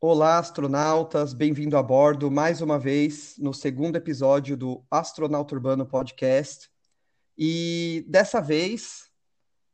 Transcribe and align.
Olá, 0.00 0.38
astronautas, 0.38 1.34
bem-vindo 1.34 1.76
a 1.76 1.82
bordo 1.82 2.30
mais 2.30 2.60
uma 2.60 2.78
vez 2.78 3.36
no 3.36 3.52
segundo 3.52 3.96
episódio 3.96 4.56
do 4.56 4.86
Astronauta 4.88 5.56
Urbano 5.56 5.84
Podcast. 5.84 6.70
E 7.36 8.06
dessa 8.06 8.40
vez, 8.40 9.10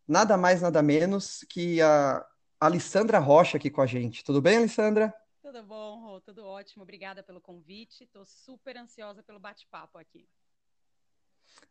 nada 0.08 0.38
mais, 0.38 0.62
nada 0.62 0.80
menos 0.80 1.44
que 1.50 1.78
a 1.82 2.26
Alessandra 2.58 3.18
Rocha 3.18 3.58
aqui 3.58 3.68
com 3.68 3.82
a 3.82 3.86
gente. 3.86 4.24
Tudo 4.24 4.40
bem, 4.40 4.56
Alessandra? 4.56 5.12
Tudo 5.42 5.62
bom, 5.62 6.00
Rô, 6.00 6.20
tudo 6.22 6.42
ótimo. 6.46 6.84
Obrigada 6.84 7.22
pelo 7.22 7.38
convite. 7.38 8.04
Estou 8.04 8.24
super 8.24 8.78
ansiosa 8.78 9.22
pelo 9.22 9.38
bate-papo 9.38 9.98
aqui. 9.98 10.26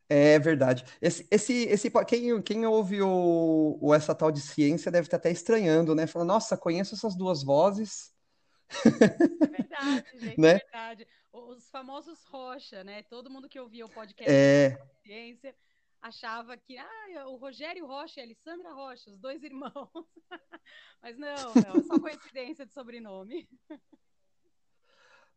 É 0.07 0.37
verdade. 0.37 0.85
Esse, 1.01 1.27
esse, 1.31 1.63
esse, 1.63 1.89
quem, 2.05 2.39
quem 2.43 2.67
ouve 2.67 3.01
o, 3.01 3.79
o, 3.81 3.95
essa 3.95 4.13
tal 4.13 4.31
de 4.31 4.41
ciência 4.41 4.91
deve 4.91 5.07
estar 5.07 5.17
até 5.17 5.31
estranhando, 5.31 5.95
né? 5.95 6.05
Falando, 6.05 6.27
nossa, 6.27 6.55
conheço 6.55 6.93
essas 6.93 7.15
duas 7.15 7.41
vozes. 7.41 8.12
É 8.73 9.47
verdade, 9.47 10.19
gente, 10.19 10.39
né? 10.39 10.49
é 10.49 10.59
verdade. 10.59 11.07
Os 11.31 11.69
famosos 11.69 12.23
Rocha, 12.25 12.83
né? 12.83 13.03
Todo 13.03 13.29
mundo 13.29 13.49
que 13.49 13.59
ouvia 13.59 13.85
o 13.85 13.89
podcast 13.89 14.31
é... 14.31 14.77
ciência 15.03 15.55
achava 16.03 16.57
que 16.57 16.77
ah, 16.77 17.27
o 17.27 17.37
Rogério 17.37 17.87
Rocha 17.87 18.19
e 18.19 18.23
a 18.23 18.25
Alessandra 18.25 18.73
Rocha, 18.73 19.09
os 19.09 19.17
dois 19.17 19.41
irmãos. 19.41 19.89
Mas 21.01 21.17
não, 21.17 21.29
não, 21.29 21.79
é 21.79 21.83
só 21.83 21.99
coincidência 21.99 22.65
de 22.65 22.73
sobrenome. 22.73 23.47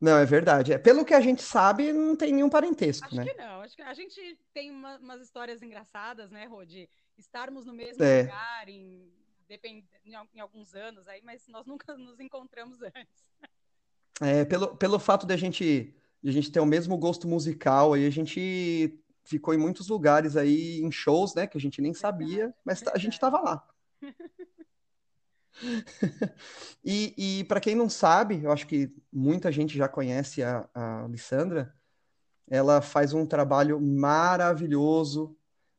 Não, 0.01 0.19
é 0.19 0.25
verdade. 0.27 0.73
É, 0.73 0.79
pelo 0.79 1.05
que 1.05 1.15
a 1.15 1.21
gente 1.21 1.41
sabe, 1.41 1.93
não 1.93 2.17
tem 2.17 2.33
nenhum 2.33 2.51
parentesco, 2.51 3.07
acho 3.07 3.17
né? 3.17 3.23
Acho 3.23 3.33
que 3.33 3.39
não. 3.39 3.61
Acho 3.63 3.77
que 3.77 3.83
a 3.83 3.95
gente 3.95 4.39
tem 4.53 4.71
uma, 4.71 4.99
umas 4.99 5.23
histórias 5.23 5.63
engraçadas, 5.63 6.31
né, 6.31 6.45
Rodi? 6.47 6.91
Estarmos 7.17 7.65
no 7.65 7.73
mesmo 7.73 8.03
é. 8.03 8.23
lugar 8.23 8.69
em, 8.69 9.11
depend... 9.49 9.85
em 10.05 10.41
alguns 10.41 10.75
anos 10.75 11.09
aí, 11.09 11.23
mas 11.23 11.47
nós 11.49 11.67
nunca 11.67 11.95
nos 11.97 12.21
encontramos 12.21 12.83
antes. 12.83 13.27
É, 14.21 14.45
pelo, 14.45 14.77
pelo 14.77 14.99
fato 14.99 15.27
de 15.27 15.35
a 15.35 15.37
gente, 15.37 15.95
de 16.23 16.29
a 16.29 16.33
gente 16.33 16.51
ter 16.51 16.61
o 16.61 16.67
mesmo 16.67 16.97
gosto 16.97 17.29
musical, 17.29 17.93
aí 17.93 18.07
a 18.07 18.11
gente 18.11 18.99
ficou 19.25 19.53
em 19.53 19.59
muitos 19.59 19.89
lugares 19.89 20.37
aí, 20.37 20.81
em 20.81 20.91
shows, 20.91 21.35
né, 21.35 21.47
que 21.47 21.59
a 21.59 21.61
gente 21.61 21.83
nem 21.83 21.93
sabia, 21.93 22.55
mas 22.65 22.83
a 22.87 22.99
gente 22.99 23.15
estava 23.15 23.41
lá. 23.41 23.67
e, 26.85 27.41
e 27.41 27.45
para 27.45 27.61
quem 27.61 27.75
não 27.75 27.91
sabe, 27.91 28.43
eu 28.43 28.53
acho 28.53 28.67
que 28.67 28.95
muita 29.13 29.51
gente 29.51 29.77
já 29.77 29.89
conhece 29.89 30.43
a, 30.43 30.69
a 30.73 31.03
Alessandra, 31.03 31.75
ela 32.49 32.81
faz 32.81 33.13
um 33.13 33.27
trabalho 33.27 33.81
maravilhoso 33.81 35.37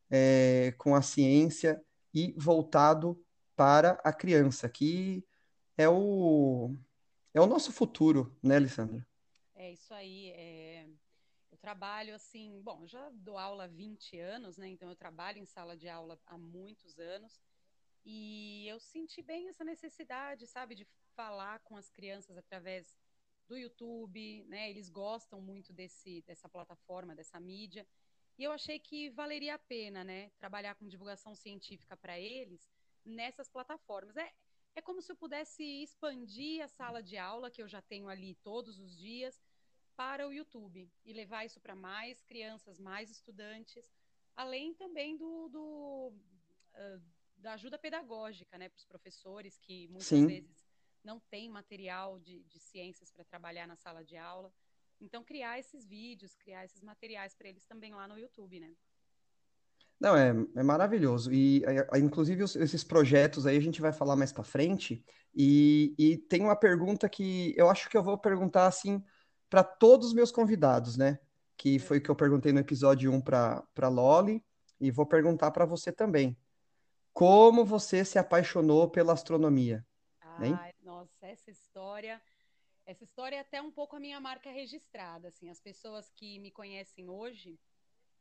é, 0.10 0.74
com 0.78 0.94
a 0.94 1.02
ciência 1.02 1.82
e 2.14 2.36
voltado 2.38 3.20
para 3.58 4.00
a 4.04 4.14
criança, 4.14 4.70
que 4.70 5.26
é 5.76 5.90
o, 5.90 6.76
é 7.34 7.42
o 7.42 7.48
nosso 7.48 7.74
futuro, 7.74 8.38
né, 8.42 8.56
Alessandra? 8.56 9.06
É 9.56 9.72
isso 9.72 9.92
aí. 9.94 10.30
É... 10.30 10.88
Eu 11.52 11.58
trabalho 11.58 12.14
assim, 12.14 12.62
bom, 12.62 12.86
já 12.86 13.10
dou 13.10 13.36
aula 13.36 13.64
há 13.64 13.68
20 13.68 14.20
anos, 14.20 14.58
né? 14.58 14.68
Então 14.68 14.88
eu 14.88 14.96
trabalho 14.96 15.40
em 15.40 15.46
sala 15.46 15.76
de 15.76 15.90
aula 15.90 16.20
há 16.28 16.38
muitos 16.38 17.00
anos. 17.00 17.42
E 18.06 18.66
eu 18.68 18.80
senti 18.80 19.24
bem 19.24 19.50
essa 19.50 19.64
necessidade, 19.64 20.46
sabe, 20.46 20.76
de 20.76 20.88
falar 21.16 21.60
com 21.62 21.76
as 21.76 21.90
crianças 21.90 22.38
através 22.38 22.96
do 23.48 23.58
YouTube, 23.58 24.46
né? 24.48 24.70
Eles 24.70 24.88
gostam 24.88 25.42
muito 25.42 25.74
desse, 25.74 26.22
dessa 26.28 26.48
plataforma, 26.48 27.16
dessa 27.16 27.40
mídia. 27.40 27.88
E 28.38 28.44
eu 28.44 28.52
achei 28.52 28.78
que 28.78 29.10
valeria 29.10 29.56
a 29.56 29.60
pena, 29.60 30.04
né, 30.04 30.30
trabalhar 30.38 30.76
com 30.76 30.88
divulgação 30.88 31.34
científica 31.34 31.98
para 31.98 32.20
eles 32.20 32.70
nessas 33.08 33.50
plataformas. 33.50 34.18
É, 34.18 34.32
é 34.76 34.82
como 34.82 35.02
se 35.02 35.12
eu 35.12 35.16
pudesse 35.16 35.64
expandir 35.64 36.64
a 36.64 36.68
sala 36.68 37.02
de 37.02 37.18
aula 37.18 37.50
que 37.50 37.62
eu 37.62 37.68
já 37.68 37.82
tenho 37.82 38.08
ali 38.08 38.36
todos 38.36 38.80
os 38.80 38.96
dias 38.98 39.42
para 39.96 40.28
o 40.28 40.34
YouTube 40.34 40.92
e 41.04 41.14
levar 41.14 41.46
isso 41.46 41.60
para 41.60 41.76
mais 41.76 42.22
crianças, 42.24 42.80
mais 42.80 43.10
estudantes, 43.10 43.92
além 44.36 44.76
também 44.76 45.18
do, 45.18 45.50
do 45.50 46.14
uh, 46.76 47.02
da 47.38 47.54
ajuda 47.54 47.78
pedagógica, 47.78 48.58
né, 48.58 48.70
para 48.70 48.78
os 48.78 48.86
professores 48.86 49.58
que 49.58 49.88
muitas 49.88 50.08
Sim. 50.08 50.28
vezes 50.28 50.68
não 51.04 51.20
têm 51.20 51.50
material 51.50 52.20
de, 52.20 52.44
de 52.44 52.60
ciências 52.60 53.12
para 53.12 53.24
trabalhar 53.24 53.68
na 53.68 53.76
sala 53.76 54.04
de 54.04 54.18
aula. 54.18 54.54
Então, 55.00 55.24
criar 55.24 55.60
esses 55.60 55.86
vídeos, 55.86 56.36
criar 56.36 56.66
esses 56.66 56.82
materiais 56.82 57.36
para 57.36 57.48
eles 57.48 57.66
também 57.66 57.94
lá 57.94 58.08
no 58.08 58.18
YouTube, 58.18 58.60
né? 58.60 58.76
Não, 60.00 60.16
é, 60.16 60.30
é 60.56 60.64
maravilhoso. 60.64 61.34
E, 61.34 61.64
inclusive, 61.96 62.44
esses 62.44 62.84
projetos 62.84 63.48
aí 63.48 63.58
a 63.58 63.62
gente 63.62 63.82
vai 63.82 63.92
falar 63.92 64.16
mais 64.16 64.32
para 64.32 64.44
frente. 64.44 65.04
E, 65.36 65.96
e 65.98 66.18
tem 66.18 66.42
uma 66.42 66.56
pergunta 66.56 67.10
que 67.10 67.54
eu 67.58 67.70
acho 67.70 67.90
que 67.90 67.98
eu 67.98 68.04
vou 68.04 68.18
perguntar 68.18 68.68
assim 68.68 69.04
para 69.50 69.64
todos 69.64 70.08
os 70.08 70.14
meus 70.14 70.32
convidados, 70.32 70.98
né? 70.98 71.20
Que 71.56 71.80
foi 71.80 72.00
que 72.00 72.10
eu 72.10 72.16
perguntei 72.16 72.54
no 72.54 72.60
episódio 72.60 73.12
1 73.12 73.22
para 73.22 73.88
Loli, 73.88 74.44
e 74.80 74.92
vou 74.92 75.06
perguntar 75.06 75.52
para 75.52 75.66
você 75.66 75.92
também. 75.92 76.38
Como 77.14 77.66
você 77.66 78.06
se 78.06 78.20
apaixonou 78.20 78.90
pela 78.90 79.14
astronomia? 79.14 79.84
Ai, 80.22 80.74
nossa, 80.84 81.26
essa 81.26 81.50
história, 81.50 82.22
essa 82.86 83.04
história 83.04 83.38
é 83.38 83.40
até 83.40 83.60
um 83.60 83.72
pouco 83.72 83.96
a 83.96 84.00
minha 84.00 84.20
marca 84.20 84.52
registrada, 84.52 85.30
assim, 85.30 85.50
as 85.50 85.60
pessoas 85.60 86.12
que 86.16 86.38
me 86.38 86.52
conhecem 86.52 87.10
hoje 87.10 87.60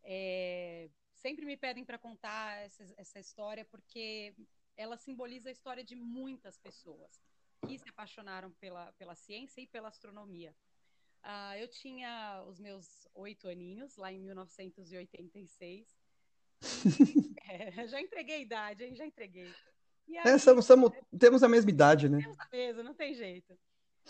é, 0.03 0.89
sempre 1.27 1.45
me 1.45 1.57
pedem 1.57 1.85
para 1.85 1.99
contar 1.99 2.63
essa, 2.63 2.85
essa 2.97 3.19
história 3.19 3.65
porque 3.65 4.33
ela 4.77 4.97
simboliza 4.97 5.49
a 5.49 5.53
história 5.53 5.83
de 5.83 5.97
muitas 5.97 6.57
pessoas 6.57 7.21
que 7.67 7.77
se 7.77 7.89
apaixonaram 7.89 8.53
pela, 8.61 8.93
pela 8.93 9.17
ciência 9.17 9.61
e 9.61 9.67
pela 9.67 9.89
astronomia. 9.89 10.55
Uh, 11.25 11.57
eu 11.59 11.67
tinha 11.67 12.45
os 12.47 12.61
meus 12.61 13.09
oito 13.13 13.49
aninhos, 13.49 13.97
lá 13.97 14.13
em 14.13 14.21
1986, 14.21 15.99
é, 17.51 17.89
já 17.89 18.01
entreguei 18.01 18.37
a 18.37 18.39
idade, 18.39 18.85
hein? 18.85 18.95
Já 18.95 19.05
entreguei. 19.05 19.53
E 20.07 20.17
aí, 20.17 20.29
é, 20.29 20.39
somos, 20.39 20.65
somos, 20.65 20.93
temos 21.19 21.43
a 21.43 21.49
mesma 21.49 21.71
idade, 21.71 22.09
né? 22.09 22.21
Temos 22.21 22.39
a 22.39 22.49
mesma, 22.53 22.83
não 22.85 22.95
tem 22.95 23.15
jeito. 23.15 23.59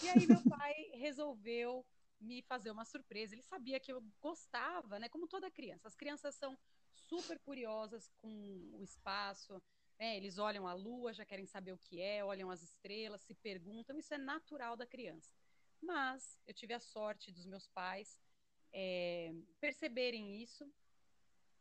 E 0.02 0.08
aí 0.10 0.26
meu 0.26 0.42
pai 0.44 0.74
resolveu 0.92 1.82
me 2.20 2.42
fazer 2.42 2.70
uma 2.70 2.84
surpresa. 2.84 3.34
Ele 3.34 3.42
sabia 3.42 3.80
que 3.80 3.90
eu 3.90 4.04
gostava, 4.20 4.98
né? 4.98 5.08
Como 5.08 5.26
toda 5.26 5.50
criança. 5.50 5.88
As 5.88 5.94
crianças 5.94 6.34
são 6.34 6.58
super 6.96 7.38
curiosas 7.38 8.08
com 8.20 8.28
o 8.72 8.82
espaço. 8.82 9.62
Né? 9.98 10.16
Eles 10.16 10.38
olham 10.38 10.66
a 10.66 10.74
lua, 10.74 11.12
já 11.12 11.24
querem 11.24 11.46
saber 11.46 11.72
o 11.72 11.78
que 11.78 12.00
é, 12.00 12.24
olham 12.24 12.50
as 12.50 12.62
estrelas, 12.62 13.22
se 13.22 13.34
perguntam. 13.34 13.98
Isso 13.98 14.14
é 14.14 14.18
natural 14.18 14.76
da 14.76 14.86
criança. 14.86 15.34
Mas 15.80 16.38
eu 16.46 16.54
tive 16.54 16.74
a 16.74 16.80
sorte 16.80 17.30
dos 17.30 17.46
meus 17.46 17.66
pais 17.68 18.18
é, 18.72 19.32
perceberem 19.60 20.42
isso 20.42 20.70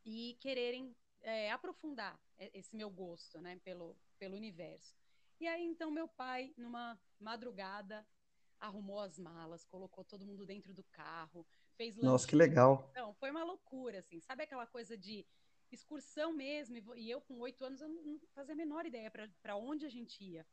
e 0.05 0.37
quererem 0.39 0.95
é, 1.21 1.51
aprofundar 1.51 2.19
esse 2.53 2.75
meu 2.75 2.89
gosto, 2.89 3.39
né, 3.39 3.59
pelo, 3.63 3.97
pelo 4.19 4.35
universo. 4.35 4.95
E 5.39 5.47
aí, 5.47 5.63
então, 5.65 5.91
meu 5.91 6.07
pai, 6.07 6.53
numa 6.57 6.99
madrugada, 7.19 8.05
arrumou 8.59 8.99
as 8.99 9.17
malas, 9.17 9.65
colocou 9.65 10.03
todo 10.03 10.25
mundo 10.25 10.45
dentro 10.45 10.73
do 10.73 10.83
carro, 10.83 11.45
fez 11.75 11.95
Nossa, 11.97 12.27
que 12.27 12.35
legal. 12.35 12.91
Não, 12.95 13.13
foi 13.13 13.31
uma 13.31 13.43
loucura, 13.43 13.99
assim. 13.99 14.19
Sabe 14.19 14.43
aquela 14.43 14.65
coisa 14.65 14.97
de 14.97 15.25
excursão 15.71 16.33
mesmo? 16.33 16.77
E 16.95 17.09
eu, 17.09 17.21
com 17.21 17.39
oito 17.39 17.63
anos, 17.63 17.81
eu 17.81 17.89
não 17.89 18.19
fazia 18.33 18.53
a 18.53 18.57
menor 18.57 18.85
ideia 18.85 19.11
para 19.41 19.55
onde 19.55 19.85
a 19.85 19.89
gente 19.89 20.23
ia. 20.23 20.45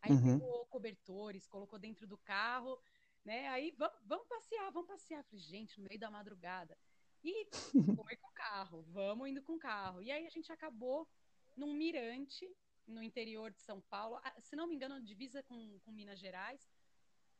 Aí 0.00 0.12
uhum. 0.12 0.38
pegou 0.38 0.66
cobertores, 0.66 1.46
colocou 1.46 1.78
dentro 1.78 2.06
do 2.06 2.16
carro, 2.18 2.78
né? 3.24 3.48
Aí, 3.48 3.74
vamos, 3.76 3.96
vamos 4.04 4.26
passear, 4.26 4.70
vamos 4.70 4.88
passear. 4.88 5.24
falei, 5.24 5.44
gente, 5.44 5.80
no 5.80 5.88
meio 5.88 6.00
da 6.00 6.10
madrugada. 6.10 6.76
E 7.22 7.48
foi 7.96 8.16
com 8.16 8.28
o 8.28 8.32
carro, 8.32 8.82
vamos 8.88 9.28
indo 9.28 9.42
com 9.42 9.54
o 9.54 9.58
carro. 9.58 10.00
E 10.00 10.10
aí 10.10 10.26
a 10.26 10.30
gente 10.30 10.52
acabou 10.52 11.08
num 11.56 11.74
mirante 11.74 12.48
no 12.86 13.02
interior 13.02 13.50
de 13.50 13.60
São 13.60 13.80
Paulo, 13.82 14.18
ah, 14.24 14.34
se 14.40 14.56
não 14.56 14.66
me 14.66 14.74
engano, 14.74 15.00
divisa 15.02 15.42
com, 15.42 15.78
com 15.80 15.92
Minas 15.92 16.18
Gerais. 16.18 16.66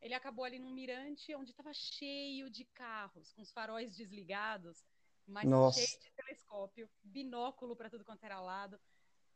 Ele 0.01 0.15
acabou 0.15 0.45
ali 0.45 0.59
num 0.59 0.73
mirante 0.73 1.35
onde 1.35 1.51
estava 1.51 1.73
cheio 1.73 2.51
de 2.51 2.65
carros, 2.67 3.33
com 3.33 3.43
os 3.43 3.51
faróis 3.51 3.97
desligados, 3.97 4.85
mas 5.27 5.45
Nossa. 5.45 5.81
cheio 5.81 6.01
de 6.01 6.11
telescópio, 6.13 6.89
binóculo 7.03 7.75
para 7.77 7.91
tudo 7.91 8.05
quanto 8.05 8.25
era 8.25 8.41
lado. 8.41 8.81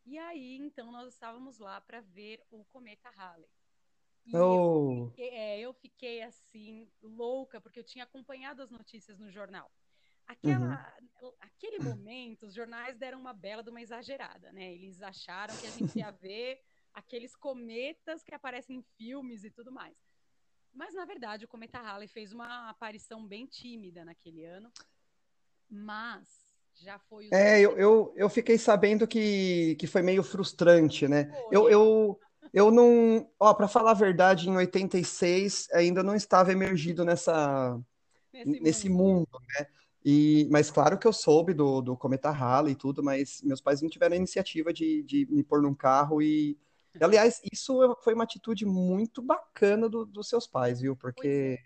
E 0.05 0.19
aí, 0.19 0.57
então, 0.57 0.91
nós 0.91 1.13
estávamos 1.13 1.59
lá 1.59 1.81
para 1.81 2.01
ver 2.01 2.43
o 2.51 2.65
cometa 2.67 3.11
Halley. 3.11 3.49
E 4.25 4.37
oh. 4.37 4.93
eu, 4.93 5.07
fiquei, 5.09 5.29
é, 5.31 5.61
eu 5.61 5.73
fiquei 5.75 6.23
assim, 6.23 6.89
louca, 7.03 7.61
porque 7.61 7.79
eu 7.79 7.85
tinha 7.85 8.05
acompanhado 8.05 8.63
as 8.63 8.71
notícias 8.71 9.19
no 9.19 9.31
jornal. 9.31 9.71
Aquela, 10.27 10.95
uhum. 11.21 11.33
Aquele 11.41 11.79
momento, 11.81 12.47
os 12.47 12.55
jornais 12.55 12.97
deram 12.97 13.19
uma 13.19 13.33
bela 13.33 13.63
de 13.63 13.71
uma 13.71 13.83
exagerada, 13.83 14.53
né? 14.53 14.73
Eles 14.73 15.03
acharam 15.03 15.57
que 15.57 15.67
a 15.67 15.71
gente 15.71 15.99
ia 15.99 16.11
ver 16.23 16.61
aqueles 16.95 17.35
cometas 17.35 18.23
que 18.23 18.35
aparecem 18.35 18.79
em 18.79 18.83
filmes 18.97 19.45
e 19.45 19.51
tudo 19.51 19.73
mais. 19.73 19.97
Mas, 20.75 20.95
na 20.95 21.05
verdade, 21.05 21.45
o 21.45 21.49
cometa 21.49 21.79
Halley 21.79 22.09
fez 22.09 22.33
uma 22.33 22.71
aparição 22.71 23.27
bem 23.27 23.47
tímida 23.47 24.05
naquele 24.05 24.45
ano. 24.45 24.71
Mas 25.69 26.29
já 26.75 26.99
foi. 26.99 27.29
É, 27.33 27.61
eu, 27.61 27.77
eu, 27.79 28.13
eu 28.17 28.29
fiquei 28.29 28.59
sabendo 28.59 29.07
que, 29.07 29.77
que 29.77 29.87
foi 29.87 30.03
meio 30.03 30.23
frustrante, 30.23 31.07
né? 31.07 31.31
Eu, 31.51 31.69
eu, 31.69 32.21
Eu 32.53 32.71
não. 32.71 33.29
Ó, 33.41 33.55
para 33.55 33.67
falar 33.67 33.93
a 33.93 33.95
verdade, 33.95 34.49
em 34.49 34.57
86 34.57 35.69
ainda 35.73 36.03
não 36.03 36.15
estava 36.15 36.53
emergido 36.53 37.05
nessa, 37.05 37.81
nesse, 38.33 38.61
nesse 38.61 38.89
mundo. 38.89 39.29
mundo. 39.33 39.41
né? 39.59 39.67
E, 40.05 40.49
mas 40.51 40.71
claro 40.71 40.99
que 40.99 41.07
eu 41.07 41.13
soube 41.13 41.55
do, 41.55 41.81
do 41.81 41.97
Cometa 41.97 42.31
Halley 42.31 42.73
e 42.73 42.77
tudo, 42.77 43.03
mas 43.03 43.41
meus 43.43 43.61
pais 43.61 43.81
não 43.81 43.89
tiveram 43.89 44.15
a 44.15 44.19
iniciativa 44.19 44.73
de, 44.73 45.03
de 45.05 45.27
me 45.31 45.43
pôr 45.43 45.63
num 45.63 45.75
carro 45.75 46.21
e. 46.21 46.59
Aliás, 47.01 47.41
isso 47.53 47.97
foi 48.03 48.15
uma 48.15 48.25
atitude 48.25 48.67
muito 48.67 49.23
bacana 49.23 49.89
do, 49.89 50.05
dos 50.05 50.29
seus 50.29 50.47
pais, 50.47 50.81
viu? 50.81 50.97
Porque. 50.97 51.59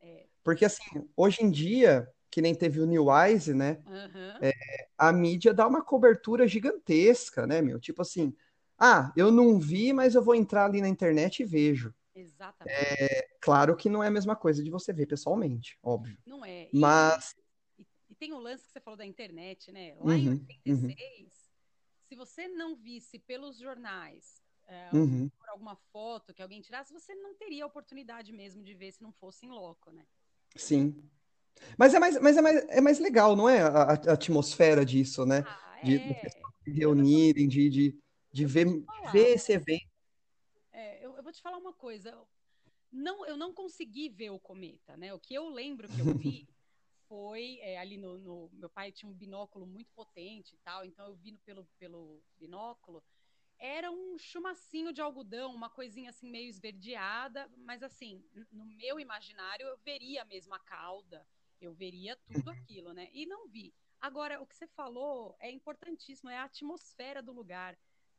É. 0.00 0.08
É. 0.08 0.26
Porque 0.44 0.64
assim, 0.64 0.82
hoje 1.16 1.42
em 1.42 1.50
dia, 1.50 2.08
que 2.30 2.40
nem 2.40 2.54
teve 2.54 2.80
o 2.80 2.86
New 2.86 3.06
Wise, 3.06 3.54
né? 3.54 3.82
Uhum. 3.86 4.38
É, 4.40 4.52
a 4.96 5.12
mídia 5.12 5.52
dá 5.52 5.66
uma 5.66 5.82
cobertura 5.82 6.46
gigantesca, 6.46 7.46
né, 7.46 7.60
meu? 7.60 7.80
Tipo 7.80 8.02
assim, 8.02 8.34
ah, 8.78 9.12
eu 9.16 9.30
não 9.32 9.58
vi, 9.58 9.92
mas 9.92 10.14
eu 10.14 10.22
vou 10.22 10.34
entrar 10.34 10.66
ali 10.66 10.80
na 10.80 10.88
internet 10.88 11.42
e 11.42 11.46
vejo. 11.46 11.94
Exatamente. 12.14 12.76
É, 12.76 13.28
claro 13.40 13.76
que 13.76 13.88
não 13.88 14.02
é 14.02 14.08
a 14.08 14.10
mesma 14.10 14.36
coisa 14.36 14.62
de 14.62 14.70
você 14.70 14.92
ver 14.92 15.06
pessoalmente, 15.06 15.78
óbvio. 15.82 16.18
Não 16.26 16.44
é. 16.44 16.68
E, 16.72 16.78
mas. 16.78 17.34
E, 17.78 17.86
e 18.10 18.14
tem 18.14 18.32
o 18.32 18.38
lance 18.38 18.64
que 18.64 18.72
você 18.72 18.80
falou 18.80 18.96
da 18.96 19.06
internet, 19.06 19.70
né? 19.72 19.94
Lá 20.00 20.12
uhum, 20.12 20.16
em 20.16 20.30
86, 20.30 21.22
uhum. 21.22 21.28
se 22.08 22.16
você 22.16 22.48
não 22.48 22.76
visse 22.76 23.18
pelos 23.18 23.58
jornais, 23.58 24.42
é, 24.68 24.90
uhum. 24.94 25.28
por 25.30 25.48
alguma 25.48 25.76
foto 25.92 26.32
que 26.32 26.42
alguém 26.42 26.60
tirasse, 26.60 26.92
você 26.92 27.14
não 27.14 27.34
teria 27.34 27.64
a 27.64 27.66
oportunidade 27.66 28.32
mesmo 28.32 28.62
de 28.62 28.74
ver 28.74 28.92
se 28.92 29.02
não 29.02 29.12
fosse 29.12 29.46
em 29.46 29.50
loco, 29.50 29.90
né? 29.90 30.06
Sim. 30.54 31.02
Mas 31.76 31.92
é 31.92 31.98
mais, 31.98 32.20
mas 32.20 32.36
é 32.36 32.40
mais, 32.40 32.56
é 32.68 32.80
mais 32.80 32.98
legal, 33.00 33.34
não 33.34 33.48
é? 33.48 33.62
A, 33.62 33.82
a 33.82 34.12
atmosfera 34.12 34.84
disso, 34.84 35.26
né? 35.26 35.42
Ah, 35.46 35.80
de, 35.82 35.96
é. 35.96 36.30
de 36.64 36.70
reunirem, 36.70 37.48
de, 37.48 37.68
de 37.68 37.98
de 38.32 38.46
ver, 38.46 38.66
ver 39.12 39.34
esse 39.34 39.52
evento. 39.52 39.88
É, 40.72 41.04
eu, 41.04 41.16
eu, 41.16 41.22
vou 41.22 41.32
te 41.32 41.40
falar 41.40 41.58
uma 41.58 41.72
coisa. 41.72 42.16
Não, 42.90 43.26
eu 43.26 43.36
não 43.36 43.52
consegui 43.52 44.08
ver 44.08 44.30
o 44.30 44.38
cometa, 44.38 44.96
né? 44.96 45.12
O 45.12 45.18
que 45.18 45.34
eu 45.34 45.48
lembro 45.48 45.88
que 45.88 46.00
eu 46.00 46.16
vi 46.16 46.48
foi 47.08 47.58
é, 47.62 47.78
ali 47.78 47.96
no, 47.96 48.18
no, 48.18 48.50
Meu 48.52 48.70
pai 48.70 48.92
tinha 48.92 49.10
um 49.10 49.14
binóculo 49.14 49.66
muito 49.66 49.90
potente 49.92 50.54
e 50.54 50.58
tal, 50.58 50.84
então 50.84 51.06
eu 51.06 51.16
vi 51.16 51.36
pelo, 51.38 51.66
pelo 51.78 52.22
binóculo. 52.38 53.02
Era 53.58 53.90
um 53.90 54.16
chumacinho 54.18 54.92
de 54.92 55.00
algodão, 55.00 55.54
uma 55.54 55.68
coisinha 55.68 56.10
assim 56.10 56.30
meio 56.30 56.48
esverdeada, 56.48 57.50
mas 57.56 57.82
assim, 57.82 58.24
no 58.52 58.64
meu 58.64 59.00
imaginário 59.00 59.66
eu 59.66 59.76
veria 59.78 60.24
mesmo 60.24 60.54
a 60.54 60.58
cauda, 60.60 61.26
eu 61.60 61.72
veria 61.72 62.16
tudo 62.32 62.50
aquilo, 62.50 62.92
né? 62.92 63.08
E 63.12 63.26
não 63.26 63.48
vi. 63.48 63.74
Agora, 64.00 64.40
o 64.40 64.46
que 64.46 64.54
você 64.54 64.66
falou 64.68 65.36
é 65.40 65.50
importantíssimo, 65.50 66.30
é 66.30 66.36
a 66.36 66.44
atmosfera 66.44 67.20
do 67.20 67.32
lugar 67.32 67.76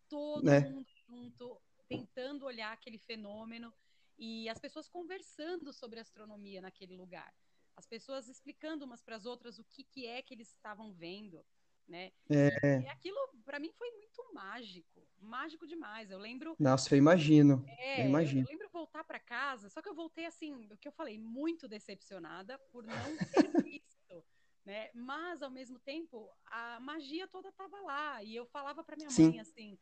todo 0.10 0.44
né? 0.44 0.60
mundo 0.60 0.86
junto, 1.08 1.62
tentando 1.88 2.46
olhar 2.46 2.74
aquele 2.74 2.98
fenômeno 2.98 3.74
e 4.18 4.50
as 4.50 4.60
pessoas 4.60 4.90
conversando 4.90 5.72
sobre 5.72 6.00
astronomia 6.00 6.62
naquele 6.62 6.98
lugar. 6.98 7.34
As 7.76 7.86
pessoas 7.86 8.28
explicando 8.28 8.84
umas 8.84 9.02
para 9.02 9.16
as 9.16 9.26
outras 9.26 9.58
o 9.58 9.64
que, 9.64 9.86
que 9.86 10.06
é 10.06 10.22
que 10.22 10.34
eles 10.34 10.50
estavam 10.50 10.92
vendo, 10.92 11.46
né? 11.90 12.12
É. 12.30 12.82
E, 12.82 12.88
aquilo 12.88 13.18
para 13.44 13.60
mim 13.60 13.72
foi 13.74 13.90
muito 13.92 14.34
mágico, 14.34 15.08
mágico 15.20 15.66
demais. 15.66 16.12
Eu 16.12 16.20
lembro. 16.20 16.56
Nossa, 16.60 16.94
eu 16.94 16.98
imagino. 16.98 17.66
É, 17.68 18.02
eu 18.02 18.06
imagino. 18.06 18.42
Eu 18.42 18.52
lembro 18.52 18.70
voltar 18.70 19.04
para 19.04 19.20
casa, 19.20 19.70
só 19.70 19.82
que 19.82 19.90
eu 19.90 19.96
voltei 19.96 20.26
assim, 20.26 20.54
o 20.72 20.78
que 20.78 20.88
eu 20.88 20.92
falei, 20.92 21.18
muito 21.18 21.68
decepcionada 21.68 22.58
por 22.72 22.86
não 22.86 23.18
ter 23.18 23.50
visto. 23.68 24.26
Né? 24.66 24.90
Mas 24.94 25.42
ao 25.42 25.50
mesmo 25.50 25.80
tempo, 25.80 26.30
a 26.46 26.80
magia 26.80 27.28
toda 27.28 27.50
estava 27.50 27.80
lá 27.82 28.24
e 28.24 28.36
eu 28.36 28.46
falava 28.46 28.84
para 28.84 28.96
minha 28.96 29.10
Sim. 29.10 29.32
mãe 29.32 29.40
assim: 29.40 29.80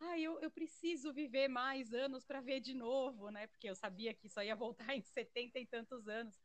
ah, 0.00 0.18
eu, 0.18 0.40
eu 0.40 0.50
preciso 0.50 1.12
viver 1.12 1.48
mais 1.48 1.92
anos 1.92 2.24
para 2.24 2.40
ver 2.40 2.60
de 2.60 2.74
novo, 2.74 3.30
né? 3.30 3.46
Porque 3.48 3.68
eu 3.68 3.74
sabia 3.74 4.14
que 4.14 4.28
só 4.28 4.42
ia 4.42 4.56
voltar 4.56 4.86
em 4.96 5.02
setenta 5.02 5.58
e 5.58 5.66
tantos 5.66 6.08
anos. 6.08 6.40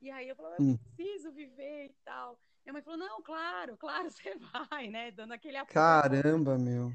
E 0.00 0.10
aí 0.10 0.28
eu 0.28 0.36
falava, 0.36 0.56
eu 0.56 0.64
hum. 0.64 0.78
preciso 0.78 1.32
viver 1.32 1.86
e 1.86 1.94
tal. 2.04 2.40
Minha 2.64 2.74
mãe 2.74 2.82
falou, 2.82 2.98
não, 2.98 3.22
claro, 3.22 3.76
claro, 3.76 4.10
você 4.10 4.36
vai, 4.36 4.88
né? 4.88 5.10
Dando 5.10 5.32
aquele 5.32 5.56
apoio. 5.56 5.74
Caramba, 5.74 6.58
meu. 6.58 6.92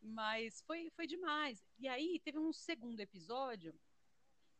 Mas 0.00 0.62
foi, 0.62 0.90
foi 0.90 1.06
demais. 1.06 1.64
E 1.78 1.88
aí 1.88 2.20
teve 2.24 2.38
um 2.38 2.52
segundo 2.52 3.00
episódio 3.00 3.74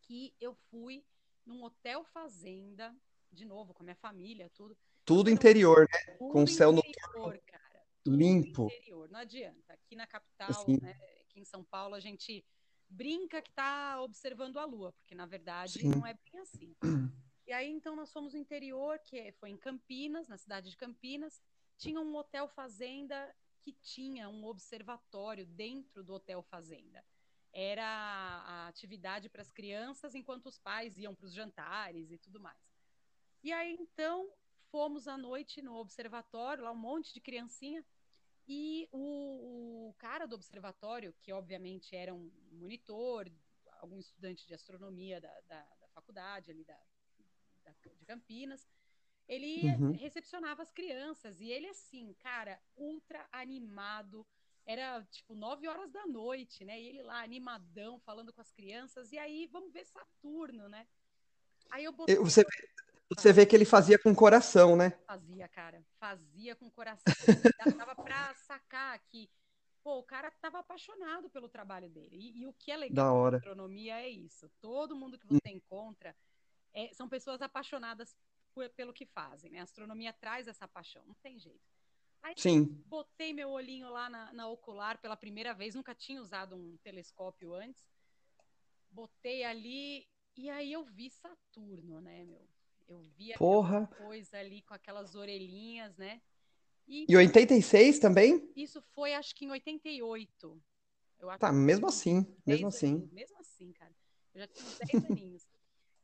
que 0.02 0.34
eu 0.40 0.54
fui 0.70 1.04
num 1.46 1.62
hotel 1.62 2.04
fazenda, 2.04 2.94
de 3.32 3.44
novo, 3.44 3.72
com 3.72 3.82
a 3.82 3.84
minha 3.84 3.96
família, 3.96 4.50
tudo. 4.54 4.76
Tudo 5.04 5.30
interior, 5.30 5.88
né? 5.90 6.14
Tudo 6.18 6.32
com 6.32 6.42
o 6.42 6.48
céu 6.48 6.72
noturno. 6.72 7.40
Cara 7.46 7.68
limpo. 8.08 8.66
Interior. 8.66 9.08
Não 9.10 9.20
adianta. 9.20 9.72
Aqui 9.72 9.94
na 9.94 10.06
capital, 10.06 10.50
assim. 10.50 10.78
né, 10.80 10.96
aqui 11.20 11.40
em 11.40 11.44
São 11.44 11.62
Paulo, 11.64 11.94
a 11.94 12.00
gente 12.00 12.44
brinca 12.88 13.42
que 13.42 13.50
está 13.50 14.00
observando 14.00 14.58
a 14.58 14.64
lua, 14.64 14.92
porque 14.92 15.14
na 15.14 15.26
verdade 15.26 15.80
Sim. 15.80 15.90
não 15.90 16.06
é 16.06 16.14
bem 16.14 16.40
assim. 16.40 16.74
E 17.48 17.52
aí 17.54 17.70
então 17.70 17.96
nós 17.96 18.12
fomos 18.12 18.34
no 18.34 18.38
interior, 18.38 18.98
que 18.98 19.32
foi 19.32 19.48
em 19.48 19.56
Campinas, 19.56 20.28
na 20.28 20.36
cidade 20.36 20.68
de 20.68 20.76
Campinas, 20.76 21.42
tinha 21.78 21.98
um 21.98 22.14
hotel 22.14 22.46
fazenda 22.46 23.34
que 23.62 23.72
tinha 23.72 24.28
um 24.28 24.44
observatório 24.44 25.46
dentro 25.46 26.04
do 26.04 26.12
hotel 26.12 26.42
fazenda. 26.42 27.02
Era 27.50 27.86
a 27.86 28.68
atividade 28.68 29.30
para 29.30 29.40
as 29.40 29.50
crianças 29.50 30.14
enquanto 30.14 30.44
os 30.44 30.58
pais 30.58 30.98
iam 30.98 31.14
para 31.14 31.24
os 31.24 31.32
jantares 31.32 32.10
e 32.10 32.18
tudo 32.18 32.38
mais. 32.38 32.60
E 33.42 33.50
aí 33.50 33.78
então 33.80 34.30
fomos 34.70 35.08
à 35.08 35.16
noite 35.16 35.62
no 35.62 35.74
observatório, 35.76 36.64
lá 36.64 36.70
um 36.70 36.76
monte 36.76 37.14
de 37.14 37.20
criancinha, 37.22 37.82
e 38.46 38.86
o, 38.92 39.88
o, 39.88 39.94
cara 39.94 40.26
do 40.26 40.34
observatório, 40.34 41.14
que 41.22 41.32
obviamente 41.32 41.96
era 41.96 42.12
um 42.12 42.30
monitor, 42.52 43.26
algum 43.80 43.98
estudante 43.98 44.46
de 44.46 44.52
astronomia 44.52 45.18
da, 45.18 45.40
da, 45.48 45.62
da 45.80 45.88
faculdade 45.88 46.50
ali 46.50 46.64
da, 46.64 46.78
da, 47.68 47.90
de 47.92 48.04
Campinas, 48.04 48.66
ele 49.28 49.66
uhum. 49.66 49.92
recepcionava 49.92 50.62
as 50.62 50.72
crianças 50.72 51.40
e 51.40 51.50
ele 51.50 51.68
assim, 51.68 52.14
cara, 52.14 52.58
ultra 52.76 53.28
animado. 53.30 54.26
Era 54.64 55.02
tipo 55.10 55.34
nove 55.34 55.66
horas 55.66 55.90
da 55.90 56.06
noite, 56.06 56.64
né? 56.64 56.80
E 56.80 56.88
ele 56.88 57.02
lá 57.02 57.22
animadão 57.22 57.98
falando 58.00 58.32
com 58.32 58.40
as 58.40 58.50
crianças 58.52 59.12
e 59.12 59.18
aí 59.18 59.46
vamos 59.46 59.72
ver 59.72 59.84
Saturno, 59.86 60.68
né? 60.68 60.86
Aí 61.70 61.84
eu 61.84 61.92
botei... 61.92 62.16
Você, 62.16 62.44
você 63.08 63.32
vê 63.32 63.46
que 63.46 63.56
ele 63.56 63.64
fazia 63.64 63.98
com 63.98 64.14
coração, 64.14 64.76
né? 64.76 64.90
Fazia, 65.06 65.48
cara. 65.48 65.82
Fazia 65.98 66.54
com 66.54 66.70
coração. 66.70 67.14
Dava 67.78 67.94
pra 67.94 68.34
sacar 68.34 68.98
que, 69.06 69.30
pô, 69.82 69.98
o 69.98 70.02
cara 70.02 70.30
tava 70.40 70.58
apaixonado 70.58 71.30
pelo 71.30 71.48
trabalho 71.48 71.88
dele. 71.88 72.16
E, 72.16 72.42
e 72.42 72.46
o 72.46 72.52
que 72.52 72.70
é 72.70 72.76
legal 72.76 73.30
da 73.30 73.38
astronomia 73.38 74.00
é 74.00 74.08
isso. 74.08 74.50
Todo 74.60 74.96
mundo 74.96 75.18
que 75.18 75.26
você 75.26 75.48
encontra 75.48 76.14
é, 76.72 76.92
são 76.92 77.08
pessoas 77.08 77.42
apaixonadas 77.42 78.16
por, 78.52 78.68
pelo 78.70 78.92
que 78.92 79.06
fazem, 79.06 79.50
né? 79.50 79.60
A 79.60 79.64
astronomia 79.64 80.12
traz 80.12 80.48
essa 80.48 80.66
paixão, 80.66 81.04
não 81.06 81.14
tem 81.14 81.38
jeito. 81.38 81.68
Aí 82.22 82.34
Sim. 82.36 82.64
botei 82.86 83.32
meu 83.32 83.50
olhinho 83.50 83.90
lá 83.90 84.10
na, 84.10 84.32
na 84.32 84.48
ocular 84.48 84.98
pela 84.98 85.16
primeira 85.16 85.54
vez, 85.54 85.74
nunca 85.74 85.94
tinha 85.94 86.20
usado 86.20 86.56
um 86.56 86.76
telescópio 86.78 87.54
antes. 87.54 87.86
Botei 88.90 89.44
ali 89.44 90.08
e 90.36 90.48
aí 90.50 90.72
eu 90.72 90.84
vi 90.84 91.10
Saturno, 91.10 92.00
né, 92.00 92.24
meu? 92.24 92.48
Eu 92.88 93.00
vi 93.00 93.34
Porra. 93.36 93.86
coisa 93.98 94.38
ali 94.38 94.62
com 94.62 94.72
aquelas 94.72 95.14
orelhinhas, 95.14 95.96
né? 95.96 96.22
E, 96.86 97.04
e 97.08 97.16
86 97.16 97.98
também? 97.98 98.50
Isso 98.56 98.80
foi, 98.94 99.14
acho 99.14 99.34
que 99.34 99.44
em 99.44 99.50
88. 99.50 100.62
Eu 101.18 101.38
tá, 101.38 101.52
mesmo 101.52 101.86
assim, 101.86 102.26
mesmo 102.46 102.68
assim. 102.68 103.08
Mesmo 103.12 103.38
assim, 103.40 103.72
cara. 103.72 103.94
Eu 104.32 104.40
já 104.40 104.46
tinha 104.46 104.66
uns 104.66 104.78
10 104.78 105.04
aninhos. 105.10 105.46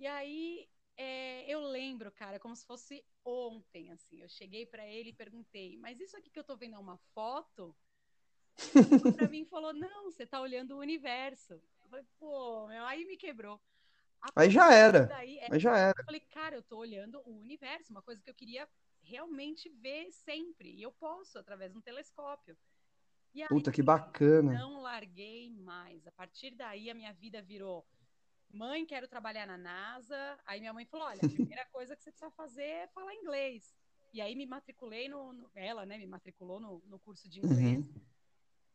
E 0.04 0.06
aí, 0.06 0.68
é, 0.98 1.50
eu 1.50 1.60
lembro, 1.60 2.12
cara, 2.12 2.38
como 2.38 2.54
se 2.54 2.66
fosse 2.66 3.02
ontem, 3.24 3.90
assim. 3.90 4.20
Eu 4.20 4.28
cheguei 4.28 4.66
para 4.66 4.86
ele 4.86 5.08
e 5.08 5.14
perguntei, 5.14 5.78
mas 5.78 5.98
isso 5.98 6.14
aqui 6.14 6.28
que 6.28 6.38
eu 6.38 6.44
tô 6.44 6.54
vendo 6.58 6.74
é 6.74 6.78
uma 6.78 6.98
foto? 7.14 7.74
Ele 8.76 9.12
pra 9.12 9.26
mim 9.30 9.46
falou, 9.46 9.72
não, 9.72 10.12
você 10.12 10.26
tá 10.26 10.42
olhando 10.42 10.72
o 10.72 10.78
universo. 10.78 11.54
Eu 11.54 11.88
falei, 11.88 12.04
pô, 12.18 12.66
meu, 12.66 12.84
aí 12.84 13.06
me 13.06 13.16
quebrou. 13.16 13.58
Aí 14.36 14.50
já 14.50 14.74
era. 14.74 15.06
Daí, 15.06 15.38
é, 15.38 15.48
aí 15.50 15.58
já 15.58 15.74
era. 15.74 15.94
Eu 15.98 16.04
falei, 16.04 16.20
cara, 16.20 16.54
eu 16.54 16.62
tô 16.62 16.76
olhando 16.76 17.22
o 17.24 17.40
universo, 17.40 17.90
uma 17.90 18.02
coisa 18.02 18.20
que 18.20 18.28
eu 18.28 18.34
queria 18.34 18.68
realmente 19.02 19.70
ver 19.70 20.12
sempre. 20.12 20.70
E 20.70 20.82
eu 20.82 20.92
posso, 20.92 21.38
através 21.38 21.72
de 21.72 21.78
um 21.78 21.80
telescópio. 21.80 22.58
E 23.32 23.40
aí, 23.40 23.48
Puta, 23.48 23.72
que 23.72 23.82
bacana. 23.82 24.52
Não 24.52 24.82
larguei 24.82 25.48
mais. 25.48 26.06
A 26.06 26.12
partir 26.12 26.50
daí, 26.50 26.90
a 26.90 26.94
minha 26.94 27.14
vida 27.14 27.40
virou. 27.40 27.86
Mãe, 28.54 28.86
quero 28.86 29.08
trabalhar 29.08 29.46
na 29.46 29.58
NASA. 29.58 30.38
Aí 30.46 30.60
minha 30.60 30.72
mãe 30.72 30.84
falou: 30.84 31.06
olha, 31.06 31.20
a 31.22 31.28
primeira 31.28 31.64
coisa 31.66 31.96
que 31.96 32.02
você 32.02 32.10
precisa 32.10 32.30
fazer 32.30 32.62
é 32.62 32.86
falar 32.88 33.14
inglês. 33.14 33.74
E 34.12 34.20
aí 34.20 34.36
me 34.36 34.46
matriculei 34.46 35.08
no. 35.08 35.32
no 35.32 35.50
ela, 35.54 35.84
né, 35.84 35.98
me 35.98 36.06
matriculou 36.06 36.60
no, 36.60 36.82
no 36.86 36.98
curso 37.00 37.28
de 37.28 37.40
inglês. 37.40 37.84
Uhum. 37.84 38.00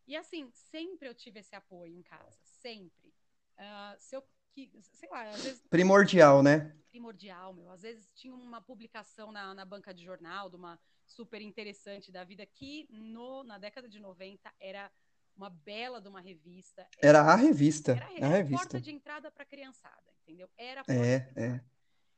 E 0.06 0.18
assim, 0.18 0.52
sempre 0.52 1.08
eu 1.08 1.16
tive 1.16 1.40
esse 1.40 1.56
apoio 1.56 1.96
em 1.96 2.04
casa, 2.04 2.38
sempre. 2.44 3.14
Uh, 3.58 3.96
se 3.98 4.16
eu 4.16 4.24
que, 4.52 4.70
sei 4.82 5.10
lá, 5.10 5.30
às 5.30 5.44
vezes. 5.44 5.68
Primordial, 5.70 6.44
né? 6.44 6.76
Primordial, 6.90 7.54
meu. 7.54 7.72
Às 7.72 7.84
vezes 7.84 8.12
tinha 8.14 8.34
uma 8.34 8.62
publicação 8.62 9.32
na, 9.32 9.54
na 9.54 9.64
banca 9.64 9.94
de 9.94 10.04
jornal 10.04 10.50
de 10.50 10.56
uma 10.56 10.80
super 11.06 11.42
interessante 11.42 12.12
da 12.12 12.24
vida 12.24 12.46
que 12.46 12.88
no, 12.92 13.44
na 13.44 13.58
década 13.58 13.88
de 13.88 14.00
90 14.00 14.52
era 14.60 14.92
uma 15.40 15.50
bela 15.50 16.02
de 16.02 16.10
uma 16.10 16.20
revista. 16.20 16.82
Era, 17.02 17.20
era 17.20 17.32
a 17.32 17.36
revista. 17.36 17.94
Era, 17.94 18.14
era 18.14 18.26
a 18.26 18.30
revista. 18.30 18.58
porta 18.58 18.82
de 18.82 18.92
entrada 18.92 19.32
para 19.32 19.46
criançada, 19.46 20.14
entendeu? 20.22 20.50
Era 20.58 20.82
a 20.82 20.84
porta 20.84 21.02
é, 21.02 21.32
é. 21.38 21.64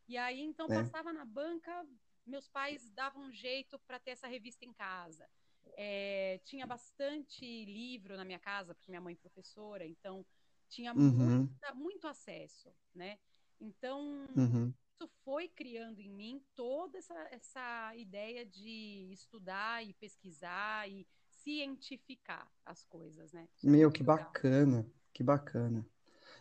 E 0.08 0.18
aí, 0.18 0.42
então, 0.42 0.66
é. 0.66 0.82
passava 0.82 1.14
na 1.14 1.24
banca, 1.24 1.86
meus 2.26 2.50
pais 2.50 2.90
davam 2.90 3.24
um 3.28 3.32
jeito 3.32 3.78
para 3.80 4.00
ter 4.00 4.12
essa 4.12 4.28
revista 4.28 4.66
em 4.66 4.74
casa. 4.74 5.30
É, 5.78 6.42
tinha 6.44 6.66
bastante 6.66 7.46
livro 7.66 8.18
na 8.18 8.26
minha 8.26 8.40
casa, 8.40 8.74
porque 8.74 8.92
minha 8.92 9.00
mãe 9.00 9.14
é 9.14 9.18
professora, 9.18 9.86
então 9.86 10.26
tinha 10.68 10.92
uhum. 10.92 11.12
muita, 11.12 11.74
muito 11.76 12.08
acesso, 12.08 12.74
né? 12.96 13.20
Então, 13.60 14.28
uhum. 14.36 14.74
isso 14.94 15.08
foi 15.24 15.48
criando 15.48 16.00
em 16.00 16.10
mim 16.10 16.44
toda 16.56 16.98
essa, 16.98 17.14
essa 17.30 17.96
ideia 17.96 18.44
de 18.44 19.12
estudar 19.14 19.86
e 19.86 19.94
pesquisar 19.94 20.90
e 20.90 21.06
cientificar 21.44 22.50
as 22.66 22.84
coisas, 22.86 23.32
né? 23.34 23.48
Isso 23.56 23.68
é 23.68 23.70
Meu, 23.70 23.92
que 23.92 24.02
legal. 24.02 24.18
bacana, 24.18 24.86
que 25.14 25.24
bacana. 25.24 25.86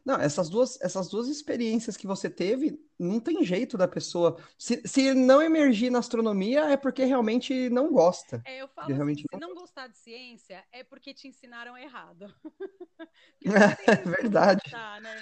Não, 0.04 0.16
essas 0.16 0.48
duas, 0.48 0.80
essas 0.80 1.08
duas 1.08 1.28
experiências 1.28 1.96
que 1.96 2.06
você 2.06 2.30
teve, 2.30 2.80
não 2.98 3.20
tem 3.20 3.44
jeito 3.44 3.76
da 3.76 3.86
pessoa. 3.86 4.42
Se, 4.58 4.80
se 4.86 5.12
não 5.12 5.42
emergir 5.42 5.90
na 5.90 5.98
astronomia, 5.98 6.70
é 6.70 6.76
porque 6.76 7.04
realmente 7.04 7.68
não 7.68 7.92
gosta. 7.92 8.42
É, 8.46 8.62
eu 8.62 8.68
falo 8.68 8.92
assim, 8.92 9.14
se 9.14 9.38
não 9.38 9.54
gostar 9.54 9.88
de 9.88 9.98
ciência, 9.98 10.64
é 10.72 10.82
porque 10.82 11.12
te 11.12 11.28
ensinaram 11.28 11.76
errado. 11.76 12.34
é 13.86 13.96
verdade. 13.96 14.62
Gostar, 14.64 15.00
né? 15.00 15.14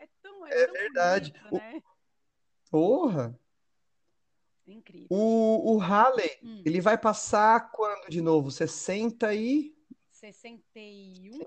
É, 0.00 0.08
tão, 0.22 0.46
é, 0.46 0.50
é 0.50 0.66
verdade. 0.66 1.32
Bonito, 1.32 1.54
né? 1.54 1.82
Porra! 2.70 3.38
Incrível. 4.66 5.06
O, 5.10 5.74
o 5.74 5.78
Halley, 5.78 6.38
hum. 6.42 6.62
ele 6.64 6.80
vai 6.80 6.98
passar 6.98 7.70
quando 7.70 8.08
de 8.08 8.20
novo? 8.20 8.50
60 8.50 9.32
e. 9.34 9.76
61? 10.10 11.40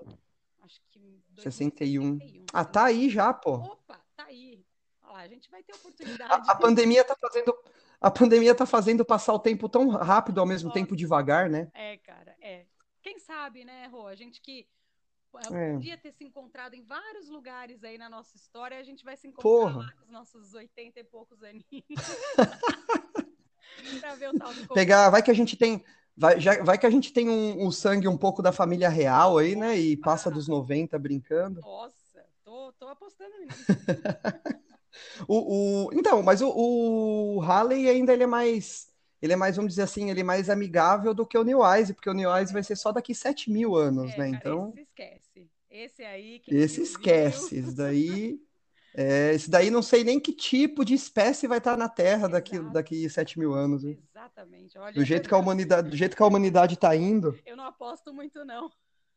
Acho 0.62 0.80
que. 0.90 1.22
61. 1.36 2.18
61. 2.18 2.46
Ah, 2.52 2.64
tá 2.64 2.84
aí 2.84 3.10
já, 3.10 3.32
pô. 3.32 3.56
Opa, 3.56 4.00
tá 4.16 4.24
aí. 4.24 4.64
Olha 5.02 5.12
lá, 5.12 5.20
a 5.20 5.28
gente 5.28 5.50
vai 5.50 5.62
ter 5.62 5.74
oportunidade. 5.74 6.32
A, 6.32 6.52
a 6.52 6.54
pandemia 6.54 7.04
tá 7.04 7.16
fazendo. 7.20 7.54
A 8.00 8.10
pandemia 8.10 8.54
tá 8.54 8.64
fazendo 8.64 9.04
passar 9.04 9.34
o 9.34 9.38
tempo 9.38 9.68
tão 9.68 9.88
rápido 9.88 10.40
ao 10.40 10.46
mesmo 10.46 10.68
Nossa. 10.68 10.80
tempo 10.80 10.96
devagar, 10.96 11.50
né? 11.50 11.70
É, 11.74 11.98
cara, 11.98 12.34
é. 12.40 12.64
Quem 13.02 13.18
sabe, 13.18 13.64
né, 13.64 13.86
Rô? 13.88 14.06
A 14.06 14.14
gente 14.14 14.40
que 14.40 14.66
é. 15.52 15.72
podia 15.74 15.96
ter 15.96 16.12
se 16.12 16.24
encontrado 16.24 16.74
em 16.74 16.82
vários 16.82 17.28
lugares 17.28 17.84
aí 17.84 17.96
na 17.96 18.08
nossa 18.08 18.36
história, 18.36 18.78
a 18.78 18.82
gente 18.82 19.04
vai 19.04 19.16
se 19.16 19.28
encontrar 19.28 19.42
Porra. 19.42 19.78
lá 19.78 19.92
com 19.92 20.04
os 20.04 20.10
nossos 20.10 20.54
80 20.54 20.98
e 20.98 21.04
poucos 21.04 21.42
aninhos. 21.42 21.64
pra 24.00 24.14
ver 24.14 24.30
o 24.30 24.38
tal 24.38 24.52
do 24.52 24.74
Pegar, 24.74 25.10
vai 25.10 25.22
que 25.22 25.30
a 25.30 25.34
gente 25.34 25.56
tem. 25.56 25.84
Vai, 26.16 26.38
já, 26.38 26.62
vai 26.62 26.76
que 26.76 26.86
a 26.86 26.90
gente 26.90 27.12
tem 27.12 27.28
um, 27.28 27.66
um 27.66 27.70
sangue 27.70 28.06
um 28.06 28.16
pouco 28.16 28.42
da 28.42 28.52
família 28.52 28.88
real 28.88 29.38
aí, 29.38 29.56
né? 29.56 29.78
E 29.78 29.96
passa 29.96 30.30
dos 30.30 30.48
90 30.48 30.98
brincando. 30.98 31.60
Nossa, 31.60 32.24
tô, 32.44 32.72
tô 32.78 32.88
apostando 32.88 33.32
nisso. 33.38 33.64
o, 35.26 35.86
o, 35.86 35.92
então, 35.92 36.22
mas 36.22 36.42
o, 36.42 36.50
o 36.50 37.40
Halley 37.40 37.88
ainda 37.88 38.12
ele 38.12 38.24
é 38.24 38.26
mais. 38.26 38.90
Ele 39.22 39.34
é 39.34 39.36
mais, 39.36 39.56
vamos 39.56 39.72
dizer 39.72 39.82
assim, 39.82 40.10
ele 40.10 40.20
é 40.20 40.24
mais 40.24 40.48
amigável 40.48 41.12
do 41.12 41.26
que 41.26 41.36
o 41.36 41.44
New 41.44 41.60
Eyes, 41.62 41.92
porque 41.92 42.08
o 42.08 42.14
New 42.14 42.34
Eyes 42.34 42.50
vai 42.50 42.62
ser 42.62 42.74
só 42.74 42.90
daqui 42.90 43.14
7 43.14 43.50
mil 43.50 43.76
anos, 43.76 44.12
é, 44.12 44.18
né? 44.18 44.28
Então. 44.28 44.72
Esse 44.74 44.82
esquece. 44.82 45.50
Esse 45.70 46.02
aí. 46.02 46.42
esse 46.48 46.82
esquece. 46.82 47.56
Esse 47.56 47.74
daí. 47.76 48.40
É, 49.00 49.32
esse 49.32 49.50
daí 49.50 49.70
não 49.70 49.80
sei 49.80 50.04
nem 50.04 50.20
que 50.20 50.30
tipo 50.30 50.84
de 50.84 50.92
espécie 50.92 51.46
vai 51.46 51.56
estar 51.56 51.74
na 51.74 51.88
Terra 51.88 52.28
daqui, 52.28 52.58
daqui 52.70 53.08
7 53.08 53.38
mil 53.38 53.54
anos. 53.54 53.82
Exatamente. 53.82 54.76
Olha, 54.76 54.92
do, 54.92 55.02
jeito 55.02 55.26
que 55.26 55.34
a 55.34 55.38
humanidade, 55.38 55.88
do 55.88 55.96
jeito 55.96 56.14
que 56.14 56.22
a 56.22 56.26
humanidade 56.26 56.74
está 56.74 56.94
indo. 56.94 57.34
Eu 57.46 57.56
não 57.56 57.64
aposto 57.64 58.12
muito, 58.12 58.44
não. 58.44 58.70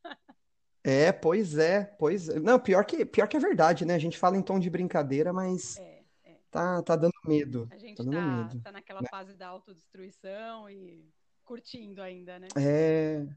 é, 0.86 1.12
pois 1.12 1.58
é, 1.58 1.84
pois 2.00 2.30
é. 2.30 2.40
Não, 2.40 2.58
pior 2.58 2.86
que, 2.86 3.04
pior 3.04 3.28
que 3.28 3.36
é 3.36 3.40
verdade, 3.42 3.84
né? 3.84 3.96
A 3.96 4.00
gente 4.00 4.18
fala 4.18 4.38
em 4.38 4.42
tom 4.42 4.58
de 4.58 4.70
brincadeira, 4.70 5.34
mas 5.34 5.78
é, 5.78 6.04
é. 6.24 6.38
Tá, 6.50 6.82
tá 6.82 6.96
dando 6.96 7.12
medo. 7.26 7.68
A 7.70 7.78
gente 7.78 7.98
tá, 7.98 8.04
dando 8.04 8.16
tá, 8.16 8.22
medo, 8.22 8.62
tá 8.62 8.72
naquela 8.72 9.02
né? 9.02 9.08
fase 9.12 9.34
da 9.34 9.50
autodestruição 9.50 10.70
e 10.70 11.12
curtindo 11.44 12.02
ainda, 12.02 12.40
né? 12.40 12.48
É. 12.56 13.28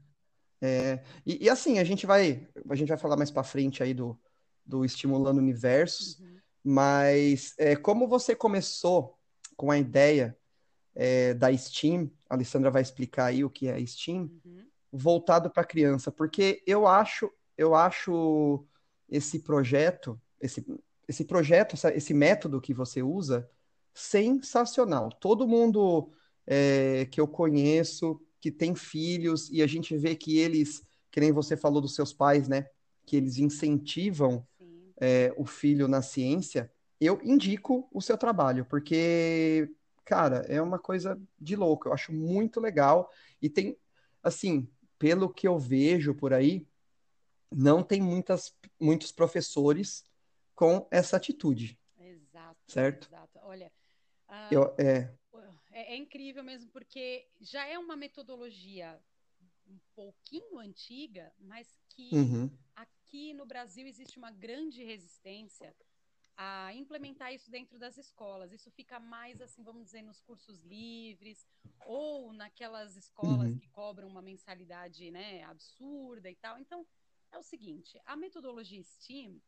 É, 0.59 1.03
e, 1.25 1.45
e, 1.45 1.49
assim, 1.51 1.77
a 1.77 1.83
gente 1.83 2.07
vai, 2.07 2.47
a 2.67 2.73
gente 2.73 2.87
vai 2.87 2.97
falar 2.97 3.15
mais 3.15 3.29
para 3.29 3.43
frente 3.43 3.83
aí 3.83 3.93
do, 3.93 4.19
do 4.67 4.83
Estimulando 4.83 5.37
Universos, 5.37 6.19
uhum. 6.19 6.37
mas 6.63 7.53
é, 7.57 7.75
como 7.75 8.07
você 8.07 8.35
começou 8.35 9.17
com 9.55 9.71
a 9.71 9.77
ideia 9.77 10.37
é, 10.93 11.33
da 11.33 11.55
Steam, 11.55 12.11
a 12.29 12.35
Alessandra 12.35 12.69
vai 12.69 12.81
explicar 12.81 13.27
aí 13.27 13.43
o 13.43 13.49
que 13.49 13.67
é 13.67 13.83
Steam, 13.85 14.29
uhum. 14.43 14.65
voltado 14.91 15.49
para 15.49 15.63
criança, 15.63 16.11
porque 16.11 16.61
eu 16.67 16.85
acho, 16.85 17.31
eu 17.57 17.73
acho 17.73 18.65
esse 19.09 19.39
projeto, 19.39 20.19
esse, 20.41 20.65
esse 21.07 21.23
projeto, 21.23 21.75
essa, 21.75 21.95
esse 21.95 22.13
método 22.13 22.59
que 22.59 22.73
você 22.73 23.01
usa, 23.01 23.49
sensacional. 23.93 25.09
Todo 25.09 25.47
mundo 25.47 26.11
é, 26.45 27.07
que 27.09 27.19
eu 27.19 27.27
conheço 27.27 28.21
que 28.39 28.51
tem 28.51 28.75
filhos 28.75 29.49
e 29.49 29.61
a 29.61 29.67
gente 29.67 29.97
vê 29.97 30.15
que 30.15 30.37
eles, 30.37 30.83
que 31.11 31.19
nem 31.19 31.31
você 31.31 31.57
falou 31.57 31.81
dos 31.81 31.95
seus 31.95 32.13
pais, 32.13 32.47
né? 32.47 32.67
Que 33.05 33.15
eles 33.15 33.37
incentivam 33.37 34.45
é, 34.99 35.33
o 35.37 35.45
filho 35.45 35.87
na 35.87 36.01
ciência, 36.01 36.71
eu 36.99 37.19
indico 37.23 37.87
o 37.91 38.01
seu 38.01 38.17
trabalho, 38.17 38.65
porque, 38.65 39.71
cara, 40.03 40.37
é 40.47 40.61
uma 40.61 40.79
coisa 40.79 41.19
de 41.39 41.55
louco. 41.55 41.87
Eu 41.87 41.93
acho 41.93 42.11
muito 42.11 42.59
legal. 42.59 43.11
E 43.41 43.49
tem, 43.49 43.77
assim, 44.23 44.67
pelo 44.97 45.29
que 45.31 45.47
eu 45.47 45.59
vejo 45.59 46.15
por 46.15 46.33
aí, 46.33 46.67
não 47.51 47.83
tem 47.83 48.01
muitas, 48.01 48.55
muitos 48.79 49.11
professores 49.11 50.03
com 50.55 50.87
essa 50.89 51.17
atitude. 51.17 51.79
Exato. 51.99 52.59
Certo? 52.67 53.07
Exato. 53.07 53.39
Olha, 53.43 53.71
uh, 54.27 54.53
eu, 54.53 54.75
é... 54.77 55.13
É, 55.71 55.93
é 55.93 55.95
incrível 55.95 56.43
mesmo, 56.43 56.71
porque 56.71 57.27
já 57.39 57.67
é 57.67 57.77
uma 57.77 57.95
metodologia 57.95 58.99
um 59.67 59.77
pouquinho 59.93 60.57
antiga, 60.57 61.31
mas 61.37 61.67
que 61.89 62.09
uhum. 62.11 62.49
Aqui 63.07 63.33
no 63.33 63.45
Brasil 63.45 63.87
existe 63.87 64.17
uma 64.17 64.31
grande 64.31 64.83
resistência 64.83 65.73
a 66.35 66.73
implementar 66.73 67.33
isso 67.33 67.49
dentro 67.49 67.79
das 67.79 67.97
escolas. 67.97 68.51
Isso 68.51 68.69
fica 68.69 68.99
mais 68.99 69.41
assim, 69.41 69.63
vamos 69.63 69.85
dizer, 69.85 70.01
nos 70.01 70.19
cursos 70.21 70.59
livres 70.63 71.47
ou 71.85 72.33
naquelas 72.33 72.97
escolas 72.97 73.49
uhum. 73.49 73.57
que 73.57 73.69
cobram 73.69 74.07
uma 74.09 74.21
mensalidade, 74.21 75.09
né, 75.09 75.43
absurda 75.43 76.29
e 76.29 76.35
tal. 76.35 76.59
Então, 76.59 76.85
é 77.31 77.37
o 77.37 77.43
seguinte, 77.43 77.99
a 78.05 78.15
metodologia 78.15 78.83
STEAM 78.83 79.41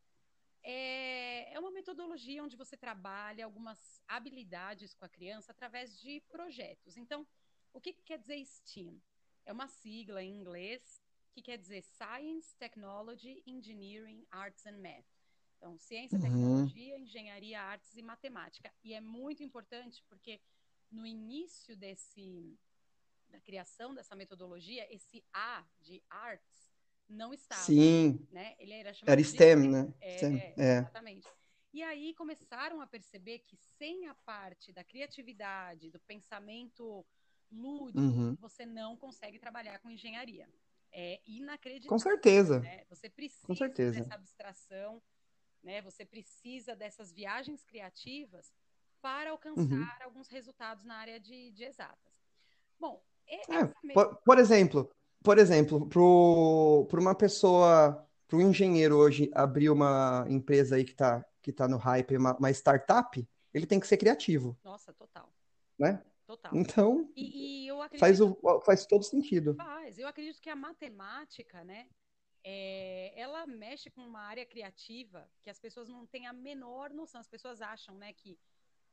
é, 0.63 1.53
é 1.53 1.59
uma 1.59 1.71
metodologia 1.71 2.43
onde 2.43 2.55
você 2.55 2.77
trabalha 2.77 3.45
algumas 3.45 4.01
habilidades 4.07 4.93
com 4.93 5.05
a 5.05 5.09
criança 5.09 5.51
através 5.51 5.99
de 5.99 6.21
projetos. 6.29 6.97
Então, 6.97 7.27
o 7.73 7.79
que, 7.79 7.93
que 7.93 8.03
quer 8.03 8.17
dizer 8.17 8.43
STEAM? 8.45 8.99
É 9.45 9.51
uma 9.51 9.67
sigla 9.67 10.23
em 10.23 10.31
inglês 10.31 11.01
que 11.41 11.51
quer 11.51 11.57
dizer 11.57 11.81
Science, 11.81 12.55
Technology, 12.57 13.41
Engineering, 13.45 14.25
Arts 14.29 14.65
and 14.65 14.77
Math. 14.77 15.05
Então, 15.57 15.77
ciência, 15.77 16.17
uhum. 16.17 16.23
tecnologia, 16.23 16.97
engenharia, 16.97 17.61
artes 17.61 17.95
e 17.95 18.01
matemática. 18.01 18.71
E 18.83 18.93
é 18.93 19.01
muito 19.01 19.43
importante 19.43 20.03
porque 20.07 20.39
no 20.91 21.05
início 21.05 21.75
desse 21.75 22.57
da 23.29 23.39
criação 23.39 23.93
dessa 23.93 24.15
metodologia, 24.15 24.91
esse 24.91 25.23
A 25.31 25.63
de 25.79 26.01
arts 26.09 26.73
não 27.07 27.31
estava. 27.31 27.61
Sim. 27.61 28.25
Né? 28.31 28.55
Ele 28.57 28.73
era 28.73 28.91
chamado 28.91 29.11
era 29.11 29.23
STEM, 29.23 29.61
de... 29.61 29.67
né? 29.67 29.93
É, 30.01 30.17
STEM. 30.17 30.37
É, 30.37 30.53
é. 30.57 30.77
Exatamente. 30.79 31.27
E 31.71 31.83
aí 31.83 32.15
começaram 32.15 32.81
a 32.81 32.87
perceber 32.87 33.39
que 33.39 33.55
sem 33.77 34.07
a 34.07 34.15
parte 34.15 34.73
da 34.73 34.83
criatividade, 34.83 35.91
do 35.91 35.99
pensamento 35.99 37.05
lúdico, 37.51 37.99
uhum. 37.99 38.35
você 38.35 38.65
não 38.65 38.97
consegue 38.97 39.37
trabalhar 39.37 39.77
com 39.79 39.91
engenharia. 39.91 40.49
É 40.91 41.19
inacreditável. 41.25 41.89
Com 41.89 41.99
certeza. 41.99 42.59
Né? 42.59 42.83
Você 42.89 43.09
precisa 43.09 43.45
com 43.45 43.55
certeza. 43.55 43.99
dessa 43.99 44.15
abstração, 44.15 45.01
né? 45.63 45.81
Você 45.81 46.05
precisa 46.05 46.75
dessas 46.75 47.11
viagens 47.11 47.63
criativas 47.63 48.51
para 49.01 49.31
alcançar 49.31 49.61
uhum. 49.61 49.87
alguns 50.03 50.27
resultados 50.27 50.83
na 50.83 50.95
área 50.95 51.19
de, 51.19 51.51
de 51.51 51.63
exatas. 51.63 52.13
Bom, 52.79 53.01
é, 53.27 53.93
por, 53.93 54.15
por, 54.25 54.39
exemplo, 54.39 54.89
por 55.23 55.37
exemplo, 55.37 55.87
para 55.87 56.99
uma 56.99 57.15
pessoa, 57.15 58.05
para 58.27 58.37
um 58.37 58.41
engenheiro 58.41 58.97
hoje 58.97 59.29
abrir 59.33 59.69
uma 59.69 60.25
empresa 60.27 60.75
aí 60.75 60.83
que 60.83 60.91
está 60.91 61.23
que 61.41 61.53
tá 61.53 61.67
no 61.67 61.77
hype, 61.77 62.17
uma, 62.17 62.35
uma 62.35 62.51
startup, 62.51 63.27
ele 63.53 63.65
tem 63.65 63.79
que 63.79 63.87
ser 63.87 63.97
criativo. 63.97 64.57
Nossa, 64.63 64.93
total. 64.93 65.31
Né? 65.77 66.03
Total. 66.29 66.55
Então, 66.55 67.11
e, 67.15 67.63
e 67.63 67.67
eu 67.67 67.81
acredito, 67.81 68.01
faz, 68.01 68.21
o, 68.21 68.37
faz 68.63 68.85
todo 68.85 69.03
sentido. 69.03 69.55
Faz. 69.55 69.97
Eu 69.97 70.07
acredito 70.07 70.39
que 70.39 70.47
a 70.51 70.55
matemática, 70.55 71.63
né, 71.63 71.89
é, 72.43 73.19
ela 73.19 73.47
mexe 73.47 73.89
com 73.89 74.01
uma 74.01 74.21
área 74.21 74.45
criativa 74.45 75.27
que 75.41 75.49
as 75.49 75.57
pessoas 75.57 75.89
não 75.89 76.05
têm 76.05 76.27
a 76.27 76.33
menor 76.33 76.91
noção. 76.91 77.19
As 77.19 77.27
pessoas 77.27 77.63
acham, 77.63 77.95
né, 77.95 78.13
que 78.13 78.37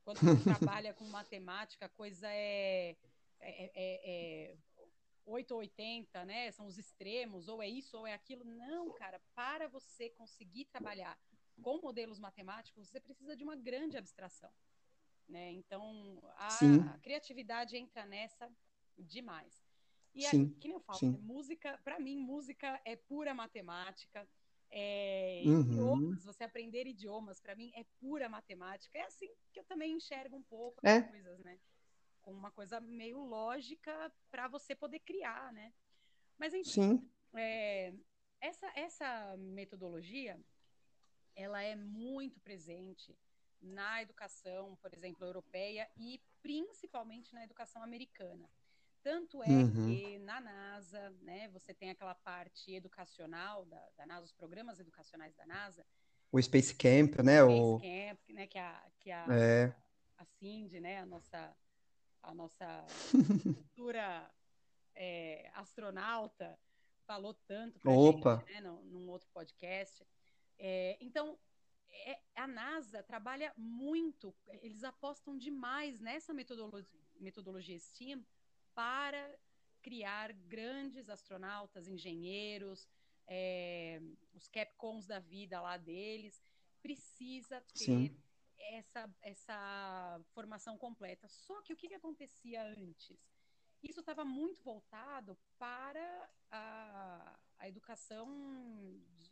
quando 0.03 0.17
você 0.17 0.17
trabalha 0.81 0.95
com 0.95 1.05
matemática, 1.05 1.85
a 1.85 1.89
coisa 1.89 2.27
é, 2.27 2.97
é, 3.39 3.71
é, 3.75 4.51
é 4.55 4.57
8 5.23 5.51
ou 5.51 5.59
80, 5.59 6.25
né? 6.25 6.51
São 6.53 6.65
os 6.65 6.79
extremos, 6.79 7.47
ou 7.47 7.61
é 7.61 7.69
isso 7.69 7.95
ou 7.99 8.07
é 8.07 8.15
aquilo. 8.15 8.43
Não, 8.45 8.89
cara, 8.93 9.21
para 9.35 9.67
você 9.67 10.09
conseguir 10.09 10.65
trabalhar 10.65 11.15
com 11.61 11.79
modelos 11.81 12.17
matemáticos, 12.17 12.89
você 12.89 12.99
precisa 12.99 13.35
de 13.35 13.43
uma 13.43 13.55
grande 13.55 13.95
abstração. 13.95 14.51
Né? 15.27 15.51
Então, 15.51 16.21
a, 16.37 16.47
a 16.93 16.97
criatividade 16.99 17.75
entra 17.75 18.05
nessa 18.05 18.49
demais. 18.97 19.61
E 20.15 20.23
sim, 20.23 20.49
que 20.59 20.67
nem 20.67 20.75
eu 20.75 20.79
falo, 20.79 20.99
né? 21.11 21.19
música, 21.21 21.79
para 21.83 21.99
mim, 21.99 22.17
música 22.17 22.81
é 22.85 22.95
pura 22.95 23.33
matemática. 23.33 24.27
É, 24.69 25.43
uhum. 25.45 25.61
idiomas, 25.61 26.25
você 26.25 26.43
aprender 26.43 26.87
idiomas, 26.87 27.39
para 27.39 27.55
mim, 27.55 27.71
é 27.75 27.85
pura 27.99 28.27
matemática. 28.27 28.97
É 28.97 29.03
assim 29.03 29.29
que 29.53 29.59
eu 29.59 29.63
também 29.63 29.95
enxergo 29.95 30.35
um 30.35 30.43
pouco 30.43 30.79
as 30.83 30.91
é. 30.91 31.01
coisas, 31.03 31.39
né? 31.39 31.59
Com 32.21 32.31
uma 32.31 32.51
coisa 32.51 32.79
meio 32.81 33.19
lógica 33.19 34.11
para 34.29 34.47
você 34.47 34.75
poder 34.75 34.99
criar, 34.99 35.53
né? 35.53 35.71
Mas, 36.37 36.53
enfim, 36.53 37.09
é, 37.35 37.93
essa, 38.41 38.71
essa 38.75 39.37
metodologia, 39.37 40.39
ela 41.35 41.61
é 41.61 41.75
muito 41.75 42.39
presente 42.41 43.15
na 43.61 44.01
educação, 44.01 44.75
por 44.81 44.93
exemplo, 44.93 45.25
europeia 45.25 45.89
e 45.97 46.21
principalmente 46.41 47.33
na 47.33 47.43
educação 47.43 47.81
americana. 47.83 48.49
Tanto 49.01 49.41
é 49.43 49.47
uhum. 49.47 49.71
que 49.71 50.19
na 50.19 50.41
NASA, 50.41 51.09
né, 51.21 51.47
você 51.49 51.73
tem 51.73 51.89
aquela 51.89 52.15
parte 52.15 52.73
educacional 52.73 53.65
da, 53.65 53.89
da, 53.95 54.05
NASA, 54.05 54.25
os 54.25 54.33
programas 54.33 54.79
educacionais 54.79 55.33
da 55.35 55.45
NASA. 55.45 55.85
O 56.31 56.41
Space 56.41 56.75
Camp, 56.75 57.19
né? 57.23 57.41
O 57.43 57.77
Space 57.77 58.09
Camp, 58.09 58.19
né, 58.35 58.47
que 58.47 58.57
a, 58.57 58.83
que 58.99 59.11
a, 59.11 59.25
é. 59.29 59.75
a 60.17 60.25
Cindy, 60.25 60.79
né, 60.79 60.99
a 60.99 61.05
nossa, 61.05 61.55
a 62.21 62.33
nossa 62.33 62.85
futura 63.73 64.29
é, 64.93 65.49
astronauta, 65.53 66.59
falou 67.05 67.33
tanto 67.47 67.79
pra 67.79 67.91
Opa. 67.91 68.37
gente, 68.37 68.53
né, 68.53 68.61
num, 68.61 68.81
num 68.83 69.09
outro 69.09 69.29
podcast. 69.33 70.05
É, 70.59 70.97
então, 70.99 71.39
é, 71.89 72.19
a 72.35 72.47
NASA 72.47 73.03
trabalha 73.03 73.53
muito, 73.57 74.35
eles 74.61 74.83
apostam 74.83 75.37
demais 75.37 75.99
nessa 75.99 76.33
metodologia, 76.33 76.99
metodologia 77.19 77.79
STEAM 77.79 78.25
para 78.73 79.37
criar 79.81 80.33
grandes 80.33 81.09
astronautas, 81.09 81.87
engenheiros, 81.87 82.87
é, 83.27 84.01
os 84.33 84.47
Capcons 84.47 85.05
da 85.05 85.19
vida 85.19 85.59
lá 85.61 85.77
deles, 85.77 86.41
precisa 86.81 87.61
ter 87.73 88.15
essa, 88.57 89.09
essa 89.21 90.21
formação 90.33 90.77
completa. 90.77 91.27
Só 91.27 91.61
que 91.61 91.73
o 91.73 91.75
que, 91.75 91.87
que 91.87 91.93
acontecia 91.93 92.63
antes? 92.63 93.17
Isso 93.83 93.99
estava 93.99 94.25
muito 94.25 94.61
voltado 94.63 95.37
para 95.57 96.29
a, 96.49 97.39
a 97.59 97.67
educação 97.67 98.27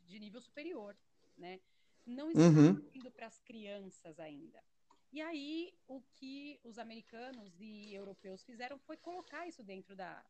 de 0.06 0.20
nível 0.20 0.40
superior, 0.42 0.98
né? 1.38 1.60
Não 2.06 2.30
estava 2.30 2.60
uhum. 2.60 2.90
indo 2.94 3.12
para 3.12 3.28
as 3.28 3.40
crianças 3.42 4.20
ainda. 4.20 4.64
E 5.12 5.22
aí, 5.22 5.74
o 5.88 6.02
que 6.02 6.60
os 6.64 6.78
americanos 6.78 7.60
e 7.60 7.94
europeus 7.94 8.44
fizeram 8.44 8.78
foi 8.80 8.98
colocar 8.98 9.48
isso 9.48 9.64
dentro 9.64 9.96
da, 9.96 10.24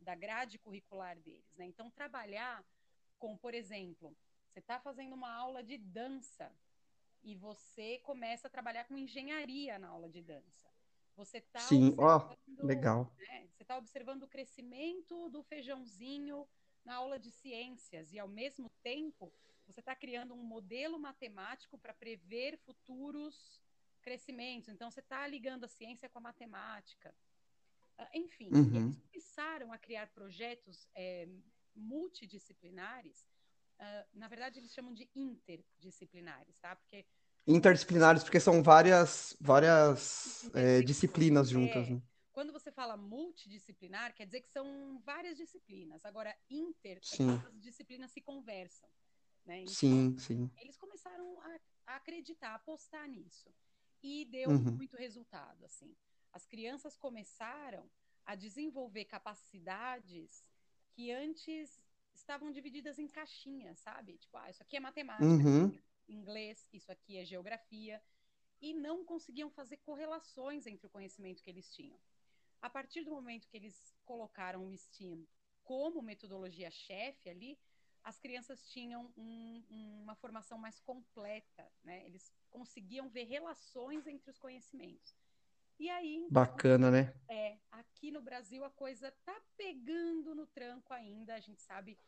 da 0.00 0.14
grade 0.14 0.58
curricular 0.58 1.18
deles. 1.18 1.54
Né? 1.56 1.66
Então, 1.66 1.90
trabalhar 1.90 2.64
com, 3.18 3.36
por 3.36 3.54
exemplo, 3.54 4.16
você 4.48 4.58
está 4.58 4.80
fazendo 4.80 5.14
uma 5.14 5.32
aula 5.32 5.62
de 5.62 5.78
dança 5.78 6.50
e 7.22 7.34
você 7.34 7.98
começa 7.98 8.48
a 8.48 8.50
trabalhar 8.50 8.84
com 8.84 8.98
engenharia 8.98 9.78
na 9.78 9.88
aula 9.88 10.08
de 10.08 10.22
dança. 10.22 10.68
Você 11.16 11.38
está 11.38 11.60
Sim, 11.60 11.94
ó, 11.98 12.18
oh, 12.18 12.66
legal. 12.66 13.12
Né? 13.18 13.48
Você 13.52 13.62
está 13.62 13.76
observando 13.76 14.24
o 14.24 14.28
crescimento 14.28 15.28
do 15.28 15.42
feijãozinho 15.42 16.48
na 16.84 16.96
aula 16.96 17.18
de 17.18 17.30
ciências 17.30 18.12
e, 18.12 18.18
ao 18.18 18.28
mesmo 18.28 18.70
tempo, 18.82 19.32
você 19.72 19.80
está 19.80 19.96
criando 19.96 20.34
um 20.34 20.42
modelo 20.42 20.98
matemático 20.98 21.78
para 21.78 21.94
prever 21.94 22.58
futuros 22.58 23.60
crescimento. 24.02 24.70
Então, 24.70 24.90
você 24.90 25.00
está 25.00 25.26
ligando 25.26 25.64
a 25.64 25.68
ciência 25.68 26.08
com 26.08 26.18
a 26.18 26.22
matemática. 26.22 27.14
Uh, 27.98 28.06
enfim, 28.14 28.50
uhum. 28.52 28.86
eles 28.86 28.98
começaram 28.98 29.72
a 29.72 29.78
criar 29.78 30.08
projetos 30.08 30.88
é, 30.94 31.28
multidisciplinares. 31.74 33.26
Uh, 33.78 34.06
na 34.12 34.28
verdade, 34.28 34.58
eles 34.58 34.72
chamam 34.72 34.92
de 34.92 35.08
interdisciplinares, 35.14 36.58
tá? 36.58 36.76
Porque 36.76 37.06
interdisciplinares 37.46 38.22
porque 38.22 38.38
são 38.38 38.62
várias 38.62 39.36
várias 39.40 40.48
é, 40.54 40.80
disciplinas 40.82 41.48
juntas. 41.48 41.88
É, 41.88 41.90
né? 41.90 42.02
Quando 42.32 42.52
você 42.52 42.70
fala 42.70 42.96
multidisciplinar, 42.96 44.14
quer 44.14 44.26
dizer 44.26 44.40
que 44.40 44.48
são 44.48 45.00
várias 45.04 45.36
disciplinas. 45.36 46.04
Agora, 46.04 46.34
inter, 46.48 46.98
sim. 47.02 47.30
as 47.30 47.60
disciplinas 47.60 48.10
se 48.10 48.20
conversam. 48.20 48.88
Né? 49.44 49.62
Então, 49.62 49.74
sim, 49.74 50.16
sim. 50.18 50.50
Eles 50.56 50.76
começaram 50.76 51.40
a, 51.40 51.60
a 51.86 51.96
acreditar, 51.96 52.50
a 52.50 52.54
apostar 52.54 53.08
nisso 53.08 53.52
e 54.02 54.24
deu 54.26 54.50
uhum. 54.50 54.72
muito 54.72 54.96
resultado, 54.96 55.64
assim. 55.64 55.94
As 56.32 56.46
crianças 56.46 56.96
começaram 56.96 57.88
a 58.24 58.34
desenvolver 58.34 59.04
capacidades 59.04 60.44
que 60.92 61.10
antes 61.10 61.80
estavam 62.14 62.50
divididas 62.50 62.98
em 62.98 63.08
caixinhas, 63.08 63.78
sabe? 63.78 64.18
Tipo, 64.18 64.36
ah, 64.36 64.50
isso 64.50 64.62
aqui 64.62 64.76
é 64.76 64.80
matemática, 64.80 65.26
uhum. 65.26 65.78
inglês, 66.08 66.68
isso 66.72 66.90
aqui 66.90 67.16
é 67.16 67.24
geografia, 67.24 68.02
e 68.60 68.72
não 68.72 69.04
conseguiam 69.04 69.50
fazer 69.50 69.78
correlações 69.78 70.66
entre 70.66 70.86
o 70.86 70.90
conhecimento 70.90 71.42
que 71.42 71.50
eles 71.50 71.68
tinham. 71.74 71.98
A 72.60 72.70
partir 72.70 73.02
do 73.02 73.10
momento 73.10 73.48
que 73.48 73.56
eles 73.56 73.92
colocaram 74.04 74.66
o 74.66 74.76
STEAM 74.76 75.26
como 75.64 76.00
metodologia 76.00 76.70
chefe 76.70 77.28
ali, 77.28 77.58
as 78.04 78.18
crianças 78.18 78.66
tinham 78.68 79.12
um, 79.16 79.64
uma 80.02 80.14
formação 80.14 80.58
mais 80.58 80.80
completa, 80.80 81.70
né? 81.84 82.04
Eles 82.04 82.32
conseguiam 82.50 83.08
ver 83.08 83.24
relações 83.24 84.06
entre 84.06 84.30
os 84.30 84.38
conhecimentos. 84.38 85.14
E 85.78 85.88
aí. 85.88 86.16
Então, 86.16 86.30
Bacana, 86.30 86.90
né? 86.90 87.14
É, 87.28 87.58
aqui 87.70 88.10
no 88.10 88.20
Brasil 88.20 88.64
a 88.64 88.70
coisa 88.70 89.12
tá 89.24 89.40
pegando 89.56 90.34
no 90.34 90.46
tranco 90.46 90.92
ainda. 90.92 91.34
A 91.34 91.40
gente 91.40 91.62
sabe 91.62 91.98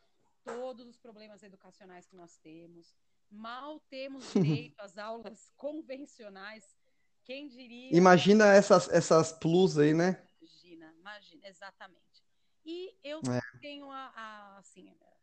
todos 0.43 0.87
os 0.87 0.97
problemas 0.97 1.43
educacionais 1.43 2.05
que 2.05 2.15
nós 2.15 2.37
temos. 2.37 2.95
Mal 3.29 3.79
temos 3.89 4.23
direito 4.33 4.79
às 4.79 4.97
aulas 4.97 5.51
convencionais. 5.55 6.77
Quem 7.23 7.47
diria. 7.47 7.95
Imagina 7.95 8.53
essas, 8.53 8.87
essas 8.89 9.31
plus 9.31 9.77
aí, 9.77 9.93
né? 9.93 10.21
Imagina, 10.39 10.93
imagina, 10.99 11.47
exatamente. 11.47 12.23
E 12.63 12.95
eu 13.03 13.19
é. 13.19 13.59
tenho 13.59 13.89
a, 13.91 14.11
a, 14.15 14.57
assim, 14.57 14.89
a 14.89 15.14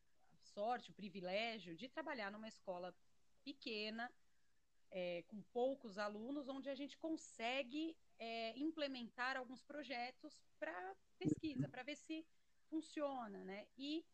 sorte, 0.55 0.91
o 0.91 0.95
privilégio 0.95 1.75
de 1.75 1.88
trabalhar 1.88 2.31
numa 2.31 2.49
escola 2.49 2.95
pequena, 3.45 4.11
é, 4.91 5.23
com 5.29 5.41
poucos 5.53 5.99
alunos, 5.99 6.49
onde 6.49 6.69
a 6.69 6.75
gente 6.75 6.97
consegue 6.99 7.97
é, 8.19 8.57
implementar 8.59 9.37
alguns 9.37 9.62
projetos 9.62 10.43
para 10.59 10.95
pesquisa, 11.19 11.69
para 11.69 11.83
ver 11.83 11.97
se 11.97 12.25
funciona, 12.69 13.45
né? 13.45 13.67
E 13.77 14.05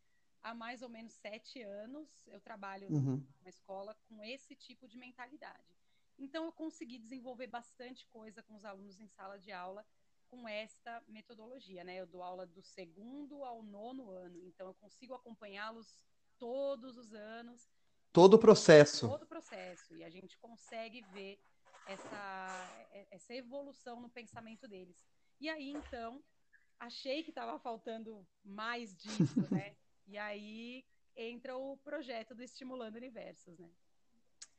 há 0.41 0.53
mais 0.53 0.81
ou 0.81 0.89
menos 0.89 1.13
sete 1.13 1.61
anos 1.61 2.27
eu 2.27 2.39
trabalho 2.39 2.87
uhum. 2.89 3.17
numa 3.39 3.49
escola 3.49 3.95
com 4.07 4.23
esse 4.23 4.55
tipo 4.55 4.87
de 4.87 4.97
mentalidade. 4.97 5.77
Então 6.17 6.45
eu 6.45 6.51
consegui 6.51 6.97
desenvolver 6.97 7.47
bastante 7.47 8.05
coisa 8.07 8.41
com 8.43 8.55
os 8.55 8.65
alunos 8.65 8.99
em 8.99 9.07
sala 9.07 9.37
de 9.37 9.51
aula 9.51 9.85
com 10.29 10.47
esta 10.47 11.03
metodologia, 11.07 11.83
né? 11.83 11.95
Eu 11.95 12.07
dou 12.07 12.21
aula 12.21 12.45
do 12.45 12.61
segundo 12.61 13.43
ao 13.43 13.63
nono 13.63 14.11
ano, 14.11 14.39
então 14.45 14.67
eu 14.67 14.73
consigo 14.75 15.13
acompanhá-los 15.13 15.97
todos 16.39 16.97
os 16.97 17.13
anos 17.13 17.69
Todo 18.11 18.35
o 18.35 18.39
processo. 18.39 19.07
Todo 19.07 19.23
o 19.23 19.27
processo. 19.27 19.95
E 19.95 20.03
a 20.03 20.09
gente 20.09 20.37
consegue 20.39 21.03
ver 21.13 21.39
essa, 21.87 22.85
essa 23.11 23.33
evolução 23.33 24.01
no 24.01 24.09
pensamento 24.09 24.67
deles. 24.67 24.95
E 25.39 25.47
aí, 25.47 25.69
então, 25.69 26.21
achei 26.79 27.23
que 27.23 27.29
estava 27.29 27.59
faltando 27.59 28.25
mais 28.43 28.95
disso, 28.95 29.47
né? 29.51 29.75
e 30.07 30.17
aí 30.17 30.83
entra 31.15 31.55
o 31.55 31.77
projeto 31.77 32.33
do 32.33 32.41
Estimulando 32.41 32.95
Universos, 32.95 33.57
né? 33.59 33.69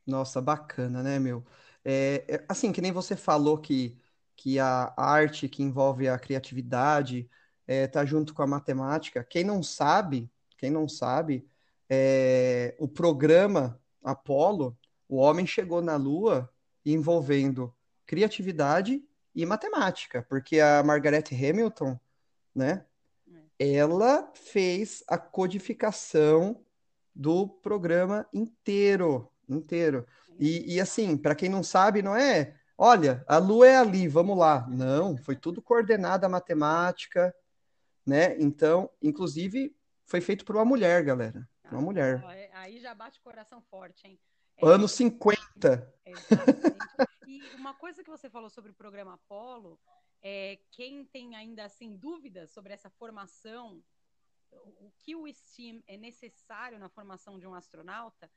Nossa, 0.06 0.40
bacana, 0.40 1.02
né, 1.02 1.18
meu? 1.18 1.44
É, 1.84 2.24
é, 2.28 2.44
assim, 2.48 2.72
que 2.72 2.80
nem 2.80 2.92
você 2.92 3.16
falou 3.16 3.58
que, 3.58 3.98
que 4.36 4.58
a 4.58 4.94
arte 4.96 5.48
que 5.48 5.62
envolve 5.62 6.08
a 6.08 6.18
criatividade 6.18 7.28
é, 7.66 7.86
tá 7.86 8.04
junto 8.04 8.32
com 8.32 8.42
a 8.42 8.46
matemática. 8.46 9.24
Quem 9.24 9.44
não 9.44 9.62
sabe, 9.62 10.30
quem 10.56 10.70
não 10.70 10.88
sabe, 10.88 11.46
é, 11.90 12.76
o 12.78 12.86
programa 12.86 13.80
Apollo, 14.02 14.78
o 15.08 15.16
homem 15.16 15.44
chegou 15.44 15.82
na 15.82 15.96
Lua 15.96 16.48
envolvendo 16.86 17.74
criatividade 18.06 19.02
e 19.34 19.44
matemática, 19.44 20.24
porque 20.28 20.60
a 20.60 20.82
Margaret 20.84 21.24
Hamilton, 21.32 21.98
né, 22.54 22.86
ela 23.58 24.30
fez 24.34 25.02
a 25.08 25.18
codificação 25.18 26.64
do 27.14 27.48
programa 27.48 28.26
inteiro, 28.32 29.28
inteiro. 29.48 30.06
E, 30.38 30.76
e 30.76 30.80
assim, 30.80 31.16
para 31.16 31.34
quem 31.34 31.48
não 31.48 31.62
sabe, 31.62 32.02
não 32.02 32.16
é, 32.16 32.54
olha, 32.78 33.22
a 33.26 33.36
Lua 33.36 33.66
é 33.66 33.76
ali, 33.76 34.08
vamos 34.08 34.38
lá. 34.38 34.66
Não, 34.68 35.16
foi 35.18 35.36
tudo 35.36 35.60
coordenada 35.60 36.28
matemática, 36.28 37.34
né? 38.06 38.40
Então, 38.40 38.88
inclusive, 39.02 39.74
foi 40.06 40.20
feito 40.20 40.44
por 40.44 40.56
uma 40.56 40.64
mulher, 40.64 41.04
galera. 41.04 41.49
Uma 41.70 41.82
mulher. 41.82 42.22
É, 42.30 42.50
aí 42.54 42.80
já 42.80 42.94
bate 42.94 43.18
o 43.18 43.22
coração 43.22 43.60
forte, 43.62 44.06
hein? 44.06 44.18
É, 44.56 44.66
Anos 44.66 44.92
50. 44.92 45.94
Exatamente. 46.04 46.76
e 47.26 47.40
uma 47.56 47.74
coisa 47.74 48.02
que 48.02 48.10
você 48.10 48.28
falou 48.28 48.50
sobre 48.50 48.70
o 48.70 48.74
programa 48.74 49.14
Apollo, 49.14 49.78
é, 50.22 50.58
quem 50.70 51.04
tem 51.04 51.34
ainda 51.34 51.64
assim 51.64 51.96
dúvidas 51.96 52.50
sobre 52.50 52.72
essa 52.72 52.90
formação, 52.90 53.82
o 54.52 54.90
que 54.98 55.14
o 55.14 55.26
STEAM 55.32 55.82
é 55.86 55.96
necessário 55.96 56.78
na 56.78 56.88
formação 56.88 57.38
de 57.38 57.46
um 57.46 57.54
astronauta, 57.54 58.30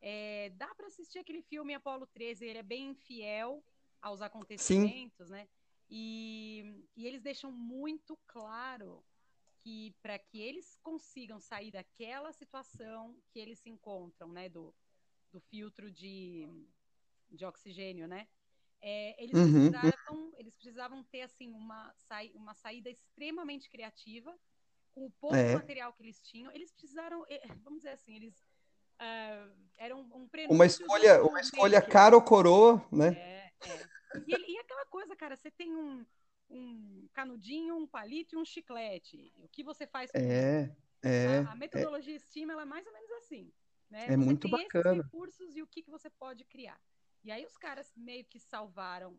é, 0.00 0.50
dá 0.50 0.72
para 0.74 0.86
assistir 0.86 1.18
aquele 1.18 1.42
filme 1.42 1.74
Apollo 1.74 2.06
13, 2.06 2.44
ele 2.46 2.58
é 2.58 2.62
bem 2.62 2.94
fiel 2.94 3.64
aos 4.02 4.20
acontecimentos, 4.20 5.28
Sim. 5.28 5.32
né? 5.32 5.48
E, 5.88 6.84
e 6.96 7.06
eles 7.06 7.22
deixam 7.22 7.50
muito 7.50 8.18
claro 8.26 9.04
que 9.64 9.96
para 10.02 10.18
que 10.18 10.40
eles 10.40 10.78
consigam 10.82 11.40
sair 11.40 11.70
daquela 11.70 12.30
situação 12.32 13.16
que 13.30 13.40
eles 13.40 13.58
se 13.58 13.70
encontram, 13.70 14.28
né, 14.28 14.48
do, 14.48 14.74
do 15.32 15.40
filtro 15.40 15.90
de, 15.90 16.46
de 17.30 17.46
oxigênio, 17.46 18.06
né, 18.06 18.28
é, 18.82 19.22
eles, 19.22 19.34
uhum. 19.34 19.70
precisavam, 19.70 20.32
eles 20.36 20.54
precisavam 20.54 21.04
ter 21.04 21.22
assim 21.22 21.50
uma, 21.54 21.94
uma 22.34 22.54
saída 22.54 22.90
extremamente 22.90 23.70
criativa 23.70 24.38
com 24.94 25.06
o 25.06 25.10
pouco 25.12 25.34
é. 25.34 25.54
material 25.54 25.90
que 25.94 26.02
eles 26.02 26.20
tinham. 26.20 26.52
Eles 26.52 26.70
precisaram, 26.70 27.24
eh, 27.30 27.40
vamos 27.62 27.78
dizer 27.78 27.92
assim, 27.94 28.14
eles 28.14 28.36
uh, 29.00 29.50
eram 29.78 30.02
um 30.02 30.28
uma 30.50 30.66
escolha, 30.66 31.24
uma 31.24 31.40
escolha 31.40 31.80
cara 31.80 32.14
ou 32.14 32.20
coroa, 32.20 32.86
né? 32.92 33.08
É, 33.16 33.52
é. 33.66 33.88
E, 34.28 34.52
e 34.52 34.58
aquela 34.58 34.84
coisa, 34.86 35.16
cara, 35.16 35.34
você 35.34 35.50
tem 35.50 35.74
um, 35.74 36.04
um 36.50 37.08
canudinho, 37.12 37.76
um 37.76 37.86
palito 37.86 38.34
e 38.34 38.38
um 38.38 38.44
chiclete. 38.44 39.32
O 39.36 39.48
que 39.48 39.62
você 39.62 39.86
faz 39.86 40.10
com 40.10 40.18
é, 40.18 40.74
é, 41.02 41.38
a, 41.38 41.52
a 41.52 41.56
metodologia 41.56 42.16
é, 42.16 42.18
Steam 42.18 42.50
ela 42.50 42.62
é 42.62 42.66
mais 42.66 42.86
ou 42.86 42.92
menos 42.92 43.10
assim. 43.12 43.52
Né? 43.90 44.04
É 44.04 44.08
você 44.08 44.16
muito 44.16 44.48
tem 44.48 44.50
bacana. 44.50 45.00
Esses 45.00 45.04
recursos 45.04 45.56
e 45.56 45.62
o 45.62 45.66
que, 45.66 45.82
que 45.82 45.90
você 45.90 46.10
pode 46.10 46.44
criar. 46.44 46.80
E 47.22 47.30
aí 47.30 47.44
os 47.44 47.56
caras 47.56 47.92
meio 47.96 48.24
que 48.24 48.38
salvaram 48.38 49.12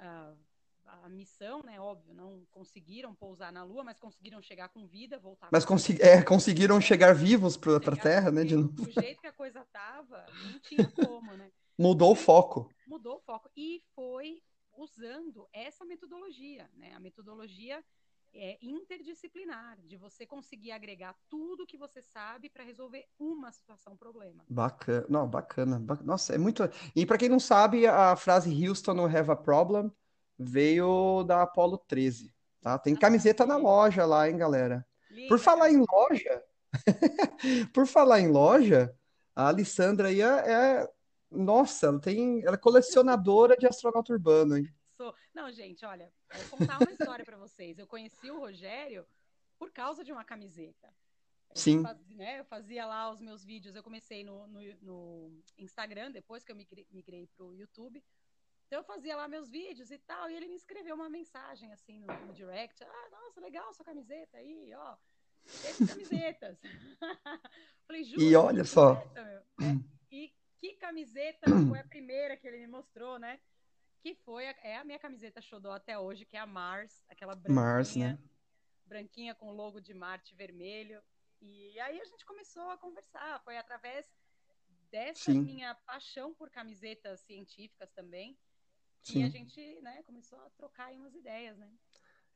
uh, 0.00 0.36
a 0.84 1.08
missão, 1.08 1.62
né? 1.62 1.80
Óbvio, 1.80 2.14
não 2.14 2.44
conseguiram 2.50 3.14
pousar 3.14 3.52
na 3.52 3.62
Lua, 3.62 3.84
mas 3.84 3.98
conseguiram 3.98 4.42
chegar 4.42 4.68
com 4.68 4.86
vida, 4.86 5.18
voltar. 5.18 5.48
Mas 5.52 5.64
consegui 5.64 6.02
é, 6.02 6.22
conseguiram 6.22 6.80
chegar 6.80 7.14
vivos 7.14 7.56
para 7.56 7.76
a 7.76 7.96
Terra, 7.96 8.30
né? 8.30 8.44
De 8.44 8.56
novo. 8.56 8.72
Do 8.72 8.90
jeito 8.90 9.20
que 9.20 9.26
a 9.26 9.32
coisa 9.32 9.64
tava, 9.72 10.26
não 10.44 10.58
tinha 10.60 10.90
como, 10.90 11.32
né? 11.36 11.50
Mudou 11.78 12.12
o 12.12 12.16
foco. 12.16 12.70
Mudou 12.86 13.16
o 13.16 13.20
foco. 13.20 13.50
E 13.56 13.82
foi 13.94 14.42
usando 14.76 15.48
essa 15.52 15.84
metodologia, 15.84 16.70
né? 16.74 16.92
A 16.94 17.00
metodologia 17.00 17.82
é 18.34 18.58
interdisciplinar, 18.62 19.78
de 19.84 19.96
você 19.96 20.24
conseguir 20.24 20.72
agregar 20.72 21.14
tudo 21.28 21.66
que 21.66 21.76
você 21.76 22.00
sabe 22.00 22.48
para 22.48 22.64
resolver 22.64 23.06
uma 23.18 23.52
situação, 23.52 23.96
problema. 23.96 24.44
Bacana, 24.48 25.06
não, 25.08 25.28
bacana. 25.28 25.78
Nossa, 26.02 26.34
é 26.34 26.38
muito. 26.38 26.62
E 26.96 27.04
para 27.04 27.18
quem 27.18 27.28
não 27.28 27.40
sabe, 27.40 27.86
a 27.86 28.16
frase 28.16 28.66
Houston 28.66 28.94
no 28.94 29.04
have 29.04 29.30
a 29.30 29.36
problem 29.36 29.92
veio 30.38 31.22
da 31.24 31.42
Apollo 31.42 31.78
13, 31.86 32.34
tá? 32.60 32.78
Tem 32.78 32.94
ah, 32.94 32.98
camiseta 32.98 33.44
na 33.44 33.56
loja 33.56 34.06
lá, 34.06 34.28
hein, 34.28 34.36
galera? 34.36 34.86
Por 35.28 35.38
falar 35.38 35.70
em 35.70 35.76
loja, 35.78 36.42
por 37.74 37.86
falar 37.86 38.20
em 38.20 38.28
loja, 38.28 38.96
a 39.36 39.48
Alessandra 39.48 40.08
aí 40.08 40.22
é, 40.22 40.26
é 40.26 40.90
nossa, 41.32 41.86
ela 41.86 42.00
tem. 42.00 42.42
Ela 42.44 42.54
é 42.54 42.58
colecionadora 42.58 43.56
de 43.56 43.66
astronauta 43.66 44.12
urbano, 44.12 44.56
hein? 44.56 44.68
Sou. 44.96 45.14
Não, 45.34 45.50
gente, 45.50 45.84
olha, 45.84 46.12
vou 46.48 46.58
contar 46.58 46.78
uma 46.78 46.92
história 46.92 47.24
para 47.24 47.36
vocês. 47.36 47.78
Eu 47.78 47.86
conheci 47.86 48.30
o 48.30 48.38
Rogério 48.38 49.06
por 49.58 49.70
causa 49.72 50.04
de 50.04 50.12
uma 50.12 50.24
camiseta. 50.24 50.92
Sim. 51.54 51.82
Fazia, 51.82 52.16
né, 52.16 52.40
eu 52.40 52.44
fazia 52.44 52.86
lá 52.86 53.10
os 53.10 53.20
meus 53.20 53.44
vídeos, 53.44 53.76
eu 53.76 53.82
comecei 53.82 54.24
no, 54.24 54.46
no, 54.46 54.60
no 54.80 55.42
Instagram, 55.58 56.10
depois 56.10 56.42
que 56.42 56.50
eu 56.50 56.56
migrei, 56.56 56.86
migrei 56.90 57.26
para 57.26 57.44
o 57.44 57.54
YouTube. 57.54 58.02
Então 58.66 58.80
eu 58.80 58.84
fazia 58.84 59.14
lá 59.14 59.28
meus 59.28 59.50
vídeos 59.50 59.90
e 59.90 59.98
tal, 59.98 60.30
e 60.30 60.34
ele 60.34 60.48
me 60.48 60.56
escreveu 60.56 60.94
uma 60.94 61.10
mensagem 61.10 61.72
assim 61.72 62.00
no, 62.00 62.06
no 62.26 62.32
direct. 62.32 62.82
Ah, 62.82 63.08
nossa, 63.10 63.40
legal 63.40 63.72
sua 63.74 63.84
camiseta 63.84 64.38
aí, 64.38 64.72
ó. 64.74 64.96
Essas 65.44 65.88
camisetas. 65.90 66.58
Falei, 67.86 68.04
juro. 68.04 68.22
E 68.22 68.34
olha 68.34 68.64
só. 68.64 68.96
Camiseta, 68.96 69.46
e 70.10 70.32
que 70.62 70.74
camiseta 70.74 71.50
foi 71.68 71.80
a 71.80 71.84
primeira 71.84 72.36
que 72.36 72.46
ele 72.46 72.58
me 72.58 72.68
mostrou, 72.68 73.18
né? 73.18 73.40
Que 74.00 74.14
foi, 74.14 74.46
a, 74.46 74.54
é 74.62 74.76
a 74.76 74.84
minha 74.84 74.98
camiseta 74.98 75.40
xodó 75.40 75.72
até 75.72 75.98
hoje, 75.98 76.24
que 76.24 76.36
é 76.36 76.40
a 76.40 76.46
Mars, 76.46 77.04
aquela 77.08 77.34
branquinha, 77.34 77.64
Mars, 77.64 77.96
né? 77.96 78.18
branquinha 78.86 79.34
com 79.34 79.48
o 79.48 79.52
logo 79.52 79.80
de 79.80 79.92
Marte 79.92 80.36
vermelho. 80.36 81.02
E 81.40 81.80
aí 81.80 82.00
a 82.00 82.04
gente 82.04 82.24
começou 82.24 82.70
a 82.70 82.78
conversar, 82.78 83.42
foi 83.42 83.58
através 83.58 84.06
dessa 84.88 85.32
Sim. 85.32 85.40
minha 85.40 85.74
paixão 85.74 86.32
por 86.32 86.48
camisetas 86.48 87.18
científicas 87.22 87.90
também, 87.90 88.38
Sim. 89.02 89.14
que 89.14 89.22
a 89.24 89.28
gente, 89.28 89.80
né, 89.80 90.00
começou 90.04 90.38
a 90.38 90.50
trocar 90.50 90.92
umas 90.92 91.12
ideias, 91.12 91.58
né? 91.58 91.68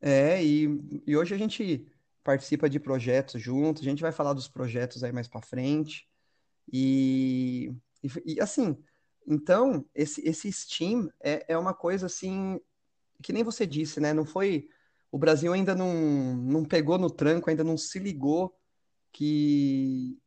É, 0.00 0.44
e, 0.44 0.66
e 1.06 1.16
hoje 1.16 1.32
a 1.32 1.38
gente 1.38 1.86
participa 2.24 2.68
de 2.68 2.80
projetos 2.80 3.40
juntos, 3.40 3.82
a 3.82 3.88
gente 3.88 4.02
vai 4.02 4.10
falar 4.10 4.32
dos 4.32 4.48
projetos 4.48 5.04
aí 5.04 5.12
mais 5.12 5.28
para 5.28 5.40
frente. 5.40 6.10
E 6.72 7.72
e, 8.24 8.34
e 8.34 8.40
assim, 8.40 8.76
então, 9.26 9.84
esse, 9.94 10.26
esse 10.26 10.52
Steam 10.52 11.10
é, 11.20 11.44
é 11.48 11.58
uma 11.58 11.74
coisa 11.74 12.06
assim, 12.06 12.60
que 13.22 13.32
nem 13.32 13.42
você 13.42 13.66
disse, 13.66 13.98
né? 13.98 14.12
Não 14.12 14.24
foi. 14.24 14.68
O 15.10 15.18
Brasil 15.18 15.52
ainda 15.52 15.74
não, 15.74 16.36
não 16.36 16.64
pegou 16.64 16.96
no 16.98 17.10
tranco, 17.10 17.50
ainda 17.50 17.64
não 17.64 17.76
se 17.76 17.98
ligou 17.98 18.56
que. 19.12 20.18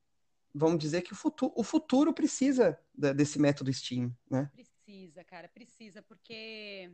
Vamos 0.54 0.80
dizer 0.80 1.04
que 1.04 1.14
o 1.14 1.16
futuro, 1.16 1.54
o 1.56 1.64
futuro 1.64 2.12
precisa 2.12 2.78
desse 3.16 3.40
método 3.40 3.72
Steam, 3.72 4.12
né? 4.30 4.50
Precisa, 4.52 5.24
cara, 5.24 5.48
precisa, 5.48 6.02
porque 6.02 6.92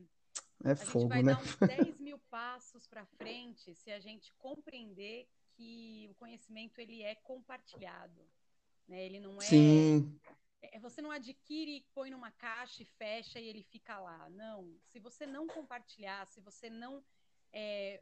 é 0.63 0.71
a 0.71 0.75
fogo, 0.75 0.99
gente 0.99 1.09
vai 1.09 1.23
né? 1.23 1.33
dar 1.33 1.41
uns 1.41 1.55
10 1.95 1.99
mil 1.99 2.19
passos 2.29 2.85
para 2.85 3.05
frente 3.05 3.73
se 3.73 3.91
a 3.91 3.99
gente 3.99 4.33
compreender 4.37 5.25
que 5.53 6.07
o 6.11 6.15
conhecimento 6.15 6.79
ele 6.79 7.01
é 7.01 7.15
compartilhado, 7.15 8.21
né? 8.87 9.05
Ele 9.05 9.21
não 9.21 9.41
é 9.41 9.45
Sim. 9.45 10.19
É, 10.71 10.79
você 10.79 11.01
não 11.01 11.11
adquire, 11.11 11.85
põe 11.93 12.09
numa 12.09 12.31
caixa 12.31 12.83
e 12.83 12.85
fecha 12.85 13.39
e 13.39 13.47
ele 13.47 13.63
fica 13.63 13.99
lá. 13.99 14.29
Não. 14.29 14.77
Se 14.85 14.99
você 14.99 15.25
não 15.25 15.47
compartilhar, 15.47 16.25
se 16.27 16.39
você 16.41 16.69
não 16.69 17.03
é, 17.51 18.01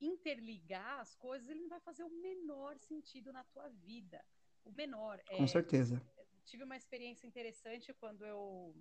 interligar 0.00 1.00
as 1.00 1.14
coisas, 1.14 1.48
ele 1.48 1.60
não 1.60 1.68
vai 1.68 1.80
fazer 1.80 2.04
o 2.04 2.10
menor 2.10 2.78
sentido 2.78 3.32
na 3.32 3.44
tua 3.44 3.68
vida. 3.68 4.24
O 4.64 4.72
menor. 4.72 5.20
É, 5.28 5.36
Com 5.36 5.46
certeza. 5.46 6.00
Tive 6.44 6.64
uma 6.64 6.76
experiência 6.76 7.26
interessante 7.26 7.92
quando 7.94 8.24
eu 8.24 8.74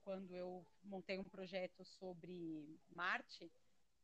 quando 0.00 0.34
eu 0.34 0.66
montei 0.82 1.18
um 1.18 1.24
projeto 1.24 1.84
sobre 1.84 2.80
Marte, 2.90 3.52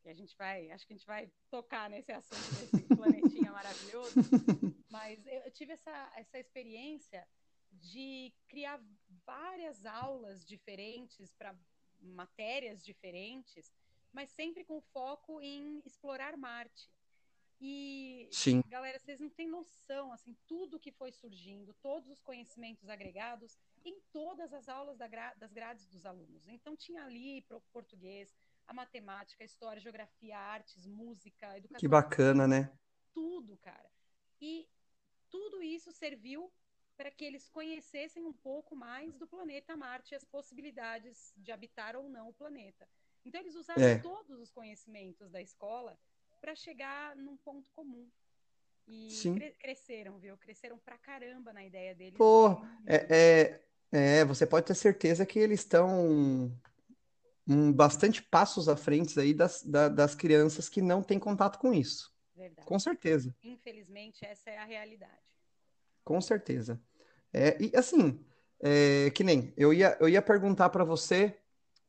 e 0.04 0.08
a 0.08 0.14
gente 0.14 0.37
vai, 0.37 0.70
acho 0.70 0.87
que 0.87 0.92
a 0.92 0.96
gente 0.96 1.06
vai 1.06 1.30
tocar 1.50 1.90
nesse 1.90 2.12
assunto 2.12 2.54
desse 2.54 2.82
planetinha 2.96 3.50
maravilhoso, 3.50 4.14
mas 4.90 5.26
eu 5.26 5.50
tive 5.50 5.72
essa, 5.72 6.12
essa 6.16 6.38
experiência 6.38 7.26
de 7.72 8.33
criar 8.48 8.81
várias 9.24 9.85
aulas 9.85 10.44
diferentes 10.44 11.33
para 11.33 11.57
matérias 12.00 12.85
diferentes, 12.85 13.72
mas 14.12 14.31
sempre 14.31 14.64
com 14.64 14.81
foco 14.81 15.40
em 15.40 15.83
explorar 15.85 16.37
Marte. 16.37 16.90
E, 17.61 18.28
Sim. 18.31 18.62
galera, 18.68 18.98
vocês 18.98 19.18
não 19.18 19.28
têm 19.28 19.48
noção, 19.48 20.12
assim, 20.12 20.37
tudo 20.46 20.78
que 20.78 20.92
foi 20.92 21.11
surgindo, 21.11 21.74
todos 21.83 22.09
os 22.09 22.22
conhecimentos 22.22 22.88
agregados 22.88 23.59
em 23.85 24.00
todas 24.12 24.52
as 24.52 24.68
aulas 24.68 24.96
da 24.96 25.09
gra 25.09 25.35
das 25.35 25.52
grades 25.52 25.88
dos 25.88 26.07
alunos. 26.07 26.46
Então, 26.46 26.76
tinha 26.76 27.04
ali 27.04 27.42
para 27.42 27.57
o 27.57 27.61
português, 27.72 28.33
a 28.66 28.72
matemática, 28.72 29.42
a 29.42 29.46
história, 29.46 29.78
a 29.78 29.83
geografia, 29.83 30.38
artes, 30.38 30.87
música, 30.87 31.57
educação. 31.57 31.81
Que 31.81 31.88
bacana, 31.88 32.46
né? 32.46 32.72
Tudo, 33.12 33.57
cara. 33.57 33.90
E 34.40 34.68
tudo 35.28 35.61
isso 35.61 35.90
serviu 35.90 36.52
para 36.98 37.12
que 37.12 37.24
eles 37.24 37.48
conhecessem 37.48 38.24
um 38.24 38.32
pouco 38.32 38.74
mais 38.74 39.14
do 39.14 39.26
planeta 39.26 39.76
Marte 39.76 40.12
e 40.12 40.16
as 40.16 40.24
possibilidades 40.24 41.32
de 41.37 41.52
habitar 41.52 41.94
ou 41.94 42.08
não 42.08 42.30
o 42.30 42.34
planeta. 42.34 42.88
Então, 43.24 43.40
eles 43.40 43.54
usaram 43.54 43.80
é. 43.80 43.98
todos 43.98 44.40
os 44.40 44.50
conhecimentos 44.50 45.30
da 45.30 45.40
escola 45.40 45.96
para 46.40 46.56
chegar 46.56 47.14
num 47.14 47.37
ponto 47.37 47.70
comum. 47.70 48.11
E 48.88 49.08
cre 49.34 49.52
cresceram, 49.52 50.18
viu? 50.18 50.37
Cresceram 50.38 50.78
pra 50.78 50.98
caramba 50.98 51.52
na 51.52 51.64
ideia 51.64 51.94
deles. 51.94 52.18
Pô, 52.18 52.61
é, 52.87 53.61
é, 53.92 54.20
é, 54.20 54.24
você 54.24 54.46
pode 54.46 54.66
ter 54.66 54.74
certeza 54.74 55.26
que 55.26 55.38
eles 55.38 55.61
estão 55.61 56.50
um, 57.46 57.72
bastante 57.72 58.22
passos 58.22 58.68
à 58.68 58.76
frente 58.76 59.20
aí 59.20 59.34
das, 59.34 59.62
da, 59.62 59.88
das 59.88 60.14
crianças 60.14 60.68
que 60.68 60.82
não 60.82 61.02
têm 61.02 61.18
contato 61.18 61.58
com 61.58 61.72
isso. 61.72 62.12
Verdade. 62.34 62.66
Com 62.66 62.78
certeza. 62.78 63.34
Infelizmente, 63.42 64.24
essa 64.24 64.50
é 64.50 64.58
a 64.58 64.64
realidade. 64.64 65.28
Com 66.08 66.22
certeza. 66.22 66.80
É, 67.34 67.62
e 67.62 67.70
assim, 67.76 68.18
é, 68.62 69.10
que 69.10 69.22
nem 69.22 69.52
eu 69.58 69.74
ia, 69.74 69.94
eu 70.00 70.08
ia 70.08 70.22
perguntar 70.22 70.70
para 70.70 70.82
você 70.82 71.38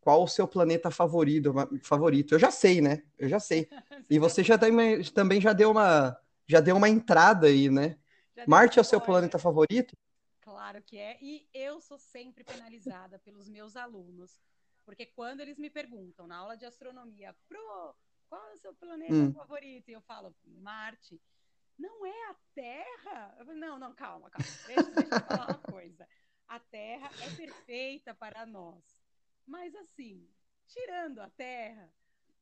qual 0.01 0.21
o 0.21 0.27
seu 0.27 0.45
planeta 0.45 0.91
favorito, 0.91 1.53
favorito. 1.81 2.35
Eu 2.35 2.39
já 2.39 2.51
sei, 2.51 2.81
né? 2.81 3.01
Eu 3.17 3.29
já 3.29 3.39
sei. 3.39 3.69
E 4.09 4.19
você 4.19 4.43
já 4.43 4.57
tem, 4.57 4.73
também 5.13 5.39
já 5.39 5.53
deu 5.53 5.71
uma 5.71 6.19
já 6.45 6.59
deu 6.59 6.75
uma 6.75 6.89
entrada 6.89 7.47
aí, 7.47 7.69
né? 7.69 7.97
Marte 8.45 8.77
é 8.77 8.81
o 8.81 8.83
seu 8.83 8.99
planeta 8.99 9.39
favorito? 9.39 9.95
Claro 10.41 10.81
que 10.81 10.97
é. 10.97 11.17
E 11.21 11.47
eu 11.53 11.79
sou 11.79 11.97
sempre 11.97 12.43
penalizada 12.43 13.17
pelos 13.23 13.47
meus 13.47 13.77
alunos. 13.77 14.37
Porque 14.83 15.05
quando 15.05 15.39
eles 15.39 15.57
me 15.57 15.69
perguntam 15.69 16.27
na 16.27 16.35
aula 16.35 16.57
de 16.57 16.65
astronomia, 16.65 17.33
Pro, 17.47 17.95
qual 18.27 18.45
é 18.49 18.55
o 18.55 18.59
seu 18.59 18.73
planeta 18.73 19.13
hum. 19.13 19.31
favorito? 19.31 19.87
E 19.87 19.93
eu 19.93 20.01
falo, 20.01 20.35
Marte. 20.45 21.21
Não 21.79 22.05
é 22.05 22.29
a 22.29 22.35
Terra? 22.53 23.35
Eu 23.39 23.45
falo, 23.45 23.57
não, 23.57 23.79
não, 23.79 23.93
calma, 23.93 24.29
calma. 24.29 24.51
Deixa, 24.67 24.91
deixa 24.91 25.15
eu 25.15 25.21
falar 25.21 25.47
uma 25.47 25.59
coisa. 25.71 26.05
A 26.45 26.59
Terra 26.59 27.09
é 27.21 27.29
perfeita 27.35 28.13
para 28.13 28.45
nós. 28.45 28.83
Mas 29.47 29.73
assim, 29.75 30.27
tirando 30.67 31.19
a 31.19 31.29
Terra, 31.29 31.89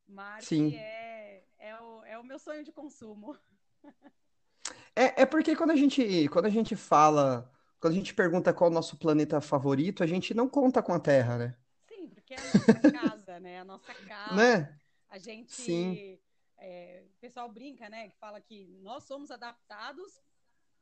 Marte 0.08 0.76
é, 0.76 1.44
é, 1.60 1.80
o, 1.80 2.04
é 2.04 2.18
o 2.18 2.24
meu 2.24 2.40
sonho 2.40 2.64
de 2.64 2.72
consumo. 2.72 3.38
É, 4.96 5.22
é 5.22 5.26
porque 5.26 5.56
quando 5.56 5.72
a 5.72 5.76
gente 5.76 6.28
quando 6.30 6.46
a 6.46 6.50
gente 6.50 6.76
fala, 6.76 7.54
quando 7.80 7.94
a 7.94 7.96
gente 7.96 8.16
pergunta 8.16 8.54
qual 8.54 8.70
é 8.70 8.72
o 8.72 8.74
nosso 8.74 8.98
planeta 8.98 9.40
favorito, 9.40 10.04
a 10.04 10.08
gente 10.08 10.34
não 10.34 10.50
conta 10.50 10.82
com 10.82 10.94
a 10.94 11.00
Terra, 11.00 11.38
né? 11.38 11.56
Sim, 11.88 12.10
porque 12.10 12.34
é 12.34 12.38
a 12.38 12.44
nossa 12.44 12.80
casa, 12.92 13.40
né? 13.40 13.60
A 13.60 13.64
nossa 13.64 13.94
casa. 13.94 14.36
Né? 14.36 14.80
A 15.10 15.20
gente. 15.20 15.52
Sim. 15.52 16.20
É, 16.60 17.04
o 17.06 17.20
pessoal 17.20 17.50
brinca, 17.50 17.90
né? 17.90 18.10
Que 18.10 18.18
fala 18.18 18.42
que 18.42 18.68
nós 18.82 19.04
somos 19.04 19.32
adaptados 19.32 20.22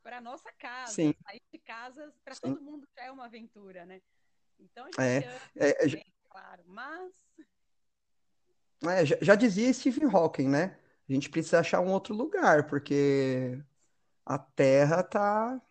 para 0.02 0.22
nossa 0.22 0.52
casa. 0.54 0.94
Sim. 0.94 1.14
Sair 1.24 1.42
de 1.52 1.60
casa 1.60 2.14
para 2.24 2.36
todo 2.36 2.62
mundo 2.62 2.88
já 2.96 3.06
é 3.06 3.12
uma 3.12 3.26
aventura, 3.26 3.86
né? 3.86 4.02
Então 4.60 4.86
a 4.86 4.88
gente 4.88 5.02
é, 5.02 5.28
ama, 5.28 5.42
é, 5.56 5.74
também, 5.74 6.00
é, 6.00 6.30
claro, 6.30 6.64
mas. 6.68 7.14
É, 8.88 9.06
já, 9.06 9.18
já 9.22 9.36
dizia 9.36 9.74
Stephen 9.74 10.10
Hawking, 10.10 10.48
né? 10.48 10.78
A 11.10 11.14
gente 11.14 11.30
precisa 11.30 11.60
achar 11.60 11.82
um 11.82 11.92
outro 11.92 12.14
lugar, 12.14 12.68
porque 12.68 13.62
a 14.26 14.38
Terra 14.40 15.04
tá. 15.04 15.62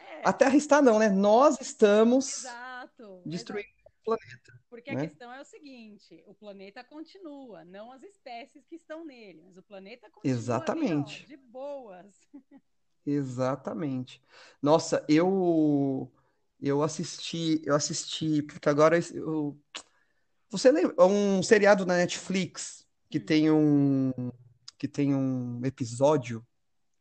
É. 0.00 0.28
A 0.28 0.32
Terra 0.32 0.56
está, 0.56 0.82
não, 0.82 0.98
né? 0.98 1.08
Nós 1.08 1.60
estamos 1.60 2.38
exato, 2.38 3.22
destruindo 3.24 3.68
exato. 3.68 3.92
o 4.00 4.04
planeta. 4.04 4.60
Porque 4.68 4.92
né? 4.92 5.02
a 5.02 5.08
questão 5.08 5.32
é 5.32 5.40
o 5.40 5.44
seguinte: 5.44 6.22
o 6.26 6.34
planeta 6.34 6.82
continua, 6.82 7.64
não 7.64 7.92
as 7.92 8.02
espécies 8.02 8.66
que 8.66 8.76
estão 8.76 9.04
nele, 9.04 9.42
mas 9.42 9.56
o 9.56 9.62
planeta 9.62 10.10
continua 10.10 10.36
Exatamente. 10.36 11.26
De 11.26 11.36
boas. 11.36 12.14
Exatamente. 13.06 14.22
Nossa, 14.60 15.04
eu 15.08 16.10
eu 16.60 16.82
assisti, 16.82 17.62
eu 17.64 17.74
assisti, 17.74 18.42
porque 18.42 18.68
agora 18.68 18.98
eu, 19.14 19.58
você 20.48 20.72
lembra 20.72 21.04
um 21.04 21.42
seriado 21.42 21.84
na 21.84 21.96
Netflix 21.96 22.86
que 23.08 23.20
tem 23.20 23.50
um 23.50 24.12
que 24.78 24.88
tem 24.88 25.14
um 25.14 25.64
episódio, 25.64 26.46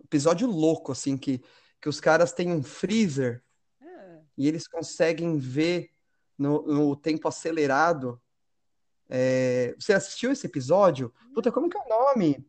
episódio 0.04 0.48
louco 0.48 0.92
assim 0.92 1.18
que 1.18 1.42
que 1.82 1.90
os 1.90 2.00
caras 2.00 2.32
têm 2.32 2.52
um 2.52 2.64
freezer 2.64 3.44
ah. 3.82 4.22
e 4.38 4.48
eles 4.48 4.68
conseguem 4.68 5.38
ver 5.38 5.95
no, 6.38 6.62
no 6.64 6.96
tempo 6.96 7.28
acelerado. 7.28 8.22
É, 9.10 9.76
você 9.80 9.94
assistiu 9.94 10.32
esse 10.32 10.48
episódio? 10.48 11.14
Puta, 11.34 11.52
como 11.52 11.70
que 11.70 11.78
é 11.78 11.82
o 11.82 11.90
nome? 11.90 12.46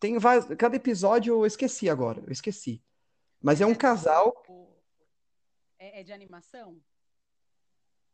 Tem 0.00 0.18
vários, 0.18 0.46
cada 0.56 0.76
episódio 0.76 1.34
eu 1.34 1.46
esqueci 1.46 1.88
agora, 1.88 2.22
eu 2.26 2.32
esqueci. 2.32 2.82
Mas 3.40 3.60
é 3.60 3.66
um 3.66 3.74
casal. 3.74 4.34
É, 5.78 6.00
é 6.00 6.02
de 6.02 6.12
animação? 6.12 6.80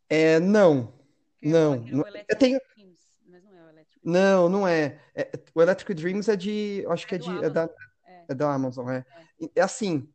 É, 0.09 0.41
não. 0.41 0.93
Não. 1.43 1.77
não 1.77 2.05
eu 2.29 2.39
tenho... 2.39 2.61
Mas 3.27 3.45
não 3.45 3.55
é 3.55 3.65
o 3.65 3.69
Electric 3.69 4.01
Não, 4.03 4.49
não 4.49 4.69
é. 4.69 5.01
é. 5.15 5.31
O 5.55 5.63
Electric 5.63 5.95
Dreams 5.95 6.29
é 6.29 6.37
de. 6.37 6.85
Acho 6.89 7.05
é 7.05 7.09
que 7.09 7.15
é, 7.15 7.19
de, 7.19 7.45
é, 7.45 7.51
da, 7.51 7.71
é. 8.05 8.25
é 8.29 8.35
da 8.35 8.53
Amazon, 8.53 8.89
é. 8.89 9.05
é. 9.41 9.51
É 9.55 9.61
assim, 9.61 10.13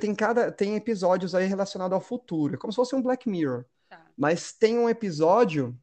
tem, 0.00 0.14
cada, 0.14 0.50
tem 0.50 0.76
episódios 0.76 1.34
aí 1.34 1.46
relacionados 1.46 1.94
ao 1.94 2.00
futuro. 2.00 2.54
É 2.54 2.56
como 2.56 2.72
se 2.72 2.76
fosse 2.76 2.94
um 2.94 3.02
Black 3.02 3.28
Mirror. 3.28 3.64
Tá. 3.96 4.06
Mas 4.16 4.52
tem 4.52 4.78
um 4.78 4.88
episódio 4.88 5.78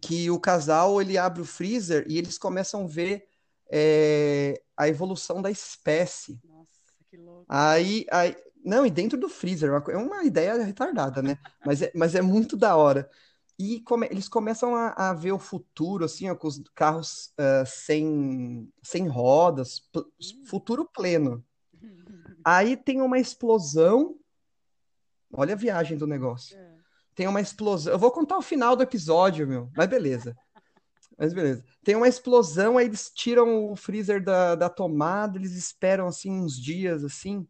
que 0.00 0.30
o 0.30 0.40
casal 0.40 1.00
ele 1.00 1.16
abre 1.16 1.40
o 1.40 1.44
freezer 1.44 2.04
e 2.08 2.18
eles 2.18 2.38
começam 2.38 2.84
a 2.84 2.86
ver 2.86 3.26
é, 3.70 4.60
a 4.76 4.88
evolução 4.88 5.40
da 5.40 5.50
espécie. 5.50 6.40
Nossa, 6.44 6.70
que 7.08 7.16
louco. 7.16 7.44
Aí, 7.48 8.06
aí, 8.10 8.36
não, 8.64 8.86
e 8.86 8.90
dentro 8.90 9.18
do 9.18 9.28
freezer, 9.28 9.70
é 9.88 9.96
uma 9.96 10.24
ideia 10.24 10.62
retardada, 10.62 11.22
né? 11.22 11.38
mas, 11.64 11.82
é, 11.82 11.92
mas 11.94 12.14
é 12.14 12.22
muito 12.22 12.56
da 12.56 12.76
hora. 12.76 13.08
E 13.58 13.80
come, 13.82 14.08
eles 14.10 14.28
começam 14.28 14.74
a, 14.74 15.10
a, 15.10 15.12
ver 15.12 15.32
o 15.32 15.38
futuro, 15.38 16.04
assim, 16.04 16.28
ó, 16.28 16.34
com 16.34 16.48
os 16.48 16.60
carros 16.74 17.32
uh, 17.38 17.64
sem, 17.64 18.68
sem 18.82 19.06
rodas, 19.06 19.80
pl 19.92 20.04
hum. 20.04 20.44
futuro 20.46 20.90
pleno. 20.92 21.44
Aí 22.44 22.76
tem 22.76 23.00
uma 23.00 23.18
explosão. 23.18 24.18
Olha 25.32 25.54
a 25.54 25.56
viagem 25.56 25.96
do 25.96 26.06
negócio. 26.06 26.56
É. 26.56 26.73
Tem 27.14 27.28
uma 27.28 27.40
explosão. 27.40 27.92
Eu 27.92 27.98
vou 27.98 28.10
contar 28.10 28.36
o 28.36 28.42
final 28.42 28.74
do 28.74 28.82
episódio, 28.82 29.46
meu, 29.46 29.70
mas 29.76 29.88
beleza. 29.88 30.36
Mas 31.16 31.32
beleza. 31.32 31.64
Tem 31.84 31.94
uma 31.94 32.08
explosão, 32.08 32.76
aí 32.76 32.86
eles 32.86 33.10
tiram 33.10 33.70
o 33.70 33.76
freezer 33.76 34.22
da, 34.22 34.54
da 34.54 34.68
tomada, 34.68 35.38
eles 35.38 35.52
esperam 35.52 36.06
assim 36.06 36.32
uns 36.32 36.60
dias 36.60 37.04
assim. 37.04 37.46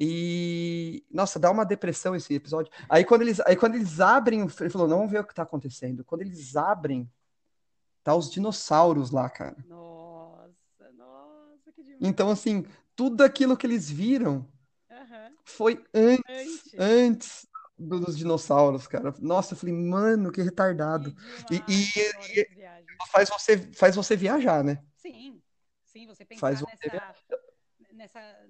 E, 0.00 1.04
nossa, 1.10 1.40
dá 1.40 1.50
uma 1.50 1.64
depressão 1.64 2.14
esse 2.14 2.32
episódio. 2.32 2.72
Aí 2.88 3.04
quando 3.04 3.22
eles, 3.22 3.40
aí 3.40 3.56
quando 3.56 3.74
eles 3.74 3.98
abrem, 3.98 4.40
ele 4.40 4.70
falou, 4.70 4.86
não 4.86 4.98
vamos 4.98 5.10
ver 5.10 5.20
o 5.20 5.24
que 5.24 5.34
tá 5.34 5.42
acontecendo. 5.42 6.04
Quando 6.04 6.20
eles 6.20 6.54
abrem, 6.54 7.10
tá 8.04 8.14
os 8.14 8.30
dinossauros 8.30 9.10
lá, 9.10 9.28
cara. 9.28 9.56
Nossa, 9.66 10.92
nossa, 10.96 11.72
que 11.74 11.82
demais. 11.82 11.98
Então, 12.00 12.30
assim, 12.30 12.64
tudo 12.94 13.24
aquilo 13.24 13.56
que 13.56 13.66
eles 13.66 13.90
viram 13.90 14.46
uhum. 14.88 15.34
foi 15.44 15.84
antes, 15.92 16.24
antes, 16.28 16.74
antes 16.78 17.48
dos 17.78 18.16
dinossauros, 18.16 18.86
cara. 18.86 19.14
Nossa, 19.20 19.54
eu 19.54 19.58
falei, 19.58 19.74
mano, 19.74 20.32
que 20.32 20.42
retardado. 20.42 21.14
Que 21.14 21.20
demais, 21.20 21.64
e, 21.68 22.40
e, 22.40 22.40
e 22.40 23.06
faz, 23.10 23.28
você, 23.28 23.58
faz 23.72 23.94
você 23.94 24.16
viajar, 24.16 24.64
né? 24.64 24.84
Sim, 24.96 25.42
sim, 25.84 26.06
você 26.06 26.24
pensar 26.24 26.40
faz 26.40 26.62
nessa, 26.62 27.14
nessa 27.92 28.48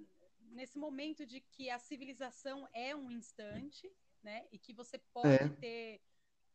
nesse 0.50 0.78
momento 0.78 1.26
de 1.26 1.40
que 1.40 1.70
a 1.70 1.78
civilização 1.78 2.66
é 2.72 2.94
um 2.94 3.10
instante, 3.10 3.90
né? 4.22 4.46
E 4.50 4.58
que 4.58 4.72
você 4.72 4.98
pode 5.12 5.28
é. 5.28 5.48
ter 5.60 6.00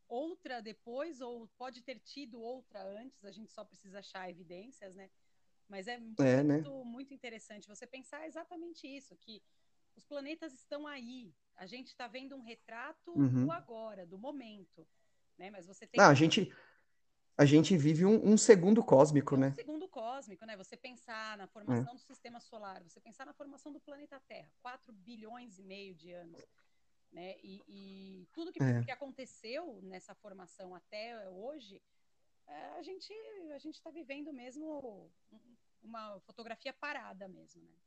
outra 0.07 0.61
depois 0.61 1.21
ou 1.21 1.47
pode 1.57 1.81
ter 1.81 1.99
tido 1.99 2.41
outra 2.41 2.83
antes, 2.83 3.23
a 3.23 3.31
gente 3.31 3.51
só 3.51 3.63
precisa 3.63 3.99
achar 3.99 4.29
evidências, 4.29 4.95
né? 4.95 5.09
Mas 5.67 5.87
é, 5.87 5.93
é 5.93 5.99
muito, 5.99 6.43
né? 6.43 6.61
muito 6.83 7.13
interessante 7.13 7.67
você 7.67 7.87
pensar 7.87 8.27
exatamente 8.27 8.85
isso, 8.85 9.15
que 9.15 9.41
os 9.95 10.05
planetas 10.05 10.53
estão 10.53 10.85
aí. 10.85 11.33
A 11.55 11.65
gente 11.65 11.87
está 11.87 12.07
vendo 12.07 12.35
um 12.35 12.41
retrato 12.41 13.11
uhum. 13.11 13.45
do 13.45 13.51
agora, 13.51 14.05
do 14.05 14.17
momento. 14.17 14.87
Né? 15.37 15.49
Mas 15.49 15.65
você 15.65 15.87
tem. 15.87 15.99
Não, 15.99 16.09
a 16.09 16.13
gente 16.13 16.51
a 17.35 17.45
gente 17.45 17.75
vive 17.75 18.05
um, 18.05 18.33
um 18.33 18.37
segundo 18.37 18.83
cósmico, 18.83 19.35
um 19.35 19.39
né? 19.39 19.47
Um 19.47 19.53
segundo 19.53 19.87
cósmico, 19.87 20.45
né? 20.45 20.55
Você 20.55 20.77
pensar 20.77 21.35
na 21.37 21.47
formação 21.47 21.93
é. 21.93 21.95
do 21.95 22.01
sistema 22.01 22.39
solar, 22.39 22.83
você 22.83 22.99
pensar 22.99 23.25
na 23.25 23.33
formação 23.33 23.71
do 23.71 23.79
planeta 23.79 24.21
Terra, 24.27 24.51
4 24.61 24.93
bilhões 24.93 25.57
e 25.57 25.63
meio 25.63 25.95
de 25.95 26.11
anos. 26.11 26.43
Né? 27.11 27.35
E, 27.43 27.63
e 27.67 28.27
tudo 28.31 28.51
que, 28.51 28.61
é. 28.61 28.83
que, 28.83 28.91
aconteceu 28.91 29.79
nessa 29.83 30.15
formação 30.15 30.73
até 30.73 31.29
hoje, 31.29 31.81
é, 32.47 32.79
a 32.79 32.81
gente 32.81 33.13
a 33.53 33.59
gente 33.59 33.75
está 33.75 33.91
vivendo 33.91 34.33
mesmo 34.33 35.11
uma 35.83 36.19
fotografia 36.21 36.73
parada 36.73 37.27
mesmo, 37.27 37.61
né? 37.61 37.77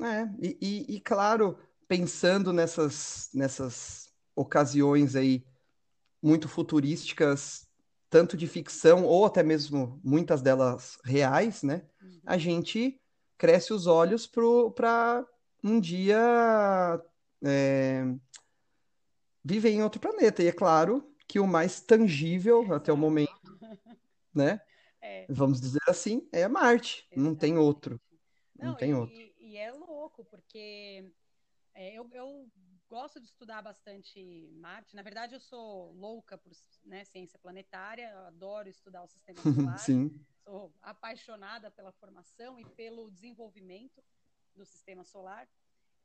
É, 0.00 0.46
e, 0.46 0.58
e, 0.60 0.96
e 0.96 1.00
claro, 1.00 1.58
pensando 1.92 2.54
nessas, 2.54 3.28
nessas 3.34 4.10
ocasiões 4.34 5.14
aí 5.14 5.44
muito 6.22 6.48
futurísticas 6.48 7.68
tanto 8.08 8.34
de 8.34 8.46
ficção 8.46 9.04
ou 9.04 9.26
até 9.26 9.42
mesmo 9.42 10.00
muitas 10.02 10.40
delas 10.40 10.98
reais, 11.04 11.62
né? 11.62 11.86
Uhum. 12.00 12.20
A 12.24 12.38
gente 12.38 12.98
cresce 13.36 13.74
os 13.74 13.86
olhos 13.86 14.26
para 14.26 15.26
um 15.62 15.78
dia 15.78 16.18
é, 17.44 18.04
viver 19.44 19.70
em 19.72 19.82
outro 19.82 20.00
planeta. 20.00 20.42
E 20.42 20.48
é 20.48 20.52
claro 20.52 21.14
que 21.28 21.38
o 21.38 21.46
mais 21.46 21.82
tangível 21.82 22.72
é, 22.72 22.76
até 22.76 22.90
o 22.90 22.96
momento, 22.96 23.58
né? 24.34 24.60
É. 25.04 25.26
Vamos 25.28 25.60
dizer 25.60 25.82
assim, 25.88 26.28
é 26.30 26.46
Marte. 26.46 27.08
Exatamente. 27.10 27.28
Não 27.28 27.34
tem 27.34 27.58
outro. 27.58 28.00
Não, 28.56 28.68
Não 28.68 28.76
tem 28.76 28.90
e, 28.90 28.94
outro. 28.94 29.16
E 29.16 29.56
é 29.56 29.72
louco, 29.72 30.24
porque 30.26 31.12
é, 31.74 31.94
eu, 31.94 32.08
eu 32.12 32.50
gosto 32.88 33.20
de 33.20 33.26
estudar 33.26 33.62
bastante 33.62 34.50
Marte. 34.54 34.94
Na 34.94 35.02
verdade, 35.02 35.34
eu 35.34 35.40
sou 35.40 35.92
louca 35.92 36.36
por 36.36 36.52
né, 36.84 37.04
ciência 37.04 37.38
planetária, 37.38 38.10
eu 38.10 38.26
adoro 38.26 38.68
estudar 38.68 39.02
o 39.02 39.08
sistema 39.08 39.38
solar. 39.72 39.78
Sim. 39.78 40.10
Sou 40.44 40.72
apaixonada 40.82 41.70
pela 41.70 41.92
formação 41.92 42.58
e 42.58 42.64
pelo 42.70 43.10
desenvolvimento 43.10 44.02
do 44.54 44.64
sistema 44.64 45.04
solar. 45.04 45.48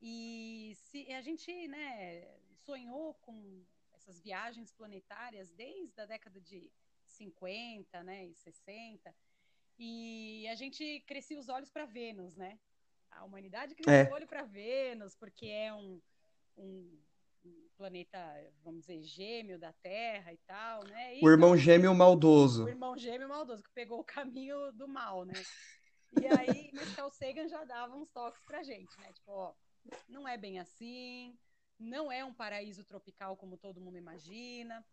E 0.01 0.73
se 0.75 1.12
a 1.12 1.21
gente 1.21 1.67
né, 1.67 2.25
sonhou 2.53 3.13
com 3.15 3.65
nossas 3.91 4.21
viagens 4.21 4.71
planetárias 4.71 5.51
desde 5.51 5.99
a 5.99 6.06
década 6.06 6.39
de 6.39 6.71
50, 7.06 8.03
né, 8.03 8.25
e 8.27 8.36
60. 8.36 9.13
E 9.80 10.47
a 10.47 10.56
gente 10.56 11.01
crescia 11.01 11.39
os 11.39 11.49
olhos 11.49 11.69
para 11.69 11.86
Vênus, 11.86 12.36
né? 12.36 12.60
A 13.12 13.24
humanidade 13.24 13.76
cresceu 13.76 13.93
é. 13.93 14.10
o 14.10 14.13
olho 14.13 14.28
para 14.28 14.43
Vênus, 14.43 15.15
porque 15.15 15.48
é 15.48 15.74
um, 15.74 16.02
um, 16.58 17.00
um, 17.43 17.70
planeta, 17.76 18.17
vamos 18.63 18.82
dizer, 18.82 19.02
gêmeo 19.04 19.60
da 19.60 19.74
Terra 19.74 20.34
e 20.34 20.38
tal, 20.46 20.84
né? 20.84 21.17
E 21.17 21.26
o 21.26 21.30
irmão 21.30 21.50
então, 21.50 21.58
gêmeo 21.58 21.96
maldoso. 21.96 22.65
O 22.65 22.70
irmão 22.70 22.98
gêmeo 22.98 23.28
maldoso, 23.28 23.63
que 23.63 23.72
pegou 23.72 24.00
o 24.00 24.04
caminho 24.04 24.72
do 24.74 24.88
mal, 24.88 25.26
né? 25.26 25.34
E 26.22 26.26
aí, 26.28 26.72
mas 26.74 26.96
Carl 26.96 27.12
Sagan 27.12 27.48
já 27.48 27.63
dava 27.63 27.96
uns 27.96 28.10
toques 28.10 28.43
pra 28.43 28.63
gente, 28.63 28.98
né? 29.00 29.12
Tipo, 29.13 29.32
ó, 29.32 29.54
não 30.08 30.28
é 30.28 30.38
bem 30.38 30.60
assim, 30.60 31.38
não 31.80 32.12
é 32.12 32.24
um 32.24 32.34
paraíso 32.34 32.84
tropical 32.84 33.36
como 33.38 33.58
todo 33.58 33.82
mundo 33.82 33.98
imagina. 33.98 34.86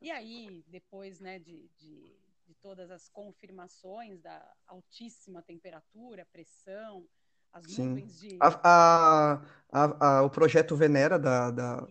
E 0.00 0.10
aí, 0.10 0.64
depois 0.66 1.20
né, 1.20 1.38
de, 1.38 1.68
de, 1.76 2.18
de 2.44 2.54
todas 2.56 2.90
as 2.90 3.08
confirmações 3.08 4.20
da 4.20 4.54
altíssima 4.66 5.42
temperatura, 5.42 6.26
pressão, 6.26 7.08
as 7.56 7.72
Sim. 7.72 7.88
nuvens 7.88 8.20
de. 8.20 8.38
A, 8.40 9.40
a, 9.70 10.18
a, 10.18 10.22
o 10.22 10.30
projeto 10.30 10.76
Venera 10.76 11.18
da, 11.18 11.50
da, 11.50 11.86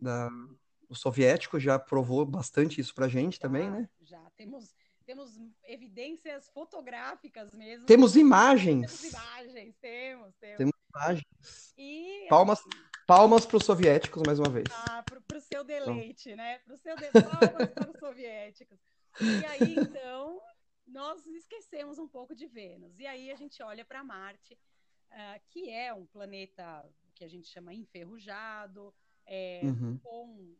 da, 0.00 0.30
o 0.88 0.94
soviético 0.94 1.58
já 1.58 1.78
provou 1.78 2.24
bastante 2.24 2.80
isso 2.80 2.94
pra 2.94 3.08
gente 3.08 3.34
já, 3.36 3.40
também, 3.40 3.70
né? 3.70 3.88
Já, 4.02 4.20
temos, 4.36 4.74
temos 5.04 5.38
evidências 5.64 6.48
fotográficas 6.50 7.52
mesmo. 7.54 7.86
Temos 7.86 8.16
imagens. 8.16 9.00
Temos 9.00 9.14
imagens, 9.14 9.76
temos, 9.76 10.34
temos. 10.36 10.56
Temos 10.58 10.74
imagens. 10.94 11.74
E, 11.76 12.26
Palmas. 12.28 12.60
Assim, 12.60 12.70
Palmas 13.06 13.46
para 13.46 13.56
os 13.58 13.64
soviéticos, 13.64 14.22
mais 14.26 14.40
uma 14.40 14.48
vez. 14.48 14.66
Ah, 14.72 15.04
para 15.04 15.38
o 15.38 15.40
seu 15.40 15.62
deleite, 15.62 16.30
então. 16.30 16.44
né? 16.44 16.58
Para 16.58 16.74
o 16.74 16.76
seu 16.76 16.96
de... 16.96 17.10
Palmas 17.12 17.70
para 17.72 17.90
os 17.90 17.98
soviéticos. 18.00 18.78
E 19.20 19.44
aí, 19.46 19.76
então, 19.78 20.40
nós 20.86 21.24
esquecemos 21.26 21.98
um 21.98 22.08
pouco 22.08 22.34
de 22.34 22.48
Vênus. 22.48 22.98
E 22.98 23.06
aí 23.06 23.30
a 23.30 23.36
gente 23.36 23.62
olha 23.62 23.84
para 23.84 24.02
Marte, 24.02 24.58
uh, 25.10 25.40
que 25.48 25.70
é 25.70 25.92
um 25.92 26.06
planeta 26.06 26.84
que 27.14 27.24
a 27.24 27.28
gente 27.28 27.48
chama 27.48 27.72
enferrujado, 27.72 28.94
é, 29.24 29.60
uhum. 29.64 29.98
com 29.98 30.56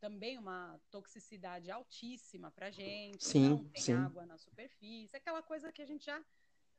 também 0.00 0.38
uma 0.38 0.80
toxicidade 0.90 1.70
altíssima 1.70 2.50
para 2.50 2.70
gente. 2.70 3.24
Sim, 3.24 3.48
não 3.50 3.64
tem 3.68 3.82
sim. 3.82 3.92
água 3.94 4.24
na 4.24 4.38
superfície, 4.38 5.16
aquela 5.16 5.42
coisa 5.42 5.72
que 5.72 5.82
a 5.82 5.86
gente 5.86 6.06
já, 6.06 6.24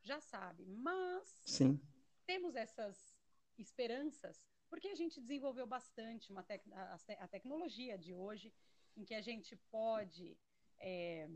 já 0.04 0.20
sabe. 0.20 0.66
Mas 0.66 1.28
sim. 1.46 1.80
temos 2.26 2.56
essas 2.56 3.18
esperanças 3.58 4.48
porque 4.70 4.88
a 4.88 4.96
gente 4.96 5.20
desenvolveu 5.20 5.66
bastante 5.66 6.32
uma 6.32 6.44
tec 6.44 6.62
a, 6.72 6.98
a, 7.20 7.28
tecnologia 7.28 7.98
de 7.98 8.14
hoje, 8.14 8.54
em 8.96 9.04
que 9.04 9.16
a 9.16 9.22
gente 9.22 9.56
pode 9.72 10.38
é, 10.78 11.28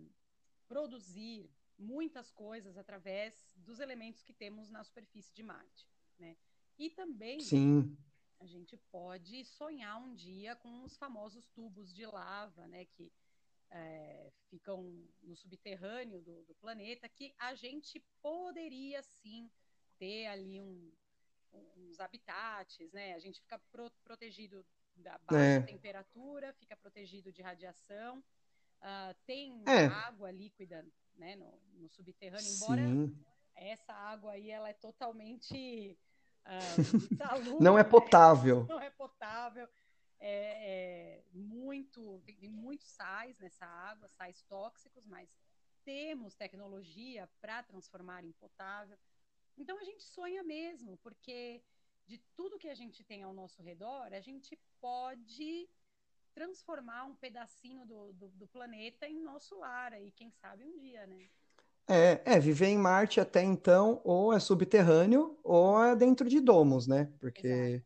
produzir 0.67 1.49
muitas 1.77 2.31
coisas 2.31 2.77
através 2.77 3.53
dos 3.55 3.79
elementos 3.79 4.23
que 4.23 4.33
temos 4.33 4.69
na 4.69 4.83
superfície 4.83 5.33
de 5.33 5.43
Marte, 5.43 5.87
né? 6.19 6.37
E 6.77 6.89
também 6.89 7.39
Sim. 7.39 7.97
a 8.39 8.45
gente 8.45 8.77
pode 8.91 9.45
sonhar 9.45 9.97
um 9.97 10.13
dia 10.13 10.55
com 10.55 10.83
os 10.83 10.97
famosos 10.97 11.47
tubos 11.49 11.93
de 11.93 12.05
lava, 12.05 12.67
né? 12.67 12.85
Que 12.85 13.11
é, 13.69 14.31
ficam 14.49 14.83
no 15.21 15.35
subterrâneo 15.35 16.21
do, 16.21 16.43
do 16.43 16.55
planeta, 16.55 17.09
que 17.09 17.33
a 17.39 17.55
gente 17.55 17.99
poderia 18.21 19.01
sim 19.01 19.49
ter 19.97 20.27
ali 20.27 20.61
um, 20.61 20.91
uns 21.77 21.99
habitats, 21.99 22.91
né? 22.91 23.13
A 23.13 23.19
gente 23.19 23.41
fica 23.41 23.59
pro, 23.71 23.89
protegido 24.03 24.65
da 24.95 25.17
baixa 25.19 25.43
é. 25.43 25.61
temperatura, 25.61 26.53
fica 26.53 26.75
protegido 26.75 27.31
de 27.31 27.41
radiação, 27.41 28.19
uh, 28.19 29.15
tem 29.25 29.63
é. 29.67 29.85
água 29.85 30.31
líquida, 30.31 30.85
né, 31.15 31.35
no, 31.35 31.59
no 31.75 31.89
subterrâneo, 31.89 32.51
embora 32.55 32.81
Sim. 32.81 33.25
essa 33.55 33.93
água 33.93 34.33
aí 34.33 34.49
ela 34.49 34.69
é 34.69 34.73
totalmente 34.73 35.97
uh, 36.45 37.61
não 37.61 37.77
é 37.77 37.83
potável, 37.83 38.61
né? 38.61 38.65
não 38.69 38.79
é 38.79 38.89
potável, 38.89 39.67
é, 40.19 41.19
é 41.19 41.23
muito 41.33 42.21
tem 42.25 42.49
muitos 42.49 42.87
sais 42.87 43.39
nessa 43.39 43.65
água, 43.65 44.07
sais 44.09 44.41
tóxicos, 44.43 45.05
mas 45.05 45.29
temos 45.83 46.35
tecnologia 46.35 47.29
para 47.41 47.63
transformar 47.63 48.23
em 48.23 48.31
potável. 48.33 48.97
Então 49.57 49.77
a 49.77 49.83
gente 49.83 50.03
sonha 50.03 50.43
mesmo, 50.43 50.97
porque 50.97 51.61
de 52.05 52.17
tudo 52.35 52.57
que 52.57 52.69
a 52.69 52.75
gente 52.75 53.03
tem 53.03 53.23
ao 53.23 53.33
nosso 53.33 53.61
redor, 53.61 54.13
a 54.13 54.19
gente 54.19 54.57
pode 54.79 55.69
transformar 56.33 57.03
um 57.05 57.15
pedacinho 57.15 57.85
do, 57.85 58.13
do, 58.13 58.27
do 58.29 58.47
planeta 58.47 59.07
em 59.07 59.21
nosso 59.21 59.57
lar, 59.57 59.93
e 60.01 60.11
quem 60.11 60.31
sabe 60.31 60.63
um 60.63 60.77
dia, 60.77 61.05
né? 61.07 61.27
É, 61.87 62.21
é, 62.25 62.39
viver 62.39 62.67
em 62.67 62.77
Marte 62.77 63.19
até 63.19 63.43
então, 63.43 64.01
ou 64.03 64.33
é 64.33 64.39
subterrâneo, 64.39 65.37
ou 65.43 65.83
é 65.83 65.95
dentro 65.95 66.29
de 66.29 66.39
domos, 66.39 66.87
né? 66.87 67.11
Porque 67.19 67.83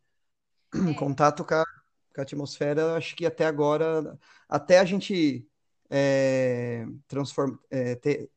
é. 0.73 0.93
contato 0.93 1.43
com 1.43 1.55
a, 1.55 1.65
com 2.13 2.21
a, 2.21 2.23
atmosfera, 2.23 2.95
acho 2.95 3.15
que 3.15 3.25
até 3.25 3.45
agora, 3.45 4.17
até 4.47 4.79
a 4.79 4.85
gente 4.85 5.49
é, 5.89 6.85
transforma, 7.07 7.59
é, 7.71 7.95
ter, 7.95 8.29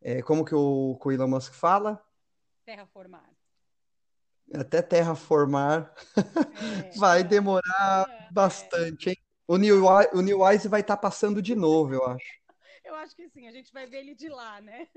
é, 0.00 0.22
como 0.22 0.44
que 0.44 0.54
o, 0.54 0.96
que 1.00 1.08
o 1.08 1.12
Elon 1.12 1.28
Musk 1.28 1.52
fala? 1.52 2.02
terraformar? 2.64 3.28
Até 4.54 4.82
terraformar 4.82 5.92
é, 6.16 6.90
vai 6.96 7.24
demorar 7.24 8.06
é, 8.08 8.28
bastante, 8.30 9.10
hein? 9.10 9.21
O 9.46 9.56
New, 9.56 9.84
o 9.84 10.20
New 10.20 10.42
Wise 10.42 10.68
vai 10.68 10.80
estar 10.80 10.96
tá 10.96 11.02
passando 11.02 11.42
de 11.42 11.54
novo, 11.54 11.94
eu 11.94 12.04
acho. 12.06 12.42
Eu 12.84 12.94
acho 12.96 13.14
que 13.14 13.28
sim, 13.28 13.48
a 13.48 13.52
gente 13.52 13.72
vai 13.72 13.86
ver 13.86 13.98
ele 13.98 14.14
de 14.14 14.28
lá, 14.28 14.60
né? 14.62 14.88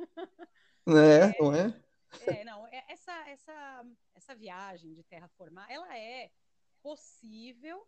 É, 0.88 1.42
não 1.42 1.54
é? 1.54 1.82
É, 2.28 2.44
não, 2.44 2.68
é, 2.68 2.86
essa, 2.90 3.30
essa, 3.30 3.86
essa 4.14 4.36
viagem 4.36 4.94
de 4.94 5.04
terraformar, 5.04 5.70
ela 5.70 5.98
é 5.98 6.30
possível 6.82 7.88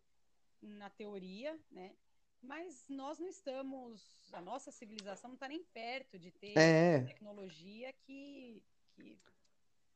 na 0.61 0.89
teoria, 0.89 1.57
né? 1.71 1.95
Mas 2.41 2.85
nós 2.87 3.19
não 3.19 3.27
estamos, 3.27 4.01
a 4.31 4.41
nossa 4.41 4.71
civilização 4.71 5.29
não 5.29 5.35
está 5.35 5.47
nem 5.47 5.63
perto 5.73 6.19
de 6.19 6.31
ter 6.31 6.57
é. 6.57 7.01
tecnologia 7.01 7.91
que, 8.05 8.63
que 8.95 9.17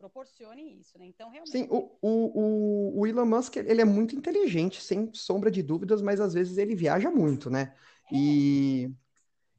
proporcione 0.02 0.80
isso, 0.80 0.98
né? 0.98 1.06
Então, 1.06 1.30
realmente... 1.30 1.52
Sim, 1.52 1.68
o, 1.70 1.96
o, 2.02 3.00
o 3.00 3.08
Elon 3.08 3.26
Musk, 3.26 3.58
ele 3.58 3.82
é 3.82 3.86
muito 3.86 4.16
inteligente, 4.16 4.82
sem 4.82 5.14
sombra 5.14 5.52
de 5.52 5.62
dúvidas, 5.62 6.02
mas 6.02 6.20
às 6.20 6.34
vezes 6.34 6.58
ele 6.58 6.76
viaja 6.76 7.12
muito, 7.12 7.50
né? 7.52 7.76
É. 8.12 8.16
E, 8.16 8.92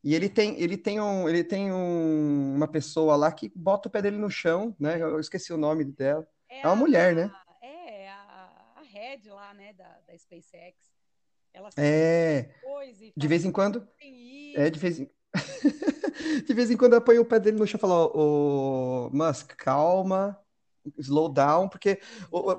e 0.02 0.14
ele 0.14 0.28
tem, 0.28 0.60
ele 0.60 0.76
tem, 0.76 1.00
um, 1.00 1.28
ele 1.28 1.44
tem 1.44 1.72
um, 1.72 2.56
uma 2.56 2.66
pessoa 2.66 3.14
lá 3.14 3.30
que 3.30 3.52
bota 3.54 3.88
o 3.88 3.90
pé 3.90 4.02
dele 4.02 4.16
no 4.16 4.28
chão, 4.28 4.74
né? 4.80 5.00
Eu 5.00 5.20
esqueci 5.20 5.52
o 5.52 5.56
nome 5.56 5.84
dela. 5.84 6.26
É, 6.48 6.62
é 6.62 6.66
uma 6.66 6.72
a, 6.72 6.76
mulher, 6.76 7.14
né? 7.14 7.32
É, 7.62 8.10
a, 8.10 8.74
a 8.76 8.82
head 8.82 9.30
lá, 9.30 9.54
né, 9.54 9.72
da, 9.74 10.00
da 10.08 10.18
SpaceX. 10.18 10.92
Ela 11.54 11.68
é, 11.76 12.48
de 13.16 13.28
vez 13.28 13.44
em 13.44 13.52
quando. 13.52 13.86
É, 14.56 14.70
de 14.70 14.78
vez 14.78 14.98
em 14.98 15.08
de 16.46 16.54
vez 16.54 16.70
em 16.70 16.76
quando 16.76 16.94
apoia 16.94 17.20
o 17.20 17.24
pé 17.24 17.38
dele 17.38 17.58
no 17.58 17.66
chão 17.66 17.78
e 17.78 17.80
fala, 17.80 18.06
ô, 18.06 19.10
Musk, 19.12 19.54
calma, 19.56 20.38
slow 20.98 21.28
down, 21.28 21.68
porque, 21.68 22.00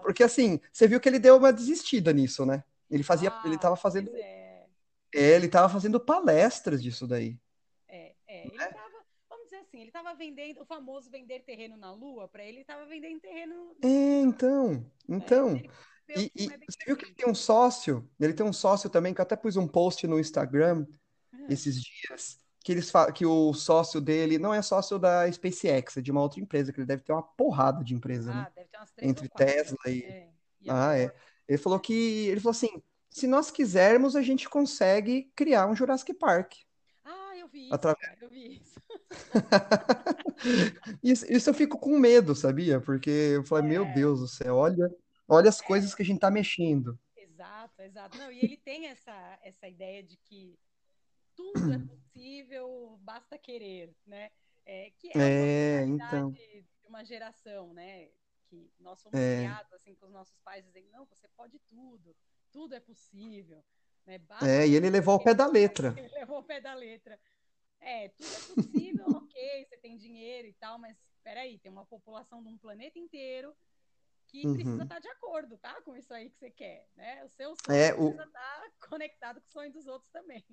porque 0.02 0.24
assim, 0.24 0.60
você 0.72 0.88
viu 0.88 1.00
que 1.00 1.10
ele 1.10 1.20
deu 1.20 1.38
uma 1.38 1.52
desistida 1.52 2.14
nisso, 2.14 2.46
né? 2.46 2.64
Ele 2.90 3.04
fazia, 3.04 3.30
ah, 3.32 3.44
ele 3.46 3.58
tava 3.58 3.76
fazendo. 3.76 4.12
É. 4.16 4.66
é. 5.16 5.36
ele 5.36 5.48
tava 5.48 5.70
fazendo 5.70 6.00
palestras 6.00 6.82
disso 6.82 7.08
daí. 7.08 7.40
É, 7.88 8.14
é. 8.28 8.48
Ele 8.48 8.62
é? 8.62 8.68
tava, 8.68 9.06
vamos 9.30 9.46
dizer 9.46 9.58
assim, 9.58 9.82
ele 9.82 9.92
tava 9.92 10.14
vendendo, 10.14 10.62
o 10.62 10.66
famoso 10.66 11.10
vender 11.10 11.40
terreno 11.42 11.76
na 11.76 11.92
Lua, 11.92 12.28
para 12.28 12.44
ele 12.44 12.64
tava 12.64 12.86
vendendo 12.86 13.20
terreno. 13.20 13.76
É, 13.82 14.22
então, 14.22 14.86
então. 15.10 15.56
É, 16.08 16.20
e, 16.20 16.32
e 16.36 16.48
você 16.48 16.86
viu 16.86 16.98
que 16.98 17.06
ele 17.06 17.16
tem 17.16 17.30
um 17.30 17.36
sócio, 17.36 18.08
ele 18.20 18.34
tem 18.34 18.46
um 18.46 18.54
sócio 18.54 18.90
também, 18.90 19.14
que 19.14 19.22
eu 19.22 19.24
até 19.24 19.36
pus 19.36 19.56
um 19.56 19.68
post 19.68 20.06
no 20.06 20.20
Instagram 20.20 20.86
hum. 21.34 21.48
esses 21.50 21.82
dias, 21.82 22.43
que 22.64 22.72
eles 22.72 22.92
que 23.14 23.26
o 23.26 23.54
sócio 23.54 24.00
dele 24.00 24.40
não 24.40 24.54
é 24.54 24.62
sócio 24.62 24.98
da 24.98 25.30
SpaceX, 25.30 25.98
é 25.98 26.02
de 26.02 26.12
uma 26.12 26.22
outra 26.22 26.40
empresa, 26.40 26.72
que 26.72 26.80
ele 26.80 26.88
deve 26.88 27.04
ter 27.04 27.12
uma 27.12 27.22
porrada 27.22 27.84
de 27.84 27.94
empresa, 27.94 28.32
ah, 28.32 28.36
né? 28.36 28.48
deve 28.56 28.70
ter 28.70 28.78
umas 28.78 28.92
três 28.92 29.12
Entre 29.12 29.30
Tesla 29.30 29.78
e. 29.88 30.04
É, 30.04 30.30
e 30.62 30.70
ah, 30.70 30.98
é. 30.98 31.14
Ele 31.48 31.58
falou 31.58 31.78
que. 31.78 32.28
Ele 32.28 32.40
falou 32.40 32.52
assim: 32.52 32.82
se 33.10 33.28
nós 33.28 33.52
quisermos, 33.52 34.16
a 34.16 34.22
gente 34.22 34.48
consegue 34.48 35.30
criar 35.36 35.68
um 35.68 35.76
Jurassic 35.76 36.14
Park. 36.14 36.54
Ah, 37.04 37.38
eu 37.38 37.50
vi 37.50 37.66
isso. 37.66 37.76
Através... 37.76 38.22
eu 38.22 38.30
vi 38.30 38.62
isso. 38.62 38.82
isso. 41.04 41.34
Isso 41.34 41.50
eu 41.50 41.54
fico 41.54 41.78
com 41.78 42.00
medo, 42.00 42.34
sabia? 42.34 42.80
Porque 42.80 43.10
eu 43.10 43.44
falei, 43.44 43.66
é. 43.66 43.68
meu 43.68 43.94
Deus 43.94 44.22
do 44.22 44.28
céu, 44.28 44.56
olha, 44.56 44.90
olha 45.28 45.50
as 45.50 45.60
é. 45.60 45.66
coisas 45.66 45.94
que 45.94 46.02
a 46.02 46.06
gente 46.06 46.22
tá 46.22 46.32
mexendo. 46.32 46.98
Exato, 47.18 47.82
exato. 47.82 48.18
Não, 48.18 48.32
e 48.32 48.40
ele 48.40 48.56
tem 48.56 48.88
essa, 48.88 49.38
essa 49.44 49.68
ideia 49.68 50.02
de 50.02 50.16
que 50.16 50.58
tudo 51.36 51.74
é 51.74 51.80
possível, 51.80 52.98
basta 53.02 53.38
querer, 53.38 53.96
né? 54.06 54.32
É, 54.66 54.92
que 54.92 55.10
é, 55.18 55.82
é 55.82 55.82
então. 55.84 56.32
de 56.32 56.66
uma 56.86 57.04
geração, 57.04 57.74
né? 57.74 58.10
Que 58.50 58.72
nós 58.80 59.00
somos 59.00 59.20
é. 59.20 59.38
criados 59.38 59.74
assim 59.74 59.96
com 59.96 60.06
os 60.06 60.12
nossos 60.12 60.38
pais 60.40 60.66
dizendo, 60.66 60.90
não, 60.92 61.06
você 61.06 61.28
pode 61.30 61.60
tudo, 61.68 62.16
tudo 62.52 62.76
é 62.76 62.80
possível. 62.80 63.64
Né? 64.06 64.20
É, 64.42 64.68
e 64.68 64.76
ele 64.76 64.90
levou 64.90 65.16
o 65.16 65.24
pé 65.24 65.34
da 65.34 65.48
letra. 65.48 65.94
Ele 65.98 66.10
levou 66.10 66.40
o 66.40 66.44
pé 66.44 66.60
da 66.60 66.74
letra. 66.74 67.18
É, 67.80 68.10
tudo 68.10 68.30
é 68.30 68.56
possível, 68.56 69.06
ok, 69.16 69.66
você 69.66 69.78
tem 69.78 69.98
dinheiro 69.98 70.48
e 70.48 70.54
tal, 70.54 70.78
mas 70.78 70.98
peraí, 71.24 71.58
tem 71.60 71.72
uma 71.72 71.86
população 71.86 72.44
de 72.44 72.50
um 72.50 72.58
planeta 72.58 73.00
inteiro 73.00 73.56
que 74.28 74.46
uhum. 74.46 74.54
precisa 74.54 74.84
estar 74.84 75.00
de 75.00 75.08
acordo, 75.10 75.58
tá? 75.58 75.82
Com 75.82 75.96
isso 75.96 76.14
aí 76.14 76.30
que 76.30 76.38
você 76.38 76.50
quer, 76.50 76.88
né? 76.96 77.24
O 77.24 77.30
seu 77.30 77.56
sonho 77.66 77.78
é, 77.78 77.94
precisa 77.94 78.24
o... 78.24 78.28
estar 78.28 78.72
conectado 78.90 79.42
com 79.42 79.48
o 79.48 79.52
sonho 79.52 79.72
dos 79.72 79.88
outros 79.88 80.12
também. 80.12 80.44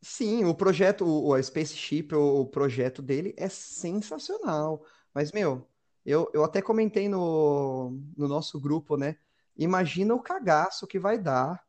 Sim, 0.00 0.44
o 0.44 0.54
projeto, 0.54 1.04
o, 1.04 1.30
o 1.30 1.42
Spaceship, 1.42 2.14
o, 2.14 2.40
o 2.40 2.46
projeto 2.46 3.00
dele 3.00 3.34
é 3.36 3.48
sensacional. 3.48 4.84
Mas, 5.12 5.32
meu, 5.32 5.66
eu, 6.04 6.30
eu 6.34 6.44
até 6.44 6.60
comentei 6.60 7.08
no, 7.08 7.98
no 8.16 8.28
nosso 8.28 8.60
grupo, 8.60 8.96
né? 8.96 9.16
Imagina 9.56 10.14
o 10.14 10.22
cagaço 10.22 10.86
que 10.86 10.98
vai 10.98 11.18
dar 11.18 11.62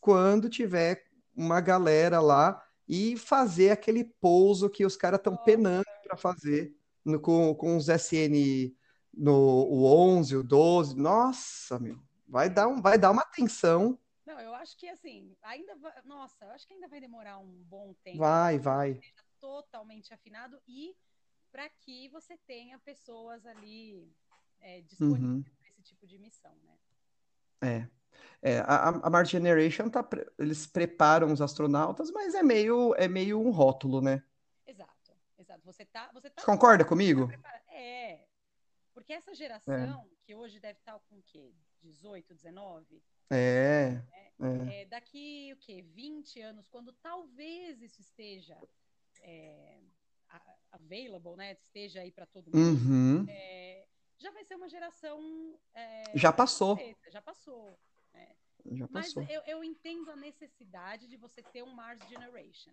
quando 0.00 0.48
tiver 0.48 1.04
uma 1.36 1.60
galera 1.60 2.20
lá 2.20 2.62
e 2.88 3.16
fazer 3.16 3.70
aquele 3.70 4.04
pouso 4.04 4.70
que 4.70 4.84
os 4.84 4.96
caras 4.96 5.18
estão 5.18 5.36
penando 5.36 5.86
para 6.02 6.16
fazer 6.16 6.74
no, 7.04 7.20
com, 7.20 7.54
com 7.54 7.76
os 7.76 7.88
SN 7.88 8.74
no 9.12 9.34
o 9.34 9.84
11, 9.84 10.36
o 10.36 10.42
12. 10.42 10.96
Nossa, 10.96 11.78
meu, 11.78 11.98
vai 12.26 12.48
dar, 12.48 12.68
um, 12.68 12.80
vai 12.80 12.98
dar 12.98 13.10
uma 13.10 13.24
tensão. 13.24 13.98
Não, 14.24 14.38
eu 14.40 14.54
acho 14.54 14.76
que 14.76 14.88
assim, 14.88 15.36
ainda 15.42 15.74
vai, 15.76 15.92
nossa, 16.04 16.44
eu 16.44 16.50
acho 16.52 16.66
que 16.66 16.74
ainda 16.74 16.88
vai 16.88 17.00
demorar 17.00 17.38
um 17.38 17.62
bom 17.64 17.92
tempo. 18.04 18.18
Vai, 18.18 18.58
vai. 18.58 18.94
Seja 18.94 19.24
totalmente 19.40 20.14
afinado 20.14 20.60
e 20.66 20.96
para 21.50 21.68
que 21.68 22.08
você 22.08 22.36
tenha 22.46 22.78
pessoas 22.78 23.44
ali 23.44 24.10
é, 24.60 24.80
disponíveis 24.82 25.48
uhum. 25.48 25.56
para 25.58 25.68
esse 25.68 25.82
tipo 25.82 26.06
de 26.06 26.18
missão, 26.18 26.54
né? 26.64 26.78
É. 27.60 27.88
É, 28.40 28.58
a, 28.60 28.88
a 28.88 29.10
Mars 29.10 29.28
Generation 29.28 29.88
tá, 29.88 30.06
eles 30.38 30.66
preparam 30.66 31.32
os 31.32 31.40
astronautas, 31.40 32.10
mas 32.10 32.34
é 32.34 32.42
meio 32.42 32.94
é 32.96 33.08
meio 33.08 33.40
um 33.40 33.50
rótulo, 33.50 34.00
né? 34.00 34.22
Exato, 34.66 35.12
exato. 35.38 35.62
Você 35.64 35.84
tá, 35.84 36.10
você 36.12 36.28
tá. 36.28 36.44
Concorda 36.44 36.84
comigo? 36.84 37.30
É, 37.68 38.26
porque 38.92 39.12
essa 39.12 39.34
geração 39.34 40.08
é. 40.10 40.16
que 40.24 40.34
hoje 40.34 40.60
deve 40.60 40.78
estar 40.78 40.98
com 41.08 41.18
o 41.18 41.22
quê? 41.22 41.54
18, 41.82 42.34
19? 42.34 43.02
É, 43.32 44.02
é, 44.40 44.82
é. 44.82 44.84
Daqui 44.86 45.52
o 45.52 45.56
quê? 45.56 45.82
20 45.82 46.40
anos, 46.40 46.68
quando 46.68 46.92
talvez 46.94 47.80
isso 47.80 48.00
esteja 48.00 48.58
é, 49.20 49.80
available, 50.72 51.36
né? 51.36 51.52
Esteja 51.52 52.00
aí 52.00 52.10
para 52.10 52.26
todo 52.26 52.46
mundo. 52.46 52.58
Uhum. 52.58 53.26
É, 53.28 53.86
já 54.18 54.30
vai 54.30 54.44
ser 54.44 54.54
uma 54.54 54.68
geração. 54.68 55.58
É, 55.74 56.04
já 56.14 56.32
passou. 56.32 56.78
Já 57.10 57.20
passou. 57.22 57.78
Né? 58.12 58.36
Já 58.72 58.88
passou. 58.88 59.22
Mas 59.22 59.30
eu, 59.30 59.42
eu, 59.46 59.64
entendo 59.64 60.10
a 60.10 60.16
necessidade 60.16 61.06
de 61.06 61.16
você 61.16 61.42
ter 61.42 61.62
um 61.62 61.74
Mars 61.74 62.00
Generation. 62.08 62.72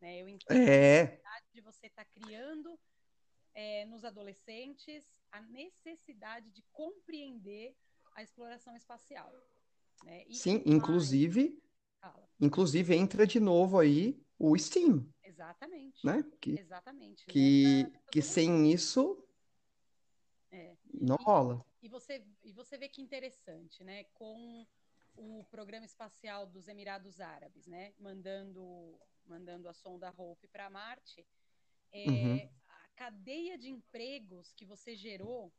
Né? 0.00 0.18
Eu 0.20 0.28
entendo 0.28 0.58
é. 0.58 1.00
a 1.00 1.04
necessidade 1.04 1.46
de 1.52 1.60
você 1.60 1.86
estar 1.86 2.04
tá 2.04 2.10
criando 2.10 2.78
é, 3.54 3.84
nos 3.86 4.04
adolescentes 4.04 5.04
a 5.32 5.40
necessidade 5.42 6.50
de 6.50 6.62
compreender 6.72 7.76
a 8.14 8.22
exploração 8.22 8.76
espacial. 8.76 9.32
Né? 10.02 10.24
Sim, 10.30 10.62
inclusive, 10.66 11.60
inclusive 12.40 12.94
entra 12.94 13.26
de 13.26 13.40
novo 13.40 13.78
aí 13.78 14.20
o 14.38 14.56
STEAM. 14.56 15.06
Exatamente. 15.22 16.04
Né? 16.04 16.24
Que, 16.40 16.58
Exatamente. 16.58 17.26
Que, 17.26 17.84
né? 17.84 17.92
que 18.10 18.22
sem 18.22 18.72
isso 18.72 19.22
é. 20.50 20.76
não 20.92 21.16
e, 21.20 21.24
rola. 21.24 21.64
E 21.82 21.88
você, 21.88 22.24
e 22.42 22.52
você 22.52 22.76
vê 22.76 22.88
que 22.88 23.02
interessante, 23.02 23.84
né? 23.84 24.04
Com 24.14 24.66
o 25.16 25.44
programa 25.50 25.84
espacial 25.84 26.46
dos 26.46 26.68
Emirados 26.68 27.20
Árabes, 27.20 27.66
né? 27.66 27.92
Mandando, 27.98 28.98
mandando 29.26 29.68
a 29.68 29.72
sonda 29.72 30.12
Hope 30.16 30.48
para 30.48 30.70
Marte, 30.70 31.26
é, 31.92 32.06
uhum. 32.06 32.48
a 32.68 32.88
cadeia 32.96 33.58
de 33.58 33.68
empregos 33.68 34.52
que 34.52 34.64
você 34.64 34.94
gerou 34.94 35.52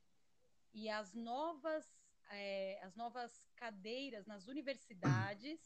e 0.74 0.90
as 0.90 1.14
novas, 1.14 1.86
é, 2.30 2.80
as 2.84 2.96
novas 2.96 3.50
cadeiras 3.56 4.26
nas 4.26 4.48
universidades 4.48 5.60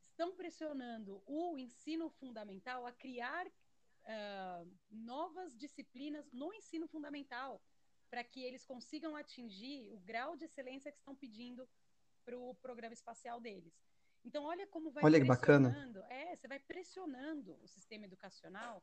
estão 0.00 0.34
pressionando 0.34 1.22
o 1.26 1.56
ensino 1.58 2.10
fundamental 2.10 2.86
a 2.86 2.92
criar 2.92 3.46
uh, 3.46 4.70
novas 4.90 5.56
disciplinas 5.56 6.30
no 6.32 6.52
ensino 6.52 6.88
fundamental 6.88 7.62
para 8.10 8.24
que 8.24 8.42
eles 8.42 8.64
consigam 8.64 9.14
atingir 9.14 9.88
o 9.90 9.98
grau 9.98 10.36
de 10.36 10.44
excelência 10.44 10.90
que 10.90 10.98
estão 10.98 11.14
pedindo 11.14 11.68
para 12.24 12.36
o 12.36 12.54
programa 12.56 12.94
espacial 12.94 13.40
deles. 13.40 13.72
Então, 14.24 14.44
olha 14.44 14.66
como 14.66 14.90
vai 14.90 15.04
olha 15.04 15.24
bacana. 15.24 15.70
É, 16.08 16.36
você 16.36 16.48
vai 16.48 16.58
pressionando 16.58 17.58
o 17.62 17.68
sistema 17.68 18.04
educacional 18.04 18.82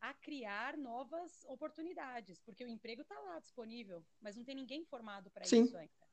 a 0.00 0.14
criar 0.14 0.76
novas 0.76 1.44
oportunidades, 1.46 2.40
porque 2.40 2.64
o 2.64 2.68
emprego 2.68 3.02
está 3.02 3.18
lá 3.18 3.40
disponível, 3.40 4.04
mas 4.20 4.36
não 4.36 4.44
tem 4.44 4.54
ninguém 4.54 4.84
formado 4.84 5.30
para 5.30 5.44
isso 5.44 5.76
ainda. 5.76 6.07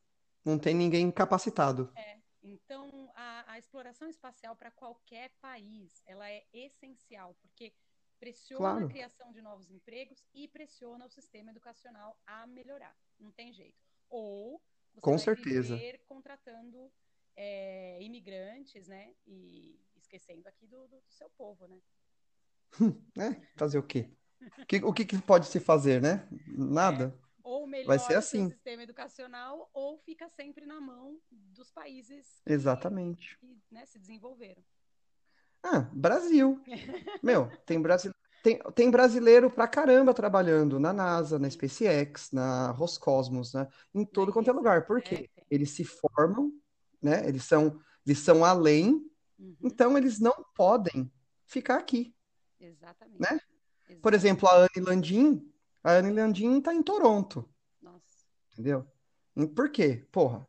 Não 0.45 0.59
tem 0.59 0.75
ninguém 0.75 1.11
capacitado. 1.11 1.91
É. 1.95 2.19
Então, 2.43 3.11
a, 3.15 3.53
a 3.53 3.57
exploração 3.57 4.07
espacial 4.07 4.55
para 4.55 4.69
qualquer 4.69 5.31
país, 5.41 6.03
ela 6.05 6.29
é 6.29 6.45
essencial, 6.53 7.35
porque 7.41 7.73
pressiona 8.19 8.69
claro. 8.69 8.85
a 8.85 8.89
criação 8.89 9.31
de 9.31 9.41
novos 9.41 9.71
empregos 9.71 10.25
e 10.33 10.47
pressiona 10.47 11.05
o 11.05 11.09
sistema 11.09 11.49
educacional 11.49 12.15
a 12.25 12.45
melhorar. 12.45 12.95
Não 13.19 13.31
tem 13.31 13.51
jeito. 13.51 13.83
Ou 14.09 14.61
você 14.93 15.01
Com 15.01 15.11
vai 15.11 15.19
certeza. 15.19 15.77
contratando 16.05 16.91
é, 17.35 18.01
imigrantes, 18.01 18.87
né? 18.87 19.13
E 19.25 19.79
esquecendo 19.95 20.47
aqui 20.47 20.67
do, 20.67 20.87
do, 20.87 21.01
do 21.01 21.11
seu 21.11 21.29
povo, 21.31 21.67
né? 21.67 21.81
é, 23.17 23.41
fazer 23.55 23.77
o 23.77 23.83
quê? 23.83 24.09
que, 24.67 24.77
o 24.83 24.93
que, 24.93 25.05
que, 25.05 25.17
pode 25.21 25.47
se 25.47 25.59
fazer, 25.59 26.01
né? 26.01 26.27
Nada. 26.47 27.17
É, 27.17 27.25
ou 27.45 27.67
melhora 27.67 27.95
Vai 27.95 27.99
ser 27.99 28.15
assim. 28.15 28.47
o 28.47 28.49
sistema 28.49 28.81
educacional, 28.81 29.69
ou 29.71 29.99
fica 29.99 30.27
sempre 30.29 30.65
na 30.65 30.81
mão 30.81 31.19
dos 31.31 31.69
países 31.69 32.41
que, 32.43 32.51
Exatamente. 32.51 33.37
que 33.37 33.61
né, 33.71 33.85
se 33.85 33.99
desenvolveram. 33.99 34.63
Ah, 35.61 35.87
Brasil. 35.93 36.59
Meu, 37.23 37.51
tem, 37.65 37.79
brasi... 37.79 38.11
tem, 38.43 38.59
tem 38.73 38.89
brasileiro 38.89 39.49
pra 39.51 39.67
caramba 39.67 40.11
trabalhando 40.11 40.79
na 40.79 40.91
NASA, 40.91 41.37
na 41.37 41.47
SpaceX, 41.49 42.31
na 42.31 42.71
Roscosmos, 42.71 43.53
né? 43.53 43.67
Em 43.93 44.03
todo 44.03 44.33
quanto 44.33 44.49
é 44.49 44.53
lugar. 44.53 44.85
Por 44.87 45.01
quê? 45.01 45.29
É, 45.37 45.43
eles 45.49 45.69
se 45.69 45.83
formam, 45.83 46.51
né? 46.99 47.27
Eles 47.27 47.43
são, 47.43 47.79
eles 48.05 48.19
são 48.19 48.43
além, 48.43 48.93
uhum. 49.37 49.55
então 49.63 49.95
eles 49.95 50.19
não 50.19 50.45
podem 50.55 51.11
ficar 51.45 51.77
aqui. 51.77 52.15
Exatamente. 52.59 53.21
Né? 53.21 53.39
Exatamente. 53.87 54.01
Por 54.01 54.13
exemplo, 54.15 54.49
a 54.49 54.61
Anne 54.61 54.85
Landim, 54.85 55.54
a 55.85 55.99
Anne 55.99 56.11
Landim 56.11 56.59
tá 56.59 56.73
em 56.73 56.81
Toronto. 56.81 57.47
Nossa. 57.79 58.25
Entendeu? 58.51 58.87
Por 59.55 59.69
quê? 59.69 60.03
Porra, 60.11 60.47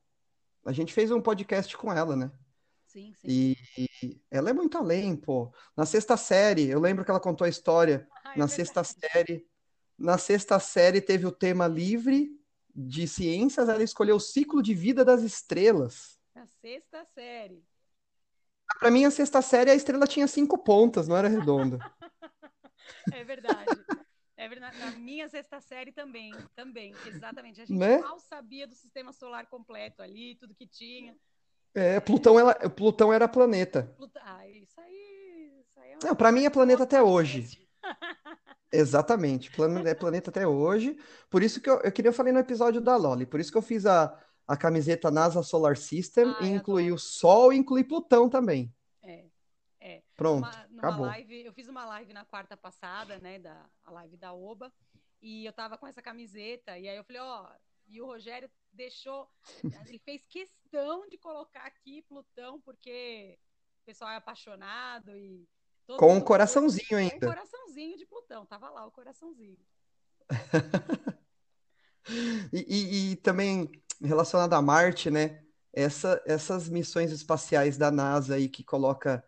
a 0.64 0.72
gente 0.72 0.94
fez 0.94 1.10
um 1.10 1.20
podcast 1.20 1.76
com 1.76 1.92
ela, 1.92 2.16
né? 2.16 2.32
Sim, 2.86 3.12
sim. 3.12 3.26
E, 3.28 3.56
e 4.02 4.22
ela 4.30 4.48
é 4.48 4.54
muito 4.54 4.78
além, 4.78 5.14
pô. 5.14 5.52
Na 5.76 5.84
sexta 5.84 6.16
série, 6.16 6.68
eu 6.68 6.80
lembro 6.80 7.04
que 7.04 7.10
ela 7.10 7.20
contou 7.20 7.44
a 7.44 7.50
história. 7.50 8.08
Ah, 8.24 8.32
é 8.34 8.38
na 8.38 8.48
sexta 8.48 8.82
série, 8.82 9.46
na 9.98 10.16
sexta 10.16 10.58
série 10.58 11.02
teve 11.02 11.26
o 11.26 11.32
tema 11.32 11.68
livre 11.68 12.30
de 12.74 13.06
ciências, 13.06 13.68
ela 13.68 13.82
escolheu 13.82 14.16
o 14.16 14.20
ciclo 14.20 14.62
de 14.62 14.72
vida 14.72 15.04
das 15.04 15.22
estrelas. 15.22 16.18
Na 16.34 16.46
sexta 16.46 17.04
série. 17.04 17.62
Para 18.80 18.90
mim, 18.90 19.04
a 19.04 19.10
sexta 19.10 19.42
série, 19.42 19.70
a 19.70 19.74
estrela 19.74 20.06
tinha 20.06 20.26
cinco 20.26 20.56
pontas, 20.56 21.06
não 21.06 21.16
era 21.16 21.28
redonda. 21.28 21.78
é 23.12 23.22
verdade. 23.22 23.66
É 24.36 24.48
verdade. 24.48 24.78
Na 24.78 24.90
minha 24.90 25.28
sexta 25.28 25.60
série 25.60 25.92
também, 25.92 26.34
também, 26.54 26.94
exatamente. 27.06 27.60
A 27.60 27.64
gente 27.64 27.78
né? 27.78 27.98
mal 27.98 28.18
sabia 28.18 28.66
do 28.66 28.74
sistema 28.74 29.12
solar 29.12 29.46
completo 29.46 30.02
ali, 30.02 30.34
tudo 30.34 30.54
que 30.54 30.66
tinha. 30.66 31.16
É, 31.74 32.00
Plutão, 32.00 32.38
ela, 32.38 32.54
Plutão 32.70 33.12
era 33.12 33.28
planeta. 33.28 33.94
Ah, 34.22 34.48
isso 34.48 34.80
aí. 34.80 35.52
Isso 35.60 35.80
aí 35.80 35.92
é 35.92 35.98
Não, 36.04 36.14
para 36.14 36.32
mim 36.32 36.44
é 36.44 36.50
planeta 36.50 36.82
até 36.82 37.02
hoje. 37.02 37.66
Exatamente, 38.72 39.50
é 39.86 39.94
planeta 39.94 40.30
até 40.30 40.46
hoje. 40.46 40.98
Por 41.30 41.42
isso 41.42 41.60
que 41.60 41.70
eu, 41.70 41.80
eu 41.80 41.92
queria 41.92 42.12
falar 42.12 42.32
no 42.32 42.38
episódio 42.38 42.80
da 42.80 42.96
Loli, 42.96 43.24
por 43.24 43.40
isso 43.40 43.50
que 43.50 43.56
eu 43.56 43.62
fiz 43.62 43.86
a, 43.86 44.18
a 44.46 44.56
camiseta 44.56 45.10
NASA 45.10 45.42
Solar 45.42 45.76
System 45.76 46.28
ah, 46.28 46.44
e 46.44 46.48
incluí 46.48 46.92
o 46.92 46.98
Sol 46.98 47.52
e 47.52 47.56
incluí 47.56 47.84
Plutão 47.84 48.28
também. 48.28 48.74
É. 49.86 50.02
Pronto, 50.16 50.46
numa, 50.46 50.66
numa 50.66 50.78
acabou. 50.80 51.06
Live, 51.06 51.44
eu 51.44 51.52
fiz 51.52 51.68
uma 51.68 51.84
live 51.84 52.12
na 52.12 52.24
quarta 52.24 52.56
passada, 52.56 53.20
né, 53.20 53.38
da 53.38 53.70
a 53.84 53.92
live 53.92 54.16
da 54.16 54.34
Oba, 54.34 54.72
e 55.22 55.46
eu 55.46 55.52
tava 55.52 55.78
com 55.78 55.86
essa 55.86 56.02
camiseta, 56.02 56.76
e 56.76 56.88
aí 56.88 56.96
eu 56.96 57.04
falei, 57.04 57.22
ó, 57.22 57.48
e 57.86 58.00
o 58.00 58.06
Rogério 58.06 58.50
deixou, 58.72 59.30
ele 59.88 60.00
fez 60.00 60.26
questão 60.26 61.08
de 61.08 61.16
colocar 61.16 61.62
aqui 61.62 62.02
Plutão, 62.02 62.60
porque 62.62 63.38
o 63.82 63.84
pessoal 63.86 64.10
é 64.10 64.16
apaixonado 64.16 65.16
e. 65.16 65.48
com 65.86 66.14
um 66.14 66.20
coraçãozinho 66.20 66.88
foi, 66.88 67.02
ainda. 67.02 67.20
Com 67.20 67.26
um 67.26 67.28
coraçãozinho 67.28 67.96
de 67.96 68.06
Plutão, 68.06 68.44
tava 68.44 68.68
lá 68.70 68.84
o 68.86 68.90
coraçãozinho. 68.90 69.64
e, 72.52 72.66
e, 72.68 73.12
e, 73.12 73.16
também 73.16 73.70
relacionado 74.02 74.52
a 74.52 74.60
Marte, 74.60 75.12
né? 75.12 75.46
essa, 75.76 76.22
essas 76.24 76.70
missões 76.70 77.12
espaciais 77.12 77.76
da 77.76 77.90
NASA 77.90 78.36
aí 78.36 78.48
que 78.48 78.64
coloca 78.64 79.22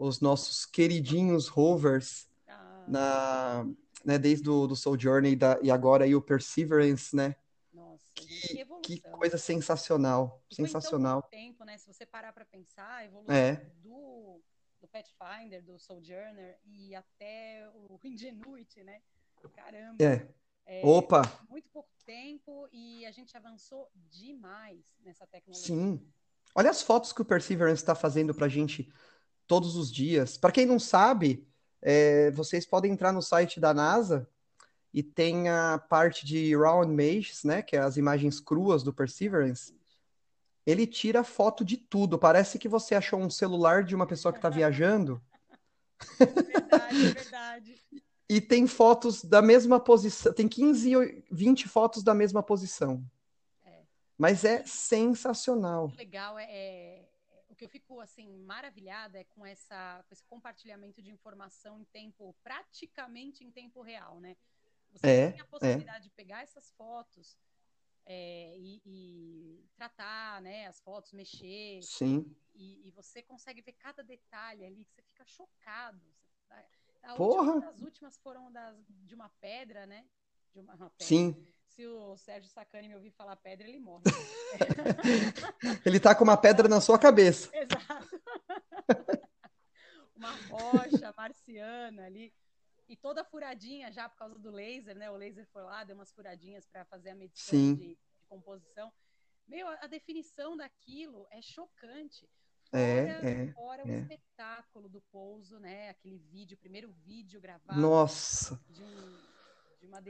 os 0.00 0.18
nossos 0.18 0.64
queridinhos 0.64 1.46
rovers 1.46 2.26
ah. 2.48 2.84
na, 2.88 3.66
né, 4.02 4.18
desde 4.18 4.48
o 4.48 4.66
do 4.66 4.74
Sojourner 4.74 5.30
e, 5.30 5.36
da, 5.36 5.58
e 5.62 5.70
agora 5.70 6.04
aí 6.04 6.14
o 6.14 6.22
Perseverance, 6.22 7.14
né? 7.14 7.36
Nossa, 7.70 8.02
que, 8.14 8.64
que, 8.82 9.00
coisa 9.02 9.36
sensacional, 9.36 10.42
e 10.50 10.54
sensacional. 10.54 11.22
tempo, 11.24 11.64
né? 11.64 11.76
Se 11.76 11.86
você 11.86 12.06
parar 12.06 12.32
para 12.32 12.46
pensar, 12.46 12.90
a 12.90 13.04
evolução 13.04 13.34
é. 13.34 13.56
do, 13.82 14.40
do 14.80 14.88
Pathfinder, 14.88 15.62
do 15.62 15.78
Sojourner 15.78 16.58
e 16.64 16.94
até 16.94 17.70
o 17.74 18.00
Ingenuity, 18.02 18.82
né? 18.82 19.02
Caramba. 19.54 20.02
É. 20.02 20.26
É, 20.66 20.86
Opa! 20.86 21.22
Muito 21.48 21.68
pouco 21.70 21.90
tempo 22.06 22.68
e 22.72 23.04
a 23.04 23.10
gente 23.10 23.36
avançou 23.36 23.90
demais 23.94 24.84
nessa 25.00 25.26
tecnologia. 25.26 25.66
Sim. 25.66 26.00
Olha 26.54 26.70
as 26.70 26.80
fotos 26.80 27.12
que 27.12 27.20
o 27.20 27.24
Perseverance 27.24 27.82
está 27.82 27.94
fazendo 27.94 28.32
para 28.34 28.46
a 28.46 28.48
gente 28.48 28.90
todos 29.50 29.74
os 29.74 29.90
dias. 29.90 30.38
Para 30.38 30.52
quem 30.52 30.64
não 30.64 30.78
sabe, 30.78 31.44
é, 31.82 32.30
vocês 32.30 32.64
podem 32.64 32.92
entrar 32.92 33.12
no 33.12 33.20
site 33.20 33.58
da 33.58 33.74
NASA 33.74 34.28
e 34.94 35.02
tem 35.02 35.48
a 35.48 35.76
parte 35.76 36.24
de 36.24 36.56
raw 36.56 36.84
images, 36.84 37.42
né, 37.42 37.60
que 37.60 37.74
é 37.74 37.80
as 37.80 37.96
imagens 37.96 38.38
cruas 38.38 38.84
do 38.84 38.92
Perseverance. 38.92 39.74
Ele 40.64 40.86
tira 40.86 41.24
foto 41.24 41.64
de 41.64 41.76
tudo. 41.76 42.16
Parece 42.16 42.60
que 42.60 42.68
você 42.68 42.94
achou 42.94 43.18
um 43.18 43.28
celular 43.28 43.82
de 43.82 43.92
uma 43.92 44.06
pessoa 44.06 44.30
que 44.30 44.38
está 44.38 44.48
viajando. 44.48 45.20
Verdade, 46.16 47.06
é 47.06 47.12
verdade. 47.12 47.74
E 48.28 48.40
tem 48.40 48.68
fotos 48.68 49.24
da 49.24 49.42
mesma 49.42 49.80
posição, 49.80 50.32
tem 50.32 50.46
15, 50.46 51.24
20 51.28 51.68
fotos 51.68 52.04
da 52.04 52.14
mesma 52.14 52.40
posição. 52.40 53.04
É. 53.66 53.80
Mas 54.16 54.44
é 54.44 54.62
sensacional. 54.64 55.92
Legal 55.96 56.38
é, 56.38 56.44
é, 56.44 57.09
que 57.60 57.64
eu 57.66 57.68
fico 57.68 58.00
assim 58.00 58.38
maravilhada 58.38 59.18
é 59.18 59.24
com 59.24 59.44
essa 59.44 60.02
com 60.08 60.14
esse 60.14 60.24
compartilhamento 60.24 61.02
de 61.02 61.10
informação 61.10 61.78
em 61.78 61.84
tempo 61.84 62.34
praticamente 62.42 63.44
em 63.44 63.50
tempo 63.50 63.82
real, 63.82 64.18
né? 64.18 64.34
Você 64.90 65.06
é, 65.06 65.30
tem 65.32 65.40
a 65.40 65.44
é. 65.44 65.46
possibilidade 65.46 66.06
é. 66.06 66.08
de 66.08 66.10
pegar 66.10 66.42
essas 66.42 66.70
fotos 66.70 67.36
é, 68.06 68.56
e, 68.58 68.80
e, 68.84 69.68
tratar, 69.76 70.40
né, 70.40 70.66
as 70.66 70.80
fotos, 70.80 71.12
mexer. 71.12 71.82
Sim. 71.82 72.34
E, 72.54 72.88
e, 72.88 72.90
você 72.92 73.22
consegue 73.22 73.60
ver 73.60 73.74
cada 73.74 74.02
detalhe 74.02 74.64
ali 74.64 74.84
que 74.84 74.92
você 74.92 75.02
fica 75.02 75.24
chocado. 75.26 76.02
A 77.02 77.14
Porra! 77.14 77.52
Última, 77.52 77.70
as 77.70 77.80
últimas 77.82 78.16
foram 78.18 78.50
das, 78.50 78.76
de 78.88 79.14
uma 79.14 79.28
pedra, 79.40 79.86
né? 79.86 80.08
De 80.52 80.60
uma, 80.60 80.74
uma 80.74 80.90
pedra. 80.90 81.06
Sim. 81.06 81.46
Se 81.80 81.86
o 81.86 82.14
Sérgio 82.14 82.50
Sacani 82.50 82.88
me 82.88 82.94
ouvir 82.94 83.10
falar 83.10 83.36
pedra, 83.36 83.66
ele 83.66 83.78
morre. 83.78 84.02
ele 85.86 85.98
tá 85.98 86.14
com 86.14 86.24
uma 86.24 86.36
pedra 86.36 86.68
na 86.68 86.78
sua 86.78 86.98
cabeça. 86.98 87.50
Exato. 87.56 88.20
uma 90.14 90.32
rocha 90.50 91.14
marciana 91.16 92.04
ali. 92.04 92.34
E 92.86 92.94
toda 92.98 93.24
furadinha 93.24 93.90
já 93.90 94.10
por 94.10 94.18
causa 94.18 94.38
do 94.38 94.50
laser, 94.50 94.94
né? 94.94 95.10
O 95.10 95.16
laser 95.16 95.46
foi 95.54 95.62
lá, 95.62 95.82
deu 95.82 95.96
umas 95.96 96.12
furadinhas 96.12 96.66
para 96.66 96.84
fazer 96.84 97.10
a 97.10 97.14
medição 97.14 97.74
de, 97.74 97.76
de, 97.76 97.98
composição. 98.28 98.92
Meu, 99.48 99.66
a, 99.66 99.86
definição 99.86 100.58
daquilo 100.58 101.26
é 101.30 101.40
chocante. 101.40 102.28
É, 102.74 103.06
fora, 103.06 103.26
é, 103.26 103.52
fora 103.52 103.82
é. 103.82 103.86
o 103.86 104.00
espetáculo 104.00 104.86
do 104.86 105.00
pouso, 105.10 105.58
né? 105.58 105.88
Aquele 105.88 106.18
vídeo, 106.18 106.56
o 106.56 106.60
primeiro 106.60 106.92
vídeo 106.92 107.40
gravado. 107.40 107.80
Nossa! 107.80 108.62
De 108.68 108.82
um, 108.82 109.29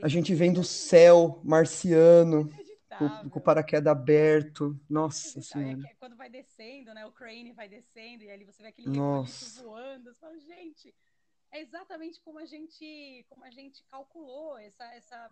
a 0.01 0.07
gente 0.07 0.33
vem 0.33 0.51
do 0.51 0.63
céu 0.63 1.41
marciano, 1.43 2.49
com, 2.97 3.29
com 3.29 3.39
o 3.39 3.41
paraquedas 3.41 3.91
aberto. 3.91 4.79
Nossa 4.89 5.41
Senhora. 5.41 5.87
É 5.89 5.95
quando 5.95 6.15
vai 6.15 6.29
descendo, 6.29 6.93
né? 6.93 7.05
O 7.05 7.11
crane 7.11 7.51
vai 7.53 7.67
descendo, 7.67 8.23
e 8.23 8.29
ali 8.29 8.43
você 8.45 8.61
vê 8.61 8.69
aquele 8.69 8.89
Nossa. 8.89 9.63
voando. 9.63 10.13
Você 10.13 10.19
fala, 10.19 10.37
gente, 10.39 10.93
é 11.51 11.61
exatamente 11.61 12.19
como 12.21 12.39
a 12.39 12.45
gente, 12.45 13.25
como 13.29 13.43
a 13.43 13.51
gente 13.51 13.83
calculou 13.85 14.57
essa, 14.57 14.85
essa 14.93 15.29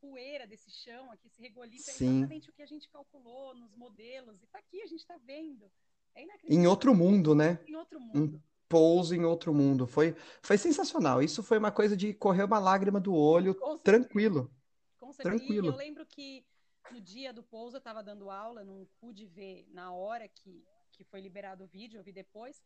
poeira 0.00 0.46
desse 0.46 0.70
chão 0.70 1.10
aqui, 1.10 1.28
esse 1.28 1.40
regolito. 1.40 1.88
É 1.88 1.92
exatamente 1.92 2.50
o 2.50 2.52
que 2.52 2.62
a 2.62 2.66
gente 2.66 2.88
calculou 2.88 3.54
nos 3.54 3.74
modelos. 3.74 4.42
E 4.42 4.46
tá 4.46 4.58
aqui, 4.58 4.82
a 4.82 4.86
gente 4.86 5.06
tá 5.06 5.16
vendo. 5.24 5.70
É 6.14 6.24
em 6.48 6.66
outro 6.66 6.94
mundo, 6.94 7.34
né? 7.34 7.58
Em 7.66 7.74
outro 7.74 7.98
mundo. 7.98 8.42
Pouso 8.72 9.14
em 9.14 9.22
outro 9.22 9.52
mundo. 9.52 9.86
Foi, 9.86 10.16
foi 10.40 10.56
sensacional. 10.56 11.22
Isso 11.22 11.42
foi 11.42 11.58
uma 11.58 11.70
coisa 11.70 11.94
de 11.94 12.14
correr 12.14 12.44
uma 12.44 12.58
lágrima 12.58 12.98
do 12.98 13.14
olho, 13.14 13.54
Com 13.54 13.76
tranquilo. 13.76 14.50
Com 14.98 15.12
certeza. 15.12 15.36
Tranquilo. 15.36 15.66
E 15.66 15.68
eu 15.68 15.76
lembro 15.76 16.06
que 16.06 16.42
no 16.90 16.98
dia 16.98 17.34
do 17.34 17.42
pouso 17.42 17.76
eu 17.76 17.80
estava 17.84 18.02
dando 18.02 18.30
aula, 18.30 18.64
não 18.64 18.88
pude 18.98 19.26
ver 19.26 19.68
na 19.70 19.92
hora 19.92 20.26
que, 20.26 20.64
que 20.90 21.04
foi 21.04 21.20
liberado 21.20 21.64
o 21.64 21.66
vídeo, 21.66 21.98
eu 21.98 22.02
vi 22.02 22.12
depois. 22.12 22.62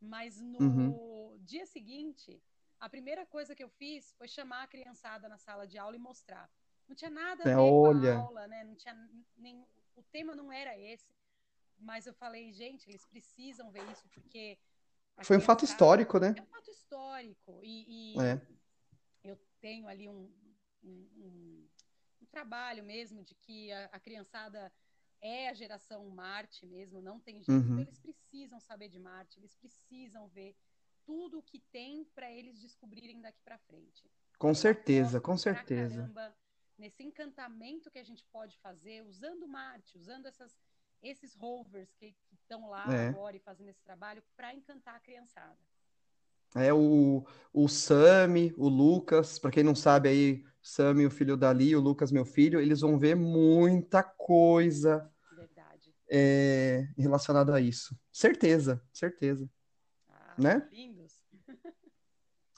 Mas 0.00 0.40
no 0.40 0.60
uhum. 0.60 1.38
dia 1.40 1.66
seguinte, 1.66 2.40
a 2.78 2.88
primeira 2.88 3.26
coisa 3.26 3.52
que 3.52 3.64
eu 3.64 3.68
fiz 3.68 4.12
foi 4.16 4.28
chamar 4.28 4.62
a 4.62 4.68
criançada 4.68 5.28
na 5.28 5.38
sala 5.38 5.66
de 5.66 5.76
aula 5.76 5.96
e 5.96 5.98
mostrar. 5.98 6.48
Não 6.88 6.94
tinha 6.94 7.10
nada 7.10 7.42
a 7.44 7.50
é, 7.50 7.54
ver 7.54 7.60
é, 7.60 7.64
olha. 7.64 8.12
com 8.12 8.18
a 8.18 8.22
aula, 8.22 8.46
né? 8.46 8.62
Não 8.62 8.76
tinha 8.76 8.94
nem, 9.36 9.66
o 9.96 10.02
tema 10.04 10.36
não 10.36 10.52
era 10.52 10.78
esse. 10.78 11.12
Mas 11.78 12.06
eu 12.06 12.14
falei, 12.14 12.52
gente, 12.52 12.88
eles 12.88 13.04
precisam 13.06 13.70
ver 13.70 13.84
isso, 13.90 14.08
porque. 14.14 14.56
Foi 15.22 15.36
um 15.36 15.40
fato 15.40 15.64
histórico, 15.64 16.18
né? 16.18 16.34
É 16.36 16.42
um 16.42 16.46
fato 16.46 16.70
histórico. 16.70 17.60
E, 17.62 18.14
e 18.14 18.20
é. 18.20 18.40
eu 19.22 19.38
tenho 19.60 19.86
ali 19.86 20.08
um, 20.08 20.30
um, 20.82 21.08
um, 21.16 21.68
um, 22.22 22.26
trabalho 22.26 22.82
mesmo 22.82 23.22
de 23.22 23.34
que 23.34 23.70
a, 23.72 23.84
a, 23.86 24.00
criançada 24.00 24.72
é 25.20 25.48
a 25.48 25.54
geração 25.54 26.08
Marte 26.10 26.66
mesmo, 26.66 27.00
não 27.00 27.20
tem 27.20 27.42
jeito. 27.42 27.52
Uhum. 27.52 27.80
Então 27.80 27.84
eles 27.84 27.98
precisam 27.98 28.58
saber 28.58 28.88
de 28.88 28.98
Marte, 28.98 29.38
eles 29.38 29.54
precisam 29.54 30.26
ver 30.28 30.56
tudo 31.04 31.38
o 31.38 31.42
que 31.42 31.60
tem 31.70 32.04
para 32.14 32.30
eles 32.30 32.60
descobrirem 32.60 33.20
daqui 33.20 33.40
para 33.42 33.58
frente. 33.58 34.10
Com 34.38 34.54
certeza, 34.54 35.20
com 35.20 35.36
certeza. 35.36 36.02
Caramba, 36.02 36.36
nesse 36.78 37.02
encantamento 37.02 37.90
que 37.90 37.98
a 37.98 38.04
gente 38.04 38.24
pode 38.32 38.58
fazer 38.58 39.02
usando 39.02 39.46
Marte, 39.46 39.96
usando 39.96 40.26
essas 40.26 40.58
esses 41.02 41.34
rovers 41.34 41.92
que 41.94 42.14
estão 42.52 42.68
lá 42.68 42.84
é. 42.94 43.08
agora 43.08 43.36
e 43.36 43.40
fazendo 43.40 43.68
esse 43.70 43.82
trabalho 43.82 44.22
para 44.36 44.54
encantar 44.54 44.96
a 44.96 45.00
criançada. 45.00 45.56
É 46.54 46.72
o, 46.72 47.24
o 47.52 47.66
Sami, 47.68 48.52
o 48.58 48.68
Lucas, 48.68 49.38
para 49.38 49.50
quem 49.50 49.62
não 49.62 49.74
sabe 49.74 50.08
aí, 50.10 50.44
Sami, 50.60 51.06
o 51.06 51.10
filho 51.10 51.36
dali, 51.36 51.74
o 51.74 51.80
Lucas, 51.80 52.12
meu 52.12 52.26
filho, 52.26 52.60
eles 52.60 52.80
vão 52.80 52.98
ver 52.98 53.16
muita 53.16 54.02
coisa 54.02 55.10
é, 56.10 56.86
relacionada 56.98 57.54
a 57.54 57.60
isso. 57.60 57.98
Certeza, 58.12 58.82
certeza. 58.92 59.48
Ah, 60.10 60.34
né? 60.36 60.68
Lindos. 60.70 61.22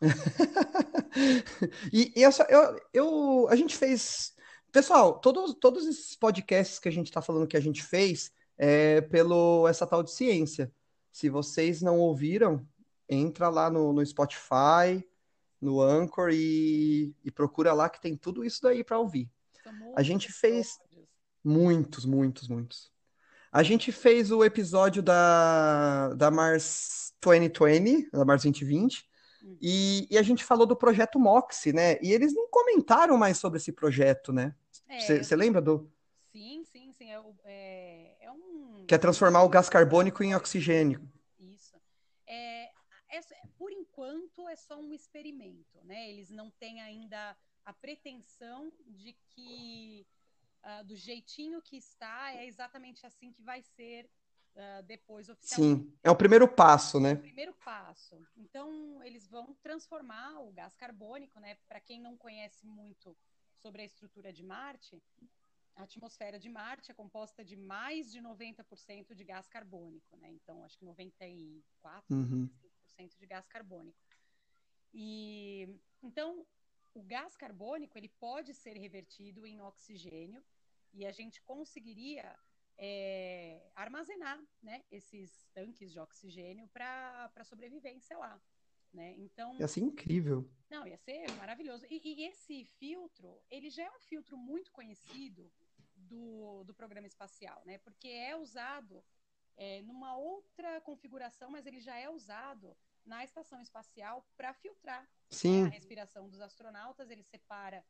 e, 1.92 2.12
e 2.16 2.24
essa, 2.24 2.44
eu, 2.50 2.80
eu, 2.92 3.48
a 3.48 3.54
gente 3.54 3.76
fez 3.76 4.34
Pessoal, 4.74 5.20
todos, 5.20 5.54
todos 5.54 5.86
esses 5.86 6.16
podcasts 6.16 6.80
que 6.80 6.88
a 6.88 6.90
gente 6.90 7.06
está 7.06 7.22
falando 7.22 7.46
que 7.46 7.56
a 7.56 7.60
gente 7.60 7.80
fez 7.80 8.32
é 8.56 9.00
pelo 9.00 9.66
essa 9.68 9.86
tal 9.86 10.02
de 10.02 10.10
ciência. 10.10 10.72
Se 11.12 11.28
vocês 11.28 11.80
não 11.82 11.98
ouviram, 11.98 12.66
entra 13.08 13.48
lá 13.48 13.70
no, 13.70 13.92
no 13.92 14.04
Spotify, 14.04 15.06
no 15.60 15.80
Anchor 15.80 16.30
e, 16.32 17.14
e, 17.24 17.30
procura 17.30 17.72
lá 17.72 17.88
que 17.88 18.00
tem 18.00 18.16
tudo 18.16 18.44
isso 18.44 18.60
daí 18.62 18.84
para 18.84 18.98
ouvir. 18.98 19.30
A 19.96 20.02
gente 20.02 20.30
fez 20.30 20.78
muitos, 21.42 22.04
muitos, 22.04 22.48
muitos. 22.48 22.92
A 23.50 23.62
gente 23.62 23.92
fez 23.92 24.30
o 24.30 24.44
episódio 24.44 25.02
da, 25.02 26.12
da 26.14 26.30
Mars 26.30 27.14
2020, 27.22 28.10
da 28.10 28.24
Mars 28.24 28.42
2020, 28.42 29.08
hum. 29.42 29.56
e, 29.60 30.06
e 30.10 30.18
a 30.18 30.22
gente 30.22 30.44
falou 30.44 30.66
do 30.66 30.76
projeto 30.76 31.18
Moxie, 31.18 31.72
né? 31.72 31.96
E 32.02 32.12
eles 32.12 32.34
não 32.34 32.48
comentaram 32.48 33.16
mais 33.16 33.38
sobre 33.38 33.58
esse 33.58 33.72
projeto, 33.72 34.32
né? 34.32 34.54
Você 35.00 35.34
é, 35.34 35.36
lembra 35.36 35.62
do. 35.62 35.90
Sim, 36.32 36.64
sim, 36.64 36.92
sim. 36.92 37.10
É, 37.10 37.22
é, 37.44 38.13
é. 38.13 38.13
Que 38.86 38.94
é 38.94 38.98
transformar 38.98 39.42
o 39.42 39.48
gás 39.48 39.68
carbônico 39.68 40.22
em 40.22 40.34
oxigênio. 40.34 41.08
Isso. 41.38 41.76
É, 42.26 42.64
é, 43.10 43.20
por 43.56 43.72
enquanto 43.72 44.48
é 44.48 44.56
só 44.56 44.78
um 44.78 44.92
experimento, 44.92 45.78
né? 45.84 46.10
Eles 46.10 46.30
não 46.30 46.50
têm 46.50 46.80
ainda 46.80 47.36
a 47.64 47.72
pretensão 47.72 48.72
de 48.86 49.16
que 49.30 50.06
uh, 50.64 50.84
do 50.84 50.96
jeitinho 50.96 51.62
que 51.62 51.76
está 51.76 52.34
é 52.34 52.46
exatamente 52.46 53.06
assim 53.06 53.32
que 53.32 53.42
vai 53.42 53.62
ser 53.62 54.08
uh, 54.54 54.82
depois 54.84 55.28
oficialmente. 55.28 55.84
Sim, 55.84 55.98
é 56.02 56.10
o 56.10 56.16
primeiro 56.16 56.48
passo, 56.48 57.00
né? 57.00 57.12
É 57.12 57.14
o 57.14 57.18
primeiro 57.20 57.54
passo. 57.64 58.20
Então 58.36 59.02
eles 59.02 59.26
vão 59.26 59.54
transformar 59.62 60.40
o 60.40 60.52
gás 60.52 60.74
carbônico, 60.76 61.38
né? 61.40 61.56
Para 61.68 61.80
quem 61.80 62.00
não 62.00 62.16
conhece 62.16 62.66
muito 62.66 63.16
sobre 63.54 63.82
a 63.82 63.84
estrutura 63.84 64.32
de 64.32 64.42
Marte, 64.42 65.02
a 65.76 65.82
atmosfera 65.82 66.38
de 66.38 66.48
Marte 66.48 66.90
é 66.90 66.94
composta 66.94 67.44
de 67.44 67.56
mais 67.56 68.10
de 68.10 68.20
90% 68.20 69.14
de 69.14 69.24
gás 69.24 69.48
carbônico, 69.48 70.16
né? 70.16 70.30
Então, 70.30 70.62
acho 70.62 70.78
que 70.78 70.84
94% 70.84 71.62
uhum. 72.10 72.48
de 73.18 73.26
gás 73.26 73.46
carbônico. 73.48 73.98
E 74.92 75.68
então, 76.02 76.46
o 76.94 77.02
gás 77.02 77.36
carbônico 77.36 77.98
ele 77.98 78.08
pode 78.08 78.54
ser 78.54 78.76
revertido 78.76 79.46
em 79.46 79.60
oxigênio 79.60 80.44
e 80.92 81.04
a 81.04 81.10
gente 81.10 81.42
conseguiria 81.42 82.38
é, 82.78 83.60
armazenar 83.74 84.40
né, 84.62 84.84
esses 84.90 85.48
tanques 85.52 85.92
de 85.92 85.98
oxigênio 85.98 86.68
para 86.68 87.44
sobrevivência 87.44 88.16
lá. 88.16 88.40
Né? 88.92 89.12
Então, 89.18 89.58
ia 89.58 89.66
ser 89.66 89.80
incrível. 89.80 90.48
Não, 90.70 90.86
ia 90.86 90.96
ser 90.98 91.28
maravilhoso. 91.32 91.84
E, 91.90 92.00
e, 92.04 92.26
esse 92.26 92.64
filtro, 92.78 93.42
ele 93.50 93.68
já 93.68 93.82
é 93.82 93.90
um 93.90 93.98
filtro 93.98 94.36
muito 94.36 94.70
conhecido 94.70 95.50
do, 96.04 96.64
do 96.64 96.74
programa 96.74 97.06
espacial, 97.06 97.62
né? 97.64 97.78
Porque 97.78 98.08
é 98.08 98.36
usado 98.36 99.04
é, 99.56 99.82
numa 99.82 100.16
outra 100.16 100.80
configuração, 100.80 101.50
mas 101.50 101.66
ele 101.66 101.80
já 101.80 101.96
é 101.96 102.08
usado 102.08 102.76
na 103.04 103.22
estação 103.22 103.60
espacial 103.60 104.26
para 104.36 104.54
filtrar 104.54 105.02
né, 105.62 105.66
a 105.66 105.68
respiração 105.68 106.28
dos 106.28 106.40
astronautas. 106.40 107.10
Ele 107.10 107.22
separa 107.22 107.84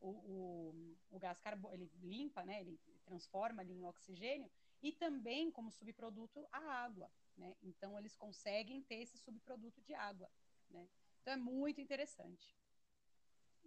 o, 0.00 0.10
o, 0.10 0.96
o 1.10 1.18
gás 1.18 1.40
carbono, 1.40 1.74
ele 1.74 1.90
limpa, 2.00 2.44
né? 2.44 2.60
Ele 2.60 2.78
transforma 3.04 3.62
ali 3.62 3.72
em 3.72 3.86
oxigênio 3.86 4.50
e 4.82 4.92
também 4.92 5.50
como 5.50 5.70
subproduto 5.70 6.46
a 6.52 6.58
água, 6.58 7.10
né? 7.36 7.54
Então 7.62 7.98
eles 7.98 8.16
conseguem 8.16 8.82
ter 8.82 8.96
esse 8.96 9.18
subproduto 9.18 9.80
de 9.82 9.94
água, 9.94 10.28
né? 10.70 10.88
Então 11.20 11.32
é 11.32 11.36
muito 11.36 11.80
interessante. 11.80 12.56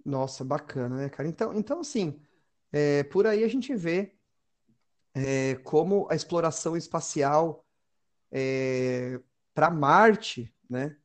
Nossa, 0.06 0.44
bacana, 0.44 0.98
né, 0.98 1.10
cara? 1.10 1.28
Então, 1.28 1.54
então 1.54 1.80
assim, 1.80 2.20
é, 2.72 3.04
por 3.04 3.28
aí 3.28 3.44
a 3.44 3.48
gente 3.48 3.76
vê 3.76 4.16
é, 5.14 5.56
como 5.64 6.08
a 6.10 6.16
exploração 6.16 6.76
espacial 6.78 7.66
é, 8.32 9.20
para 9.54 9.70
Marte, 9.70 10.54
né, 10.70 10.98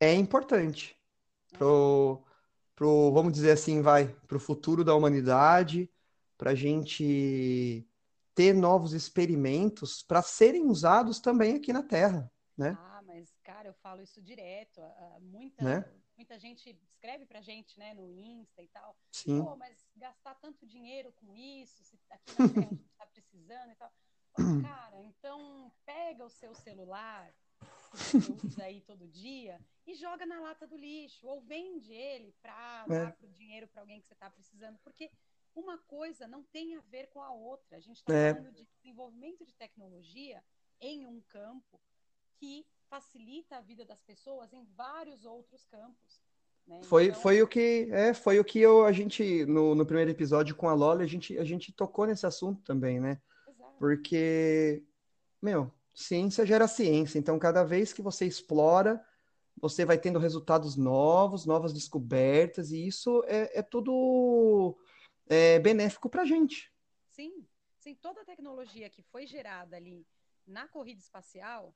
é 0.00 0.14
importante 0.14 0.98
pro, 1.52 2.24
pro, 2.74 3.12
vamos 3.12 3.32
dizer 3.32 3.52
assim, 3.52 3.80
vai, 3.80 4.08
para 4.26 4.36
o 4.36 4.40
futuro 4.40 4.84
da 4.84 4.94
humanidade, 4.94 5.90
para 6.36 6.50
a 6.50 6.54
gente 6.54 7.86
ter 8.34 8.52
novos 8.52 8.92
experimentos 8.92 10.02
para 10.02 10.22
serem 10.22 10.66
usados 10.66 11.20
também 11.20 11.56
aqui 11.56 11.72
na 11.72 11.82
Terra, 11.82 12.30
né? 12.56 12.76
Ah, 12.80 13.02
mas 13.06 13.32
cara, 13.44 13.68
eu 13.68 13.74
falo 13.74 14.02
isso 14.02 14.20
direto. 14.20 14.80
Muita, 15.20 15.62
né? 15.62 15.84
Muita 16.22 16.38
gente 16.38 16.70
escreve 16.84 17.26
pra 17.26 17.40
gente, 17.40 17.76
né, 17.78 17.94
no 17.94 18.08
Insta 18.08 18.62
e 18.62 18.68
tal. 18.68 18.96
Sim. 19.10 19.42
Pô, 19.42 19.56
mas 19.56 19.84
gastar 19.96 20.36
tanto 20.36 20.64
dinheiro 20.64 21.12
com 21.14 21.34
isso, 21.34 21.82
se 21.82 21.98
aqui 22.10 22.32
na 22.38 22.48
Terra 22.48 22.66
a 22.66 22.74
gente 22.74 22.94
tá 22.96 23.06
precisando 23.06 23.72
e 23.72 23.74
tal. 23.74 23.92
cara, 24.62 25.02
então 25.02 25.72
pega 25.84 26.24
o 26.24 26.30
seu 26.30 26.54
celular, 26.54 27.34
que 27.58 27.96
você 27.96 28.16
usa 28.46 28.64
aí 28.64 28.80
todo 28.82 29.08
dia, 29.08 29.60
e 29.84 29.94
joga 29.94 30.24
na 30.24 30.40
lata 30.40 30.64
do 30.64 30.76
lixo, 30.76 31.26
ou 31.26 31.40
vende 31.40 31.92
ele 31.92 32.32
para 32.40 32.86
é. 32.88 33.04
dar 33.04 33.12
pro 33.16 33.28
dinheiro 33.28 33.66
para 33.66 33.82
alguém 33.82 34.00
que 34.00 34.06
você 34.06 34.14
tá 34.14 34.30
precisando, 34.30 34.78
porque 34.78 35.10
uma 35.56 35.76
coisa 35.76 36.28
não 36.28 36.44
tem 36.44 36.76
a 36.76 36.80
ver 36.82 37.08
com 37.08 37.20
a 37.20 37.32
outra. 37.32 37.76
A 37.76 37.80
gente 37.80 37.96
está 37.96 38.14
é. 38.14 38.32
falando 38.32 38.54
de 38.54 38.64
desenvolvimento 38.76 39.44
de 39.44 39.52
tecnologia 39.54 40.42
em 40.80 41.04
um 41.04 41.20
campo 41.20 41.80
que 42.36 42.64
facilita 42.92 43.56
a 43.56 43.60
vida 43.62 43.86
das 43.86 44.02
pessoas 44.02 44.52
em 44.52 44.66
vários 44.76 45.24
outros 45.24 45.64
campos. 45.64 46.20
Né? 46.66 46.82
Foi, 46.82 47.06
então... 47.06 47.20
foi 47.22 47.40
o 47.40 47.48
que 47.48 47.88
é, 47.90 48.12
foi 48.12 48.38
o 48.38 48.44
que 48.44 48.60
eu, 48.60 48.84
a 48.84 48.92
gente 48.92 49.46
no, 49.46 49.74
no 49.74 49.86
primeiro 49.86 50.10
episódio 50.10 50.54
com 50.54 50.68
a 50.68 50.74
Lola 50.74 51.02
a 51.02 51.06
gente 51.06 51.38
a 51.38 51.44
gente 51.44 51.72
tocou 51.72 52.06
nesse 52.06 52.26
assunto 52.26 52.62
também, 52.62 53.00
né? 53.00 53.18
Exato. 53.48 53.78
Porque 53.78 54.84
meu, 55.40 55.72
ciência 55.94 56.44
gera 56.44 56.68
ciência, 56.68 57.18
então 57.18 57.38
cada 57.38 57.64
vez 57.64 57.94
que 57.94 58.02
você 58.02 58.26
explora 58.26 59.02
você 59.56 59.86
vai 59.86 59.96
tendo 59.96 60.18
resultados 60.18 60.76
novos, 60.76 61.46
novas 61.46 61.72
descobertas, 61.72 62.72
e 62.72 62.86
isso 62.86 63.22
é, 63.26 63.60
é 63.60 63.62
tudo 63.62 64.76
é, 65.28 65.58
benéfico 65.60 66.10
para 66.10 66.22
a 66.22 66.26
gente. 66.26 66.70
Sim, 67.08 67.46
sim, 67.78 67.94
toda 67.94 68.20
a 68.20 68.24
tecnologia 68.24 68.90
que 68.90 69.02
foi 69.02 69.26
gerada 69.26 69.76
ali 69.76 70.06
na 70.46 70.66
corrida 70.66 71.00
espacial, 71.00 71.74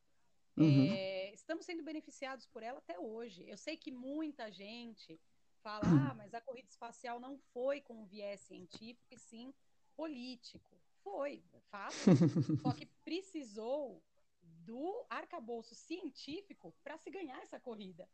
uhum. 0.56 0.92
é, 0.92 1.32
estamos 1.34 1.64
sendo 1.64 1.82
beneficiados 1.82 2.46
por 2.46 2.62
ela 2.62 2.78
até 2.78 2.98
hoje. 2.98 3.44
Eu 3.48 3.56
sei 3.56 3.76
que 3.76 3.90
muita 3.90 4.50
gente 4.50 5.20
fala, 5.62 5.82
ah, 5.84 6.14
mas 6.14 6.32
a 6.34 6.40
corrida 6.40 6.68
espacial 6.68 7.18
não 7.18 7.38
foi 7.52 7.80
com 7.80 8.06
viés 8.06 8.40
científico 8.40 9.06
e 9.10 9.18
sim 9.18 9.52
político. 9.96 10.76
Foi, 11.02 11.42
fato. 11.70 11.94
Só 12.62 12.72
que 12.72 12.86
precisou 13.04 14.02
do 14.42 15.04
arcabouço 15.08 15.74
científico 15.74 16.74
para 16.82 16.98
se 16.98 17.10
ganhar 17.10 17.40
essa 17.42 17.60
corrida. 17.60 18.08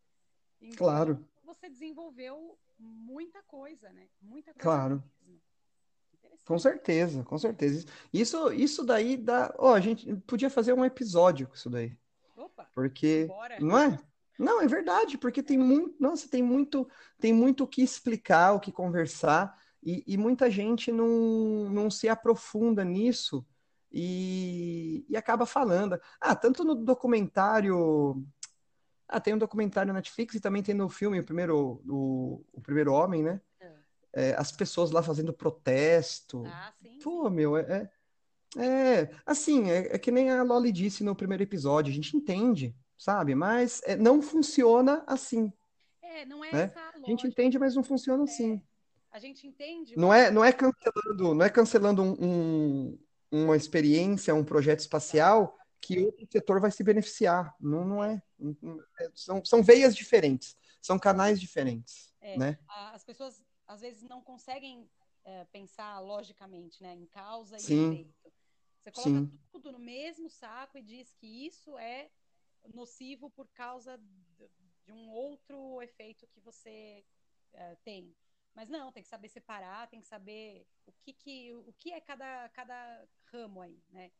Então, 0.61 0.77
claro. 0.77 1.29
Você 1.45 1.69
desenvolveu 1.69 2.59
muita 2.79 3.43
coisa, 3.43 3.91
né? 3.93 4.09
Muita 4.21 4.53
coisa. 4.53 4.63
Claro. 4.63 5.05
Com 6.45 6.59
certeza, 6.59 7.23
com 7.25 7.39
certeza. 7.39 7.87
Isso, 8.13 8.53
isso 8.53 8.85
daí 8.85 9.17
dá. 9.17 9.55
Ó, 9.59 9.71
oh, 9.71 9.75
a 9.75 9.81
gente 9.81 10.15
podia 10.27 10.51
fazer 10.51 10.73
um 10.73 10.85
episódio 10.85 11.47
com 11.47 11.55
isso 11.55 11.71
daí. 11.71 11.97
Porque. 12.75 13.27
Bora. 13.29 13.59
Não 13.61 13.79
é? 13.79 13.99
Não, 14.39 14.61
é 14.61 14.67
verdade, 14.67 15.19
porque 15.19 15.43
tem 15.43 15.59
muito. 15.59 15.95
Nossa, 16.01 16.29
tem 16.29 16.43
muito, 16.43 16.89
tem 17.21 17.33
muito 17.33 17.65
o 17.65 17.69
que 17.69 17.83
explicar, 17.83 18.53
o 18.53 18.61
que 18.61 18.73
conversar, 18.73 19.57
e, 19.83 20.03
e 20.07 20.17
muita 20.17 20.51
gente 20.51 20.91
não, 20.91 21.71
não 21.71 21.91
se 21.91 22.09
aprofunda 22.09 22.85
nisso 22.85 23.47
e, 23.93 25.05
e 25.09 25.17
acaba 25.17 25.45
falando. 25.45 26.01
Ah, 26.21 26.35
tanto 26.35 26.65
no 26.65 26.75
documentário. 26.75 28.25
Ah, 29.07 29.21
tem 29.21 29.35
um 29.35 29.39
documentário 29.39 29.93
na 29.93 29.99
Netflix 29.99 30.35
e 30.35 30.41
também 30.41 30.63
tem 30.63 30.75
no 30.75 30.89
filme 30.89 31.21
O 31.21 31.25
Primeiro, 31.25 31.83
o, 31.87 32.45
o 32.53 32.61
primeiro 32.63 32.93
Homem, 32.93 33.23
né? 33.23 33.41
É. 33.61 33.73
É, 34.15 34.35
as 34.37 34.51
pessoas 34.51 34.91
lá 34.91 35.03
fazendo 35.03 35.33
protesto. 35.33 36.45
Ah, 36.47 36.73
sim. 36.81 36.99
Pô, 37.03 37.29
meu, 37.29 37.57
é, 37.57 37.91
é, 38.57 39.01
é 39.01 39.11
assim, 39.25 39.71
é, 39.71 39.95
é, 39.95 39.99
que 39.99 40.11
nem 40.11 40.31
a 40.31 40.43
Loli 40.43 40.73
disse 40.73 41.05
no 41.05 41.15
primeiro 41.15 41.43
episódio, 41.43 41.91
a 41.91 41.95
gente 41.95 42.17
entende, 42.17 42.75
sabe? 42.97 43.35
Mas 43.35 43.81
é, 43.85 43.97
não 43.97 44.21
funciona 44.21 45.03
assim. 45.07 45.53
É, 46.03 46.25
não 46.27 46.45
é 46.45 46.53
né? 46.53 46.63
essa 46.65 46.81
a, 46.81 46.93
a 47.03 47.07
gente 47.09 47.27
entende, 47.27 47.59
mas 47.59 47.75
não 47.75 47.83
funciona 47.83 48.25
assim. 48.25 48.55
É, 48.55 49.17
a 49.17 49.19
gente 49.19 49.47
entende. 49.47 49.97
Não 49.97 50.13
é, 50.13 50.31
não 50.31 50.45
é 50.45 50.53
cancelando, 50.53 51.35
não 51.35 51.45
é 51.45 51.51
cancelando 51.51 52.03
um, 52.03 52.17
um, 52.21 52.99
uma 53.31 53.57
experiência, 53.57 54.35
um 54.35 54.45
projeto 54.45 54.81
espacial 54.81 55.59
que 55.81 55.99
outro 55.99 56.27
setor 56.31 56.61
vai 56.61 56.71
se 56.71 56.85
beneficiar. 56.85 57.55
Não, 57.61 57.85
não 57.85 58.05
é. 58.05 58.23
São, 59.15 59.45
são 59.45 59.63
veias 59.63 59.97
diferentes, 59.97 60.57
são 60.81 60.99
canais 60.99 61.41
diferentes. 61.41 62.13
É, 62.21 62.39
né? 62.39 62.59
As 62.69 63.05
pessoas 63.05 63.43
às 63.67 63.81
vezes 63.81 64.03
não 64.03 64.21
conseguem 64.21 64.89
é, 65.25 65.45
pensar 65.47 65.99
logicamente 66.01 66.83
né, 66.83 66.95
em 66.95 67.07
causa 67.07 67.59
Sim. 67.59 67.91
e 67.91 68.01
efeito. 68.01 68.15
Você 68.83 68.91
coloca 68.91 69.11
Sim. 69.11 69.39
tudo 69.51 69.71
no 69.71 69.79
mesmo 69.79 70.29
saco 70.29 70.77
e 70.77 70.83
diz 70.83 71.13
que 71.13 71.47
isso 71.47 71.79
é 71.79 72.11
nocivo 72.75 73.31
por 73.31 73.49
causa 73.49 73.97
de 74.85 74.93
um 74.93 75.09
outro 75.11 75.81
efeito 75.81 76.27
que 76.27 76.41
você 76.41 77.05
é, 77.53 77.77
tem. 77.85 78.15
Mas 78.55 78.69
não, 78.69 78.91
tem 78.91 79.03
que 79.03 79.09
saber 79.09 79.29
separar, 79.29 79.89
tem 79.89 80.01
que 80.01 80.07
saber 80.07 80.67
o 80.85 80.93
que, 80.93 81.13
que, 81.13 81.55
o 81.55 81.73
que 81.79 81.93
é 81.93 82.01
cada, 82.01 82.49
cada 82.51 83.09
ramo 83.27 83.63
aí, 83.63 83.81
né? 83.89 84.11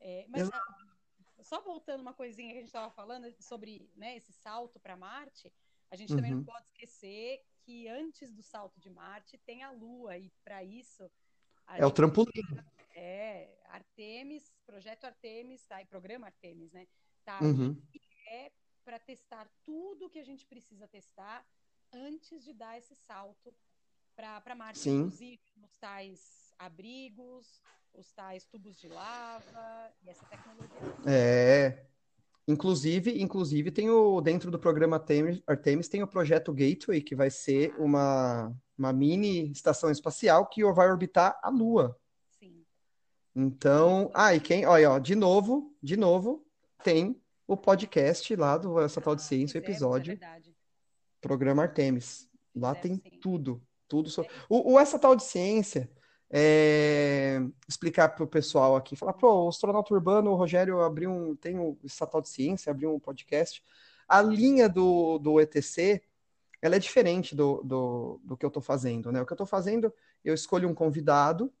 É, 0.00 0.26
mas 0.28 0.50
só 1.40 1.60
voltando 1.60 2.00
uma 2.00 2.12
coisinha 2.12 2.50
que 2.50 2.58
a 2.58 2.60
gente 2.60 2.68
estava 2.68 2.90
falando 2.90 3.30
sobre 3.40 3.88
né, 3.94 4.16
esse 4.16 4.32
salto 4.32 4.78
para 4.80 4.96
Marte, 4.96 5.52
a 5.90 5.96
gente 5.96 6.10
uhum. 6.10 6.16
também 6.16 6.32
não 6.32 6.38
uhum. 6.38 6.44
pode 6.44 6.66
esquecer 6.66 7.44
que 7.62 7.88
antes 7.88 8.32
do 8.32 8.42
salto 8.42 8.78
de 8.80 8.90
Marte 8.90 9.38
tem 9.38 9.62
a 9.62 9.70
Lua, 9.70 10.18
e 10.18 10.30
para 10.42 10.62
isso. 10.62 11.10
É 11.68 11.86
o 11.86 11.90
trampolim. 11.90 12.42
É, 12.94 13.48
Artemis, 13.68 14.52
projeto 14.64 15.04
Artemis, 15.04 15.64
tá? 15.66 15.82
E 15.82 15.86
programa 15.86 16.26
Artemis, 16.26 16.72
né? 16.72 16.86
Tá 17.24 17.40
uhum. 17.42 17.76
é 18.30 18.52
para 18.84 18.98
testar 18.98 19.48
tudo 19.64 20.10
que 20.10 20.18
a 20.18 20.24
gente 20.24 20.46
precisa 20.46 20.86
testar 20.86 21.44
antes 21.92 22.44
de 22.44 22.52
dar 22.52 22.76
esse 22.78 22.94
salto 22.94 23.54
para 24.14 24.54
Marte, 24.54 24.80
Sim. 24.80 24.98
inclusive 24.98 25.40
os 25.62 25.76
tais 25.76 26.54
abrigos, 26.58 27.60
os 27.94 28.12
tais 28.12 28.44
tubos 28.44 28.78
de 28.78 28.88
lava 28.88 29.92
e 30.02 30.10
essa 30.10 30.24
tecnologia. 30.26 30.78
É, 31.06 31.86
Inclusive, 32.46 33.22
inclusive 33.22 33.70
tem 33.70 33.88
o 33.88 34.20
dentro 34.20 34.50
do 34.50 34.58
programa 34.58 34.96
Artemis, 34.96 35.42
Artemis 35.46 35.88
tem 35.88 36.02
o 36.02 36.06
projeto 36.06 36.52
Gateway, 36.52 37.00
que 37.00 37.14
vai 37.14 37.30
ser 37.30 37.74
uma, 37.78 38.54
uma 38.76 38.92
mini 38.92 39.50
estação 39.50 39.90
espacial 39.90 40.46
que 40.46 40.62
vai 40.72 40.90
orbitar 40.90 41.38
a 41.42 41.48
Lua. 41.48 41.98
Então, 43.34 44.10
ah, 44.14 44.34
e 44.34 44.40
quem, 44.40 44.64
olha, 44.64 44.92
ó, 44.92 44.98
de 44.98 45.14
novo, 45.14 45.74
de 45.82 45.96
novo, 45.96 46.46
tem 46.82 47.20
o 47.46 47.56
podcast 47.56 48.34
lá 48.36 48.56
do 48.56 48.80
Essa 48.80 49.00
Tal 49.00 49.16
de 49.16 49.22
ah, 49.22 49.24
Ciência, 49.24 49.60
o 49.60 49.62
é 49.62 49.66
episódio. 49.66 50.18
É 50.20 50.40
programa 51.20 51.62
Artemis. 51.62 52.28
Lá 52.54 52.74
tem 52.74 52.96
sim. 52.96 53.18
tudo, 53.20 53.62
tudo 53.88 54.08
sobre. 54.08 54.30
O, 54.48 54.74
o 54.74 54.80
Essa 54.80 54.98
Tal 54.98 55.16
de 55.16 55.24
Ciência 55.24 55.90
é, 56.36 57.40
explicar 57.68 58.08
para 58.08 58.24
o 58.24 58.26
pessoal 58.26 58.74
aqui, 58.74 58.96
falar, 58.96 59.12
pô, 59.12 59.44
o 59.44 59.48
astronauta 59.48 59.94
urbano, 59.94 60.32
o 60.32 60.34
Rogério 60.34 60.80
abriu 60.80 61.10
um, 61.10 61.36
tem 61.36 61.58
o 61.58 61.78
Estatal 61.84 62.20
de 62.20 62.28
Ciência, 62.28 62.70
abriu 62.70 62.94
um 62.94 62.98
podcast. 62.98 63.62
A 64.08 64.20
linha 64.20 64.68
do, 64.68 65.18
do 65.18 65.40
ETC, 65.40 66.02
ela 66.60 66.76
é 66.76 66.78
diferente 66.80 67.34
do, 67.36 67.62
do, 67.62 68.20
do 68.24 68.36
que 68.36 68.44
eu 68.44 68.48
estou 68.48 68.62
fazendo, 68.62 69.12
né? 69.12 69.22
O 69.22 69.26
que 69.26 69.32
eu 69.32 69.36
estou 69.36 69.46
fazendo, 69.46 69.92
eu 70.24 70.34
escolho 70.34 70.68
um 70.68 70.74
convidado 70.74 71.52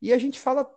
e 0.00 0.12
a 0.12 0.18
gente 0.18 0.40
fala 0.40 0.68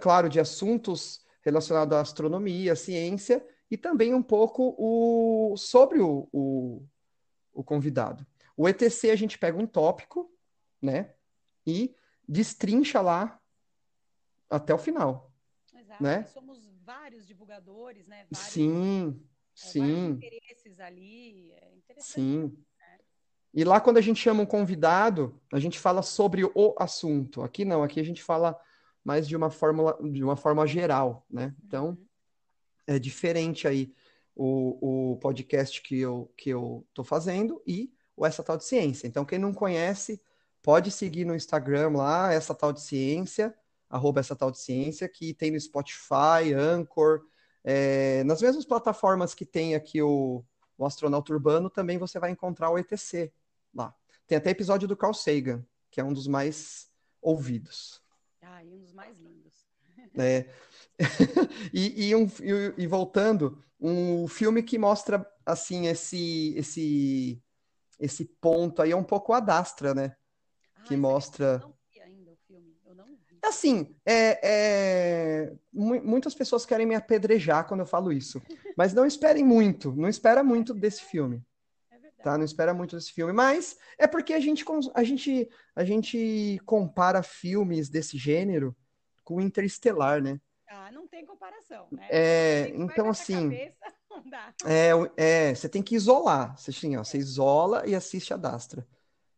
claro, 0.00 0.28
de 0.28 0.40
assuntos 0.40 1.24
relacionados 1.42 1.96
à 1.96 2.00
astronomia, 2.00 2.72
à 2.72 2.76
ciência, 2.76 3.46
e 3.70 3.76
também 3.76 4.14
um 4.14 4.22
pouco 4.22 4.74
o, 4.78 5.56
sobre 5.56 6.00
o, 6.00 6.28
o, 6.32 6.86
o 7.52 7.64
convidado. 7.64 8.26
O 8.56 8.68
ETC 8.68 9.10
a 9.10 9.16
gente 9.16 9.38
pega 9.38 9.58
um 9.58 9.66
tópico, 9.66 10.30
né? 10.80 11.14
E 11.66 11.94
destrincha 12.28 13.00
lá 13.00 13.40
até 14.48 14.74
o 14.74 14.78
final. 14.78 15.32
Exato. 15.74 16.02
Né? 16.02 16.24
Somos 16.24 16.70
vários 16.84 17.26
divulgadores, 17.26 18.06
né? 18.06 18.26
Vários, 18.30 18.52
sim, 18.52 19.18
é, 19.18 19.66
sim. 19.66 20.06
interesses 20.10 20.78
ali. 20.78 21.52
É 21.52 21.72
sim. 21.98 22.42
Né? 22.78 22.98
E 23.54 23.64
lá, 23.64 23.80
quando 23.80 23.96
a 23.98 24.02
gente 24.02 24.20
chama 24.20 24.42
um 24.42 24.46
convidado, 24.46 25.40
a 25.52 25.58
gente 25.58 25.78
fala 25.78 26.02
sobre 26.02 26.44
o 26.44 26.74
assunto. 26.78 27.42
Aqui 27.42 27.64
não, 27.64 27.82
aqui 27.82 28.00
a 28.00 28.04
gente 28.04 28.22
fala 28.22 28.58
mais 29.04 29.26
de 29.26 29.36
uma 29.36 29.50
forma, 29.50 29.96
de 30.02 30.22
uma 30.22 30.36
forma 30.36 30.66
geral, 30.66 31.26
né? 31.30 31.54
Então, 31.64 31.88
uhum. 31.88 32.06
é 32.86 32.98
diferente 32.98 33.66
aí 33.66 33.92
o, 34.34 35.12
o 35.12 35.16
podcast 35.16 35.80
que 35.82 35.98
eu, 35.98 36.32
que 36.36 36.50
eu 36.50 36.86
tô 36.94 37.04
fazendo 37.04 37.62
e 37.66 37.92
o 38.16 38.26
Essa 38.26 38.42
Tal 38.42 38.56
de 38.56 38.64
Ciência. 38.64 39.06
Então, 39.06 39.24
quem 39.24 39.38
não 39.38 39.52
conhece, 39.52 40.20
pode 40.62 40.90
seguir 40.90 41.24
no 41.24 41.34
Instagram 41.34 41.90
lá, 41.90 42.32
Essa 42.32 42.54
Tal 42.54 42.72
de 42.72 42.80
Ciência, 42.80 43.54
arroba 43.88 44.20
Essa 44.20 44.36
Tal 44.36 44.50
de 44.50 44.58
Ciência, 44.58 45.08
que 45.08 45.34
tem 45.34 45.50
no 45.50 45.60
Spotify, 45.60 46.54
Anchor, 46.56 47.22
é, 47.64 48.24
nas 48.24 48.40
mesmas 48.40 48.64
plataformas 48.64 49.34
que 49.34 49.44
tem 49.44 49.74
aqui 49.74 50.02
o, 50.02 50.44
o 50.76 50.86
Astronauta 50.86 51.32
Urbano, 51.32 51.70
também 51.70 51.98
você 51.98 52.18
vai 52.18 52.30
encontrar 52.30 52.70
o 52.70 52.78
ETC 52.78 53.32
lá. 53.74 53.94
Tem 54.26 54.38
até 54.38 54.50
episódio 54.50 54.88
do 54.88 54.96
Carl 54.96 55.14
Sagan, 55.14 55.64
que 55.90 56.00
é 56.00 56.04
um 56.04 56.12
dos 56.12 56.26
mais 56.26 56.88
ouvidos. 57.20 58.02
Ah, 58.42 58.64
e 58.64 58.72
um 58.72 58.78
dos 58.78 58.92
mais 58.92 59.18
lindos. 59.18 59.66
É. 60.18 60.46
e, 61.72 62.08
e, 62.08 62.14
um, 62.14 62.26
e, 62.26 62.82
e, 62.82 62.86
voltando, 62.86 63.62
um 63.80 64.26
filme 64.28 64.62
que 64.62 64.78
mostra 64.78 65.26
assim 65.46 65.86
esse 65.86 66.54
esse 66.56 67.42
esse 67.98 68.24
ponto 68.40 68.82
aí 68.82 68.90
é 68.90 68.96
um 68.96 69.04
pouco 69.04 69.32
adastra, 69.32 69.94
né? 69.94 70.16
Ah, 70.76 70.82
que 70.82 70.96
mostra. 70.96 71.60
Eu 71.62 71.68
não 71.68 71.74
vi 71.92 72.00
ainda 72.00 72.32
o 72.32 72.36
filme. 72.36 72.76
Eu 72.84 72.94
não 72.94 73.06
vi. 73.06 73.38
Assim, 73.42 73.94
é, 74.04 74.40
é... 74.42 75.52
muitas 75.72 76.34
pessoas 76.34 76.66
querem 76.66 76.86
me 76.86 76.94
apedrejar 76.94 77.66
quando 77.66 77.80
eu 77.80 77.86
falo 77.86 78.12
isso, 78.12 78.42
mas 78.76 78.92
não 78.92 79.06
esperem 79.06 79.44
muito, 79.44 79.92
não 79.92 80.08
espera 80.08 80.42
muito 80.42 80.74
desse 80.74 81.02
filme. 81.04 81.42
Tá? 82.22 82.38
Não 82.38 82.44
espera 82.44 82.72
muito 82.72 82.96
desse 82.96 83.12
filme, 83.12 83.32
mas 83.32 83.76
é 83.98 84.06
porque 84.06 84.32
a 84.32 84.40
gente, 84.40 84.64
a 84.94 85.02
gente, 85.02 85.48
a 85.74 85.84
gente 85.84 86.60
compara 86.64 87.22
filmes 87.22 87.88
desse 87.88 88.16
gênero 88.16 88.76
com 89.24 89.40
Interestelar, 89.40 90.22
né? 90.22 90.40
Ah, 90.68 90.90
não 90.90 91.06
tem 91.06 91.26
comparação, 91.26 91.86
né? 91.90 92.06
É, 92.10 92.72
então 92.74 93.08
assim, 93.08 93.50
cabeça, 93.50 93.76
é, 94.64 94.90
é, 95.16 95.54
você 95.54 95.68
tem 95.68 95.82
que 95.82 95.94
isolar. 95.94 96.56
Você, 96.56 96.70
assim, 96.70 96.96
ó, 96.96 97.04
você 97.04 97.18
isola 97.18 97.86
e 97.86 97.94
assiste 97.94 98.32
a 98.32 98.36
Dastra. 98.36 98.86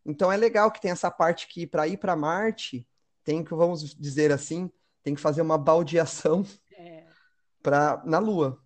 Então 0.05 0.31
é 0.31 0.37
legal 0.37 0.71
que 0.71 0.81
tem 0.81 0.91
essa 0.91 1.11
parte 1.11 1.49
que 1.49 1.67
para 1.67 1.89
ir 1.89 1.97
para 1.97 2.15
Marte 2.15 2.87
tem 3.25 3.43
que, 3.43 3.55
vamos 3.55 3.95
dizer 3.95 4.31
assim, 4.31 4.71
tem 5.03 5.15
que 5.15 5.21
fazer 5.21 5.41
uma 5.41 5.57
baldeação 5.57 6.45
é. 6.77 7.07
para 7.63 8.03
na 8.05 8.19
Lua, 8.19 8.63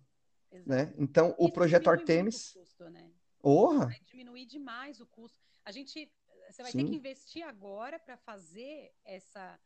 né? 0.65 0.93
Então 0.97 1.33
o 1.37 1.51
projeto 1.51 1.89
Artemis, 1.89 2.53
custo, 2.53 2.89
né? 2.89 3.08
Orra. 3.41 3.87
Vai 3.87 3.99
diminuir 4.01 4.45
demais 4.45 4.99
o 4.99 5.05
custo. 5.05 5.39
A 5.63 5.71
gente, 5.71 6.11
você 6.49 6.61
vai 6.61 6.71
Sim. 6.71 6.79
ter 6.79 6.89
que 6.89 6.95
investir 6.95 7.43
agora 7.43 7.99
para 7.99 8.17
fazer 8.17 8.91
essa 9.03 9.59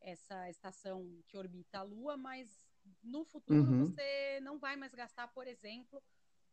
essa 0.00 0.48
estação 0.48 1.22
que 1.28 1.36
orbita 1.36 1.80
a 1.80 1.82
Lua, 1.82 2.16
mas 2.16 2.48
no 3.02 3.24
futuro 3.24 3.62
uhum. 3.62 3.86
você 3.86 4.40
não 4.40 4.58
vai 4.58 4.76
mais 4.76 4.94
gastar, 4.94 5.28
por 5.28 5.46
exemplo, 5.46 6.02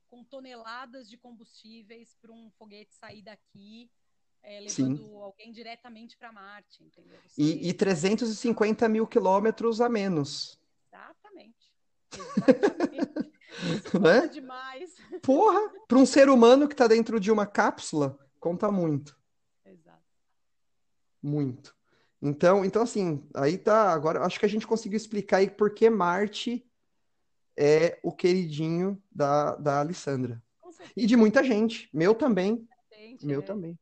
com 0.07 0.23
toneladas 0.23 1.09
de 1.09 1.17
combustíveis 1.17 2.15
para 2.15 2.31
um 2.31 2.49
foguete 2.51 2.93
sair 2.93 3.21
daqui, 3.21 3.89
é, 4.43 4.59
levando 4.59 4.97
Sim. 4.97 5.15
alguém 5.15 5.51
diretamente 5.51 6.17
para 6.17 6.31
Marte, 6.31 6.83
entendeu? 6.83 7.19
Você... 7.25 7.41
E, 7.41 7.69
e 7.69 7.73
350 7.73 8.87
mil 8.89 9.07
quilômetros 9.07 9.81
a 9.81 9.89
menos. 9.89 10.59
Exatamente. 10.87 11.73
Exatamente. 12.13 13.26
Né? 13.99 14.27
demais. 14.27 14.95
Porra, 15.21 15.71
para 15.87 15.97
um 15.97 16.05
ser 16.05 16.29
humano 16.29 16.67
que 16.67 16.73
está 16.73 16.87
dentro 16.87 17.19
de 17.19 17.31
uma 17.31 17.45
cápsula, 17.45 18.17
conta 18.39 18.71
muito. 18.71 19.17
Exato. 19.65 20.03
Muito. 21.21 21.75
Então, 22.21 22.65
então 22.65 22.81
assim, 22.81 23.23
aí 23.33 23.57
tá. 23.57 23.91
Agora 23.91 24.23
acho 24.25 24.39
que 24.39 24.45
a 24.45 24.49
gente 24.49 24.67
conseguiu 24.67 24.97
explicar 24.97 25.37
aí 25.37 25.49
por 25.49 25.71
que 25.73 25.89
Marte 25.89 26.65
é 27.55 27.99
o 28.03 28.11
queridinho 28.11 29.01
da, 29.11 29.55
da 29.55 29.79
Alessandra. 29.79 30.41
E 30.95 31.05
de 31.05 31.15
muita 31.15 31.43
gente. 31.43 31.89
Meu 31.93 32.13
também. 32.13 32.67
Gente, 32.91 33.25
meu 33.25 33.39
é. 33.39 33.43
também. 33.43 33.79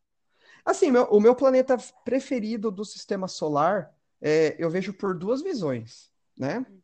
Assim, 0.64 0.92
meu, 0.92 1.04
o 1.06 1.20
meu 1.20 1.36
planeta 1.36 1.78
preferido 2.04 2.72
do 2.72 2.84
sistema 2.84 3.28
solar 3.28 3.94
é, 4.22 4.56
eu 4.58 4.70
vejo 4.70 4.94
por 4.94 5.16
duas 5.16 5.42
visões, 5.42 6.12
né? 6.38 6.66
Hum. 6.68 6.82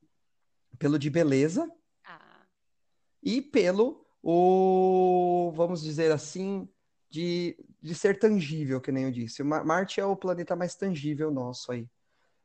Pelo 0.78 1.00
de 1.00 1.10
beleza. 1.10 1.72
E 3.22 3.42
pelo 3.42 4.06
o, 4.24 5.52
vamos 5.56 5.82
dizer 5.82 6.12
assim, 6.12 6.68
de, 7.10 7.58
de 7.82 7.96
ser 7.96 8.20
tangível, 8.20 8.80
que 8.80 8.92
nem 8.92 9.06
eu 9.06 9.12
disse. 9.12 9.44
Marte 9.44 10.00
é 10.00 10.06
o 10.06 10.16
planeta 10.16 10.56
mais 10.56 10.76
tangível 10.76 11.32
nosso 11.32 11.72
aí. 11.72 11.88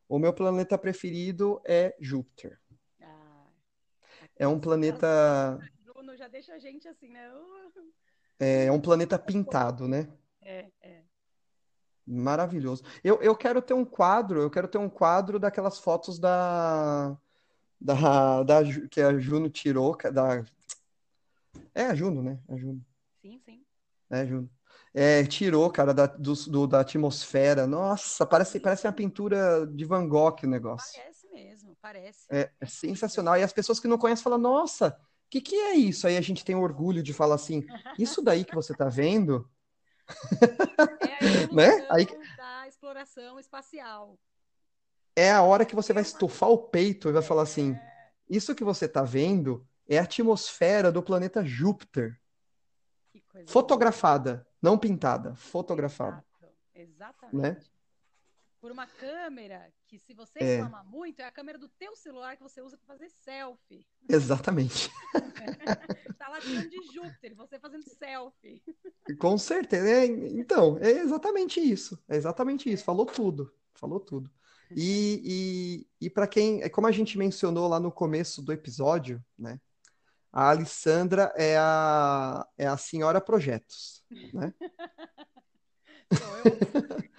O 0.09 0.19
meu 0.19 0.33
planeta 0.33 0.79
preferido 0.79 1.61
é 1.65 1.95
Júpiter. 2.01 2.59
Ah, 3.03 3.47
é 4.37 4.47
um 4.47 4.59
planeta. 4.59 5.59
Bruno 5.85 6.17
já 6.17 6.29
deixa 6.29 6.55
a 6.55 6.59
gente 6.59 6.87
assim, 6.89 7.09
né? 7.09 7.29
Uh. 7.33 7.93
É, 8.39 8.67
é 8.67 8.73
um 8.73 8.81
planeta 8.81 9.19
pintado, 9.19 9.89
né? 9.89 10.09
É, 10.43 10.71
é. 10.83 11.03
Maravilhoso. 12.07 12.85
Eu, 13.03 13.21
eu 13.21 13.35
quero 13.35 13.61
ter 13.61 13.75
um 13.75 13.85
quadro, 13.85 14.41
eu 14.41 14.51
quero 14.51 14.69
ter 14.69 14.79
um 14.79 14.89
quadro 14.89 15.41
daquelas 15.41 15.79
fotos 15.79 16.19
da, 16.19 17.19
da, 17.81 18.43
da 18.45 18.63
que 18.89 19.01
a 19.01 19.19
Juno 19.19 19.51
tirou, 19.51 19.97
da 20.13 20.45
é 21.77 21.85
a 21.85 21.95
Juno, 21.95 22.23
né? 22.23 22.41
A 22.49 22.57
Juno. 22.57 22.83
Sim, 23.21 23.39
sim. 23.45 23.63
É, 24.09 24.27
Juno. 24.27 24.51
É, 24.95 25.25
tirou, 25.27 25.71
cara, 25.71 25.93
da, 25.93 26.07
do, 26.07 26.33
do, 26.33 26.67
da 26.67 26.81
atmosfera. 26.81 27.67
Nossa, 27.67 28.25
parece, 28.25 28.59
parece 28.59 28.87
uma 28.87 28.95
pintura 28.95 29.67
de 29.67 29.85
Van 29.85 30.09
Gogh 30.09 30.39
o 30.43 30.47
negócio. 30.47 30.99
Parece 30.99 31.29
mesmo, 31.31 31.77
parece. 31.83 32.27
É, 32.31 32.51
é 32.59 32.67
sensacional. 32.67 33.37
E 33.37 33.43
as 33.43 33.53
pessoas 33.53 33.79
que 33.79 33.87
não 33.87 33.99
conhecem 33.99 34.25
falam, 34.25 34.39
nossa, 34.39 34.89
o 34.89 35.29
que, 35.29 35.39
que 35.43 35.55
é 35.55 35.75
isso? 35.75 36.07
Aí 36.07 36.17
a 36.17 36.21
gente 36.23 36.47
tem 36.47 36.55
orgulho 36.55 37.03
de 37.03 37.13
falar 37.13 37.35
assim, 37.35 37.63
isso 37.99 38.23
daí 38.23 38.43
que 38.43 38.55
você 38.55 38.75
tá 38.75 38.89
vendo... 38.89 39.47
É 40.09 41.51
a 41.51 41.53
né? 41.53 41.87
Aí... 41.91 42.07
da 42.39 42.67
exploração 42.67 43.39
espacial. 43.39 44.19
É 45.15 45.31
a 45.31 45.43
hora 45.43 45.67
que 45.67 45.75
você 45.75 45.93
vai 45.93 46.03
estufar 46.03 46.49
o 46.49 46.57
peito 46.57 47.11
e 47.11 47.13
vai 47.13 47.23
falar 47.23 47.43
assim, 47.43 47.73
é. 47.73 48.11
isso 48.31 48.55
que 48.55 48.65
você 48.65 48.89
tá 48.89 49.03
vendo 49.03 49.67
é 49.89 49.99
a 49.99 50.03
atmosfera 50.03 50.91
do 50.91 51.03
planeta 51.03 51.45
Júpiter. 51.45 52.19
Fotografada. 53.47 54.47
Não 54.61 54.79
pintada, 54.79 55.35
fotografada. 55.37 56.25
Exato. 56.75 57.27
Exatamente. 57.27 57.37
Né? 57.37 57.61
Por 58.61 58.73
uma 58.73 58.87
câmera 58.87 59.71
que, 59.87 59.99
se 59.99 60.13
você 60.13 60.39
é. 60.41 60.57
reclamar 60.57 60.85
muito, 60.85 61.21
é 61.21 61.25
a 61.25 61.31
câmera 61.31 61.59
do 61.59 61.69
teu 61.69 61.95
celular 61.95 62.37
que 62.37 62.43
você 62.43 62.61
usa 62.61 62.77
para 62.77 62.87
fazer 62.87 63.11
selfie. 63.11 63.87
Exatamente. 64.09 64.91
tá 66.19 66.29
lá 66.29 66.41
de 66.41 66.93
Júpiter, 66.93 67.35
você 67.37 67.59
fazendo 67.61 67.85
selfie. 67.85 68.63
Com 69.21 69.39
certeza. 69.39 69.89
É, 69.89 70.07
então, 70.07 70.79
é 70.81 70.91
exatamente 70.91 71.61
isso. 71.61 72.03
É 72.09 72.17
exatamente 72.17 72.73
isso. 72.73 72.83
Falou 72.83 73.07
tudo. 73.07 73.55
Falou 73.75 74.01
tudo. 74.01 74.31
E, 74.75 75.87
e, 76.01 76.07
e 76.07 76.11
para 76.11 76.27
quem, 76.27 76.69
como 76.71 76.89
a 76.89 76.93
gente 76.93 77.17
mencionou 77.17 77.69
lá 77.69 77.79
no 77.79 77.93
começo 77.93 78.43
do 78.43 78.53
episódio, 78.53 79.25
né? 79.39 79.61
A 80.37 80.51
Alessandra 80.51 81.33
é 81.35 81.57
a, 81.57 82.47
é 82.59 82.67
a 82.67 82.77
senhora 82.77 83.23
projetos, 83.23 84.05
né? 84.35 84.53
Sou 86.13 86.37
eu. 86.45 87.11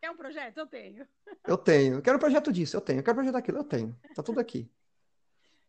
Quer 0.00 0.10
um 0.10 0.16
projeto? 0.16 0.56
Eu 0.56 0.66
tenho. 0.66 1.06
Eu 1.46 1.58
tenho. 1.58 2.00
Quero 2.00 2.16
um 2.16 2.18
projeto 2.18 2.50
disso, 2.50 2.74
eu 2.74 2.80
tenho. 2.80 3.00
Eu 3.00 3.02
quero 3.02 3.12
um 3.12 3.16
projeto 3.16 3.34
daquilo, 3.34 3.58
eu 3.58 3.64
tenho. 3.64 3.94
Tá 4.14 4.22
tudo 4.22 4.40
aqui. 4.40 4.72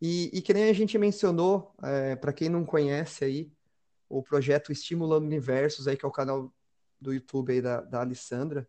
E, 0.01 0.31
e 0.31 0.41
que 0.41 0.53
nem 0.53 0.69
a 0.69 0.73
gente 0.73 0.97
mencionou, 0.97 1.75
é, 1.83 2.15
para 2.15 2.31
quem 2.31 2.47
não 2.47 2.63
conhece 2.63 3.25
aí, 3.25 3.51
o 4.07 4.23
projeto 4.23 4.71
Estimulando 4.71 5.25
Universos, 5.25 5.89
aí, 5.89 5.97
que 5.97 6.05
é 6.05 6.07
o 6.07 6.11
canal 6.11 6.53
do 7.01 7.13
YouTube 7.13 7.51
aí 7.51 7.61
da, 7.61 7.81
da 7.81 7.99
Alessandra, 7.99 8.65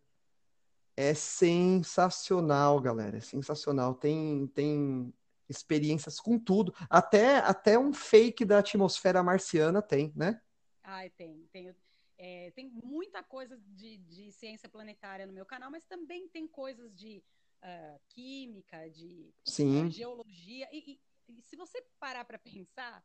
é 0.93 1.13
sensacional, 1.13 2.81
galera. 2.81 3.15
É 3.15 3.21
sensacional. 3.21 3.95
Tem, 3.95 4.45
tem 4.47 5.13
experiências 5.49 6.19
com 6.19 6.37
tudo. 6.37 6.73
Até, 6.89 7.37
até 7.37 7.77
um 7.77 7.91
fake 7.91 8.45
da 8.45 8.59
atmosfera 8.59 9.23
marciana 9.23 9.81
tem, 9.81 10.13
né? 10.15 10.41
Ai, 10.83 11.09
tem. 11.09 11.47
Tem, 11.51 11.75
é, 12.17 12.51
tem 12.51 12.69
muita 12.69 13.23
coisa 13.23 13.57
de, 13.67 13.97
de 13.97 14.31
ciência 14.31 14.69
planetária 14.69 15.25
no 15.25 15.33
meu 15.33 15.45
canal, 15.45 15.71
mas 15.71 15.85
também 15.85 16.27
tem 16.27 16.47
coisas 16.47 16.95
de 16.95 17.23
uh, 17.63 17.99
química, 18.09 18.89
de 18.89 19.33
uh, 19.45 19.89
geologia. 19.89 20.67
E, 20.71 20.99
e, 21.27 21.37
e 21.39 21.41
se 21.41 21.55
você 21.55 21.81
parar 21.99 22.25
para 22.25 22.37
pensar, 22.37 23.03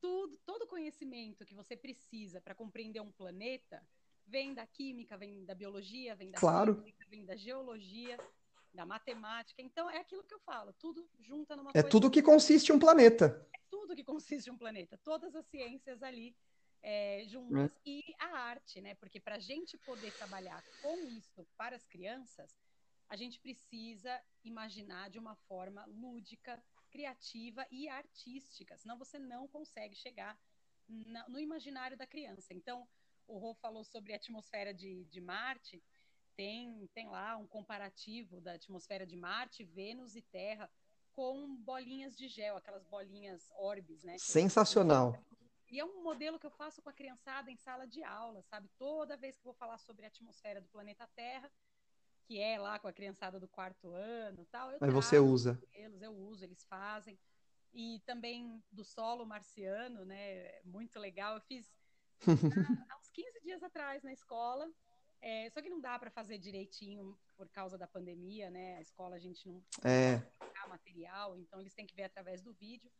tudo, 0.00 0.36
todo 0.38 0.66
conhecimento 0.66 1.44
que 1.44 1.54
você 1.54 1.76
precisa 1.76 2.40
para 2.40 2.54
compreender 2.54 3.00
um 3.00 3.10
planeta 3.10 3.82
vem 4.26 4.52
da 4.54 4.66
química, 4.66 5.16
vem 5.16 5.44
da 5.44 5.54
biologia, 5.54 6.14
vem 6.14 6.30
da 6.30 6.38
claro. 6.38 6.76
física, 6.76 7.04
vem 7.08 7.24
da 7.24 7.34
geologia, 7.34 8.18
da 8.78 8.86
matemática. 8.86 9.60
Então 9.60 9.90
é 9.90 9.98
aquilo 9.98 10.22
que 10.22 10.32
eu 10.32 10.38
falo, 10.38 10.72
tudo 10.74 11.04
junta 11.18 11.56
numa 11.56 11.72
É 11.74 11.82
tudo 11.82 12.08
que 12.08 12.22
consiste 12.22 12.70
um 12.70 12.78
planeta. 12.78 13.44
É 13.52 13.58
tudo 13.68 13.96
que 13.96 14.04
consiste 14.04 14.48
um 14.48 14.56
planeta, 14.56 14.96
todas 15.02 15.34
as 15.34 15.44
ciências 15.46 16.00
ali 16.00 16.36
é, 16.80 17.24
juntas 17.26 17.72
é. 17.72 17.78
e 17.84 18.14
a 18.20 18.38
arte, 18.38 18.80
né? 18.80 18.94
Porque 18.94 19.18
para 19.18 19.34
a 19.34 19.40
gente 19.40 19.76
poder 19.78 20.12
trabalhar 20.12 20.62
com 20.80 20.96
isso 21.08 21.44
para 21.56 21.74
as 21.74 21.84
crianças, 21.88 22.56
a 23.08 23.16
gente 23.16 23.40
precisa 23.40 24.22
imaginar 24.44 25.10
de 25.10 25.18
uma 25.18 25.34
forma 25.34 25.84
lúdica, 25.86 26.62
criativa 26.88 27.66
e 27.72 27.88
artística, 27.88 28.76
senão 28.76 28.96
você 28.96 29.18
não 29.18 29.48
consegue 29.48 29.96
chegar 29.96 30.38
na, 30.88 31.28
no 31.28 31.40
imaginário 31.40 31.96
da 31.96 32.06
criança. 32.06 32.54
Então, 32.54 32.86
o 33.26 33.38
Rô 33.38 33.54
falou 33.54 33.82
sobre 33.82 34.12
a 34.12 34.16
atmosfera 34.16 34.72
de, 34.72 35.04
de 35.06 35.20
Marte, 35.20 35.82
tem, 36.38 36.88
tem 36.94 37.08
lá 37.08 37.36
um 37.36 37.48
comparativo 37.48 38.40
da 38.40 38.52
atmosfera 38.52 39.04
de 39.04 39.16
Marte, 39.16 39.64
Vênus 39.64 40.14
e 40.14 40.22
Terra 40.22 40.70
com 41.10 41.56
bolinhas 41.56 42.16
de 42.16 42.28
gel, 42.28 42.56
aquelas 42.56 42.84
bolinhas 42.84 43.50
orbes, 43.56 44.04
né? 44.04 44.16
Sensacional. 44.18 45.20
E 45.68 45.80
é 45.80 45.84
um 45.84 46.00
modelo 46.00 46.38
que 46.38 46.46
eu 46.46 46.50
faço 46.52 46.80
com 46.80 46.88
a 46.88 46.92
criançada 46.92 47.50
em 47.50 47.56
sala 47.56 47.88
de 47.88 48.04
aula, 48.04 48.40
sabe? 48.42 48.70
Toda 48.78 49.16
vez 49.16 49.34
que 49.34 49.40
eu 49.40 49.50
vou 49.50 49.54
falar 49.58 49.78
sobre 49.78 50.04
a 50.04 50.08
atmosfera 50.08 50.60
do 50.60 50.68
planeta 50.68 51.08
Terra, 51.16 51.50
que 52.22 52.38
é 52.38 52.56
lá 52.56 52.78
com 52.78 52.86
a 52.86 52.92
criançada 52.92 53.40
do 53.40 53.48
quarto 53.48 53.90
ano, 53.90 54.46
tal, 54.46 54.70
eu 54.70 54.78
Aí 54.80 54.90
você 54.90 55.18
usa. 55.18 55.60
Eles, 55.72 56.00
eu 56.00 56.12
uso, 56.12 56.44
eles 56.44 56.64
fazem. 56.66 57.18
E 57.74 58.00
também 58.06 58.62
do 58.70 58.84
solo 58.84 59.26
marciano, 59.26 60.04
né? 60.04 60.60
Muito 60.62 61.00
legal. 61.00 61.34
Eu 61.34 61.40
fiz 61.40 61.68
há 62.92 62.96
uns 62.96 63.10
15 63.10 63.40
dias 63.40 63.62
atrás 63.64 64.04
na 64.04 64.12
escola. 64.12 64.70
É, 65.20 65.50
só 65.50 65.60
que 65.60 65.68
não 65.68 65.80
dá 65.80 65.98
para 65.98 66.10
fazer 66.10 66.38
direitinho 66.38 67.18
por 67.36 67.48
causa 67.48 67.76
da 67.76 67.86
pandemia, 67.86 68.50
né? 68.50 68.76
A 68.76 68.80
escola 68.80 69.16
a 69.16 69.18
gente 69.18 69.48
não 69.48 69.62
é. 69.84 70.22
material, 70.68 71.36
então 71.38 71.60
eles 71.60 71.74
têm 71.74 71.86
que 71.86 71.94
ver 71.94 72.04
através 72.04 72.42
do 72.42 72.52
vídeo. 72.52 72.90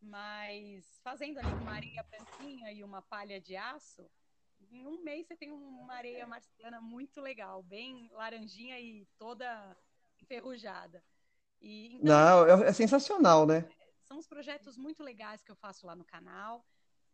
Mas 0.00 1.00
fazendo 1.02 1.38
ali 1.38 1.52
uma 1.54 1.72
areia 1.72 2.02
branquinha 2.02 2.70
e 2.72 2.84
uma 2.84 3.02
palha 3.02 3.40
de 3.40 3.56
aço, 3.56 4.08
em 4.70 4.86
um 4.86 5.02
mês 5.02 5.26
você 5.26 5.36
tem 5.36 5.50
uma 5.50 5.94
areia 5.94 6.26
marciana 6.26 6.80
muito 6.80 7.20
legal, 7.20 7.62
bem 7.62 8.10
laranjinha 8.12 8.78
e 8.78 9.06
toda 9.18 9.76
enferrujada. 10.20 11.02
E, 11.60 11.96
então, 11.96 12.06
Não, 12.06 12.64
é, 12.64 12.68
é 12.68 12.72
sensacional, 12.72 13.46
né? 13.46 13.68
São 14.02 14.18
os 14.18 14.26
projetos 14.26 14.76
muito 14.76 15.02
legais 15.02 15.42
que 15.42 15.50
eu 15.50 15.56
faço 15.56 15.86
lá 15.86 15.96
no 15.96 16.04
canal. 16.04 16.64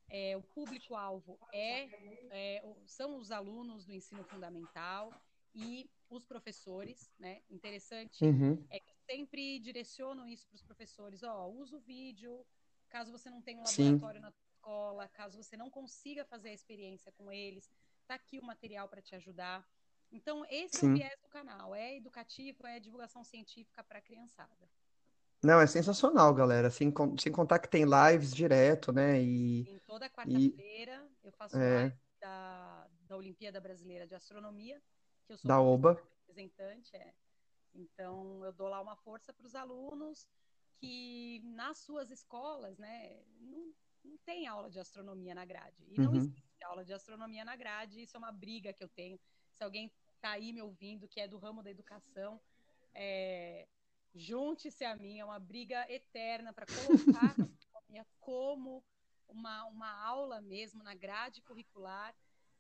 É, 0.09 0.37
o 0.37 0.43
público-alvo 0.43 1.39
é, 1.53 1.89
é, 2.31 2.75
são 2.85 3.17
os 3.17 3.31
alunos 3.31 3.85
do 3.87 3.93
ensino 3.93 4.25
fundamental 4.25 5.13
e 5.55 5.91
os 6.11 6.25
professores, 6.25 7.11
né? 7.19 7.43
Interessante 7.51 8.25
uhum. 8.25 8.65
é 8.71 8.79
que 8.79 8.93
sempre 9.11 9.59
direciono 9.59 10.27
isso 10.27 10.47
para 10.47 10.57
os 10.57 10.63
professores. 10.63 11.23
Ó, 11.23 11.49
usa 11.49 11.77
o 11.77 11.81
vídeo, 11.81 12.45
caso 12.89 13.11
você 13.11 13.31
não 13.31 13.41
tenha 13.41 13.61
um 13.61 13.65
laboratório 13.65 14.21
Sim. 14.21 14.27
na 14.27 14.31
escola, 14.31 15.09
caso 15.09 15.43
você 15.43 15.57
não 15.57 15.71
consiga 15.71 16.25
fazer 16.25 16.51
a 16.51 16.55
experiência 16.55 17.11
com 17.13 17.33
eles, 17.33 17.71
tá 18.07 18.15
aqui 18.15 18.39
o 18.39 18.45
material 18.45 18.89
para 18.89 19.03
te 19.03 19.15
ajudar. 19.15 19.67
Então, 20.11 20.45
esse 20.51 20.79
Sim. 20.79 20.89
é 20.89 20.91
o 20.91 20.95
viés 20.95 21.21
do 21.23 21.29
canal, 21.29 21.75
é 21.75 21.97
educativo, 21.97 22.67
é 22.67 22.79
divulgação 22.79 23.25
científica 23.25 23.83
para 23.83 23.99
a 23.99 24.03
criançada. 24.03 24.69
Não, 25.43 25.61
é 25.61 25.67
sensacional, 25.67 26.33
galera. 26.33 26.71
Sem, 26.71 26.93
sem 27.19 27.33
contar 27.33 27.59
que 27.59 27.69
tem 27.69 27.85
lives 27.85 28.33
direto, 28.33 28.93
né? 28.93 29.21
E, 29.21 29.63
Em 29.63 29.79
toda 29.81 30.09
quarta-feira 30.09 31.05
e... 31.23 31.27
eu 31.27 31.33
faço 31.33 31.57
é... 31.59 31.75
live 31.75 31.97
da, 32.21 32.87
da 33.09 33.17
Olimpíada 33.17 33.61
Brasileira 33.61 34.07
de 34.07 34.15
Astronomia, 34.15 34.81
que 35.27 35.33
eu 35.33 35.39
sou 35.39 35.49
da 35.49 35.61
OBA. 35.61 36.01
representante. 36.27 36.95
É. 36.95 37.13
Então, 37.75 38.45
eu 38.45 38.53
dou 38.53 38.69
lá 38.69 38.81
uma 38.81 38.97
força 38.97 39.33
para 39.33 39.47
os 39.47 39.55
alunos 39.55 40.29
que 40.79 41.41
nas 41.45 41.79
suas 41.79 42.11
escolas, 42.11 42.79
né, 42.79 43.23
não, 43.41 43.73
não 44.05 44.17
tem 44.25 44.47
aula 44.47 44.71
de 44.71 44.79
astronomia 44.79 45.35
na 45.35 45.45
grade. 45.45 45.85
E 45.89 46.01
não 46.01 46.11
uhum. 46.11 46.17
existe 46.17 46.65
aula 46.65 46.85
de 46.85 46.93
astronomia 46.93 47.45
na 47.45 47.57
grade, 47.57 48.03
isso 48.03 48.17
é 48.17 48.19
uma 48.19 48.33
briga 48.33 48.73
que 48.73 48.83
eu 48.83 48.89
tenho. 48.89 49.19
Se 49.55 49.65
alguém 49.65 49.93
está 50.17 50.31
aí 50.31 50.53
me 50.53 50.63
ouvindo, 50.63 51.09
que 51.09 51.21
é 51.21 51.27
do 51.27 51.39
ramo 51.39 51.63
da 51.63 51.71
educação, 51.71 52.41
é, 52.95 53.67
junte-se 54.15 54.85
a 54.85 54.97
mim, 54.97 55.19
é 55.19 55.25
uma 55.25 55.39
briga 55.39 55.85
eterna 55.91 56.53
para 56.53 56.67
colocar 56.67 57.35
a 57.99 58.05
como 58.21 58.83
uma, 59.29 59.65
uma 59.67 60.05
aula 60.05 60.41
mesmo 60.41 60.83
na 60.83 60.95
grade 60.95 61.43
curricular. 61.43 62.15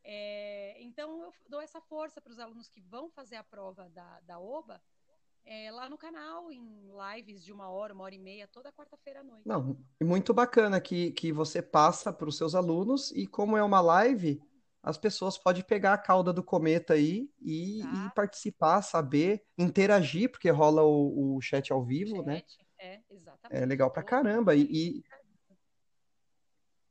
É, 0.04 0.76
então, 0.82 1.22
eu 1.22 1.32
dou 1.48 1.60
essa 1.60 1.80
força 1.80 2.20
para 2.20 2.32
os 2.32 2.38
alunos 2.38 2.68
que 2.68 2.80
vão 2.80 3.08
fazer 3.08 3.36
a 3.36 3.44
prova 3.44 3.88
da, 3.90 4.20
da 4.20 4.38
OBA, 4.38 4.82
é, 5.44 5.70
lá 5.70 5.88
no 5.88 5.98
canal, 5.98 6.52
em 6.52 6.90
lives 7.14 7.42
de 7.42 7.52
uma 7.52 7.68
hora, 7.68 7.94
uma 7.94 8.04
hora 8.04 8.14
e 8.14 8.18
meia, 8.18 8.48
toda 8.48 8.72
quarta-feira 8.72 9.20
à 9.20 9.24
noite. 9.24 9.46
Não, 9.46 9.76
muito 10.02 10.32
bacana 10.32 10.80
que, 10.80 11.12
que 11.12 11.32
você 11.32 11.60
passa 11.60 12.12
para 12.12 12.28
os 12.28 12.36
seus 12.36 12.54
alunos 12.54 13.10
e 13.12 13.26
como 13.26 13.56
é 13.56 13.62
uma 13.62 13.80
live, 13.80 14.42
as 14.82 14.98
pessoas 14.98 15.38
podem 15.38 15.62
pegar 15.62 15.94
a 15.94 15.98
cauda 15.98 16.32
do 16.32 16.42
cometa 16.42 16.94
aí 16.94 17.30
e, 17.40 17.82
tá. 17.82 18.06
e 18.08 18.14
participar, 18.14 18.82
saber, 18.82 19.44
interagir, 19.56 20.30
porque 20.30 20.50
rola 20.50 20.82
o, 20.82 21.36
o 21.36 21.40
chat 21.40 21.72
ao 21.72 21.84
vivo, 21.84 22.16
chat, 22.16 22.26
né? 22.26 22.42
É, 22.78 23.00
exatamente. 23.10 23.62
É 23.62 23.64
legal 23.64 23.90
pra 23.90 24.02
caramba. 24.02 24.54
E, 24.56 24.62
e, 24.62 25.04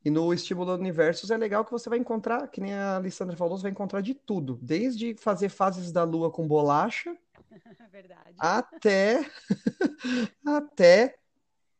e 0.04 0.10
no 0.10 0.32
Estimulando 0.32 0.80
Universos 0.80 1.30
é 1.30 1.36
legal 1.36 1.64
que 1.64 1.70
você 1.70 1.90
vai 1.90 1.98
encontrar, 1.98 2.48
que 2.48 2.60
nem 2.60 2.72
a 2.72 2.96
Alessandra 2.96 3.36
falou, 3.36 3.58
você 3.58 3.62
vai 3.62 3.72
encontrar 3.72 4.00
de 4.00 4.14
tudo. 4.14 4.58
Desde 4.62 5.14
fazer 5.16 5.50
fases 5.50 5.92
da 5.92 6.02
lua 6.02 6.30
com 6.30 6.48
bolacha, 6.48 7.14
Verdade. 7.90 8.36
Até, 8.38 9.20
até 10.46 11.18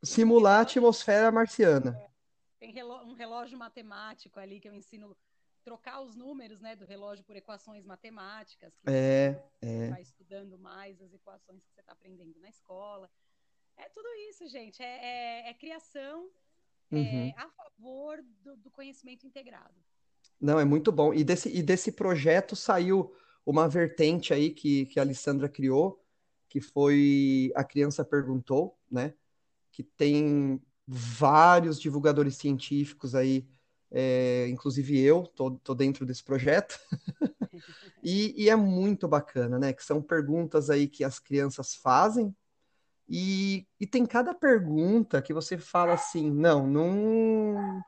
simular 0.02 0.58
a 0.58 0.62
atmosfera 0.62 1.32
marciana. 1.32 1.98
Tem 2.58 2.70
um 2.82 3.14
relógio 3.14 3.58
matemático 3.58 4.38
ali 4.38 4.60
que 4.60 4.68
eu 4.68 4.74
ensino 4.74 5.16
trocar 5.62 6.00
os 6.00 6.14
números 6.14 6.60
né, 6.60 6.76
do 6.76 6.84
relógio 6.84 7.24
por 7.24 7.36
equações 7.36 7.84
matemáticas. 7.84 8.72
é, 8.86 9.32
você 9.60 9.66
é. 9.66 9.88
vai 9.88 10.02
estudando 10.02 10.58
mais 10.58 11.00
as 11.00 11.12
equações 11.12 11.62
que 11.64 11.72
você 11.72 11.80
está 11.80 11.92
aprendendo 11.92 12.38
na 12.40 12.48
escola. 12.48 13.10
É 13.76 13.88
tudo 13.88 14.08
isso, 14.28 14.46
gente. 14.48 14.82
É, 14.82 15.46
é, 15.46 15.50
é 15.50 15.54
criação 15.54 16.28
é, 16.90 16.96
uhum. 16.96 17.32
a 17.36 17.48
favor 17.50 18.22
do, 18.42 18.56
do, 18.56 18.70
conhecimento 18.70 19.26
integrado. 19.26 19.74
Não, 20.40 20.58
é 20.58 20.64
muito 20.64 20.92
bom. 20.92 21.14
E 21.14 21.24
desse, 21.24 21.48
e 21.48 21.62
desse 21.62 21.92
projeto 21.92 22.54
saiu 22.54 23.14
uma 23.46 23.68
vertente 23.68 24.34
aí 24.34 24.50
que, 24.50 24.86
que 24.86 24.98
a 24.98 25.02
Alessandra 25.02 25.48
criou, 25.48 26.04
que 26.48 26.60
foi 26.60 27.50
A 27.54 27.64
Criança 27.64 28.04
Perguntou, 28.04 28.78
né? 28.90 29.14
Que 29.70 29.82
tem 29.82 30.60
vários 30.86 31.80
divulgadores 31.80 32.36
científicos 32.36 33.14
aí, 33.14 33.48
é, 33.92 34.48
inclusive 34.48 34.98
eu, 35.00 35.24
tô, 35.36 35.52
tô, 35.52 35.74
dentro 35.74 36.06
desse 36.06 36.24
projeto. 36.24 36.78
e, 38.02 38.34
e, 38.44 38.48
é 38.48 38.56
muito 38.56 39.06
bacana, 39.06 39.58
né? 39.58 39.72
Que 39.72 39.84
são 39.84 40.00
perguntas 40.02 40.70
aí 40.70 40.88
que 40.88 41.04
as 41.04 41.18
crianças 41.18 41.74
fazem. 41.74 42.34
E, 43.08 43.66
e 43.78 43.86
tem 43.86 44.06
cada 44.06 44.34
pergunta 44.34 45.20
que 45.20 45.34
você 45.34 45.58
fala 45.58 45.92
assim, 45.92 46.30
não, 46.30 46.66
não, 46.66 47.82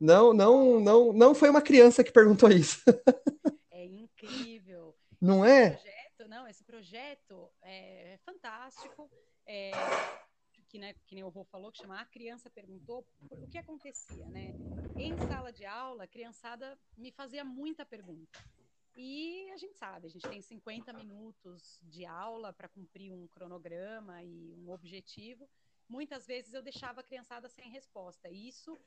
não, 0.00 0.32
não, 0.32 0.80
não, 0.80 1.12
não 1.12 1.34
foi 1.34 1.48
uma 1.48 1.62
criança 1.62 2.02
que 2.02 2.10
perguntou 2.10 2.50
isso. 2.50 2.82
Não 5.20 5.44
esse 5.44 5.54
é? 5.54 5.70
Projeto, 5.70 6.28
não, 6.28 6.48
esse 6.48 6.64
projeto 6.64 7.50
é, 7.62 8.14
é 8.14 8.18
fantástico. 8.18 9.10
É, 9.46 9.70
que, 10.76 10.78
né, 10.78 10.94
que 11.06 11.14
nem 11.14 11.24
o 11.24 11.28
Rô 11.28 11.42
falou, 11.44 11.72
que 11.72 11.78
chama 11.78 11.98
A 11.98 12.04
Criança 12.04 12.50
Perguntou, 12.50 13.06
o 13.30 13.46
que 13.48 13.56
acontecia, 13.56 14.28
né? 14.28 14.54
Em 14.94 15.16
sala 15.26 15.50
de 15.50 15.64
aula, 15.64 16.04
a 16.04 16.06
criançada 16.06 16.78
me 16.96 17.10
fazia 17.10 17.42
muita 17.44 17.84
pergunta. 17.84 18.38
E 18.94 19.50
a 19.52 19.56
gente 19.56 19.74
sabe, 19.74 20.06
a 20.06 20.10
gente 20.10 20.28
tem 20.28 20.40
50 20.40 20.92
minutos 20.92 21.78
de 21.82 22.04
aula 22.04 22.52
para 22.52 22.68
cumprir 22.68 23.12
um 23.12 23.26
cronograma 23.28 24.22
e 24.22 24.54
um 24.58 24.70
objetivo. 24.70 25.48
Muitas 25.88 26.26
vezes 26.26 26.52
eu 26.52 26.62
deixava 26.62 27.00
a 27.00 27.04
criançada 27.04 27.48
sem 27.48 27.70
resposta. 27.70 28.28
E 28.28 28.48
isso 28.48 28.78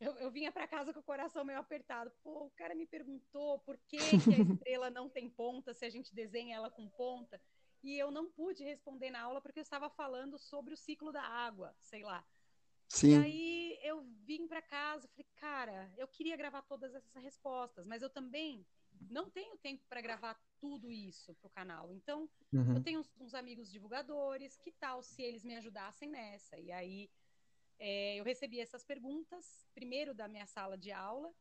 eu, 0.00 0.12
eu 0.16 0.30
vinha 0.30 0.52
para 0.52 0.66
casa 0.66 0.92
com 0.92 1.00
o 1.00 1.02
coração 1.02 1.44
meio 1.44 1.58
apertado. 1.58 2.10
Pô, 2.22 2.46
o 2.46 2.50
cara 2.50 2.74
me 2.74 2.86
perguntou 2.86 3.58
por 3.60 3.76
que, 3.86 3.98
que 3.98 4.34
a 4.34 4.38
estrela 4.64 4.90
não 4.90 5.08
tem 5.08 5.28
ponta 5.28 5.74
se 5.74 5.84
a 5.84 5.90
gente 5.90 6.14
desenha 6.14 6.56
ela 6.56 6.70
com 6.70 6.88
ponta. 6.88 7.40
E 7.82 7.96
eu 7.96 8.10
não 8.10 8.30
pude 8.30 8.64
responder 8.64 9.10
na 9.10 9.22
aula 9.22 9.40
porque 9.40 9.58
eu 9.58 9.62
estava 9.62 9.88
falando 9.88 10.38
sobre 10.38 10.74
o 10.74 10.76
ciclo 10.76 11.12
da 11.12 11.22
água, 11.22 11.74
sei 11.78 12.02
lá. 12.02 12.24
Sim. 12.88 13.10
E 13.10 13.16
aí 13.16 13.78
eu 13.82 14.02
vim 14.24 14.48
para 14.48 14.62
casa, 14.62 15.06
falei, 15.08 15.26
cara, 15.36 15.92
eu 15.96 16.08
queria 16.08 16.36
gravar 16.36 16.62
todas 16.62 16.94
essas 16.94 17.22
respostas, 17.22 17.86
mas 17.86 18.02
eu 18.02 18.08
também 18.08 18.66
não 19.10 19.30
tenho 19.30 19.56
tempo 19.58 19.84
para 19.88 20.00
gravar 20.00 20.34
tudo 20.58 20.90
isso 20.90 21.34
para 21.34 21.46
o 21.46 21.50
canal. 21.50 21.92
Então, 21.92 22.28
uhum. 22.52 22.76
eu 22.76 22.82
tenho 22.82 23.00
uns, 23.00 23.10
uns, 23.20 23.34
amigos 23.34 23.70
divulgadores, 23.70 24.56
que 24.56 24.72
tal 24.72 25.02
se 25.02 25.22
eles 25.22 25.44
me 25.44 25.54
ajudassem 25.56 26.08
nessa? 26.08 26.58
E 26.58 26.72
aí 26.72 27.10
é, 27.78 28.16
eu 28.16 28.24
recebi 28.24 28.58
essas 28.58 28.82
perguntas, 28.82 29.66
primeiro 29.74 30.14
da 30.14 30.26
minha 30.26 30.46
sala 30.46 30.76
de 30.76 30.90
aula, 30.90 31.32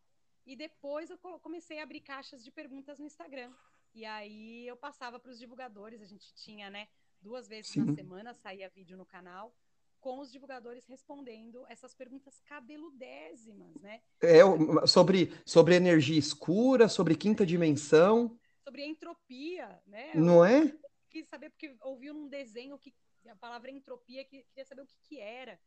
e 0.45 0.55
depois 0.55 1.09
eu 1.09 1.17
comecei 1.17 1.79
a 1.79 1.83
abrir 1.83 2.01
caixas 2.01 2.43
de 2.43 2.51
perguntas 2.51 2.99
no 2.99 3.05
Instagram. 3.05 3.53
E 3.93 4.05
aí 4.05 4.67
eu 4.67 4.77
passava 4.77 5.19
para 5.19 5.31
os 5.31 5.39
divulgadores, 5.39 6.01
a 6.01 6.05
gente 6.05 6.33
tinha, 6.35 6.69
né, 6.69 6.87
duas 7.21 7.47
vezes 7.47 7.71
Sim. 7.71 7.85
na 7.85 7.93
semana 7.93 8.33
saía 8.33 8.69
vídeo 8.69 8.97
no 8.97 9.05
canal 9.05 9.53
com 9.99 10.19
os 10.19 10.31
divulgadores 10.31 10.85
respondendo 10.85 11.65
essas 11.67 11.93
perguntas 11.93 12.39
cabeludésimas, 12.45 13.75
né? 13.81 14.01
É, 14.21 14.39
sobre, 14.85 15.33
sobre 15.45 15.75
energia 15.75 16.17
escura, 16.17 16.87
sobre 16.87 17.15
quinta 17.15 17.45
dimensão. 17.45 18.37
Sobre 18.63 18.85
entropia, 18.85 19.81
né? 19.85 20.13
Não 20.15 20.45
é? 20.45 20.63
Eu 20.63 20.79
quis 21.09 21.27
saber, 21.27 21.49
porque 21.49 21.75
ouviu 21.81 22.13
num 22.13 22.27
desenho 22.27 22.77
que 22.77 22.93
a 23.27 23.35
palavra 23.35 23.71
entropia, 23.71 24.23
que 24.23 24.43
queria 24.43 24.65
saber 24.65 24.81
o 24.81 24.85
que, 24.85 24.97
que 25.01 25.19
era. 25.19 25.59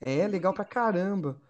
É, 0.00 0.26
legal 0.26 0.54
pra 0.54 0.64
caramba. 0.64 1.40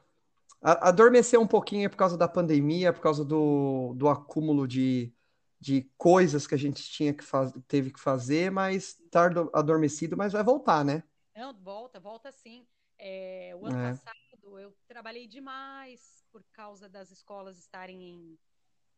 Adormeceu 0.60 1.40
um 1.40 1.46
pouquinho 1.46 1.90
por 1.90 1.96
causa 1.96 2.16
da 2.16 2.26
pandemia, 2.26 2.92
por 2.92 3.00
causa 3.00 3.24
do, 3.24 3.92
do 3.94 4.08
acúmulo 4.08 4.66
de, 4.66 5.12
de 5.60 5.90
coisas 5.96 6.46
que 6.46 6.54
a 6.54 6.58
gente 6.58 6.82
tinha 6.82 7.14
que 7.14 7.24
faz, 7.24 7.52
teve 7.66 7.90
que 7.90 8.00
fazer, 8.00 8.50
mas 8.50 8.94
tá 9.10 9.30
adormecido, 9.52 10.16
mas 10.16 10.32
vai 10.32 10.42
voltar, 10.42 10.84
né? 10.84 11.02
Não, 11.34 11.54
volta, 11.54 11.98
volta 11.98 12.30
sim. 12.30 12.66
É, 12.98 13.52
o 13.58 13.66
ano 13.66 13.78
é. 13.78 13.90
passado 13.90 14.58
eu 14.58 14.76
trabalhei 14.86 15.26
demais 15.26 16.24
por 16.30 16.44
causa 16.52 16.88
das 16.88 17.10
escolas 17.10 17.58
estarem 17.58 18.02
em, 18.02 18.38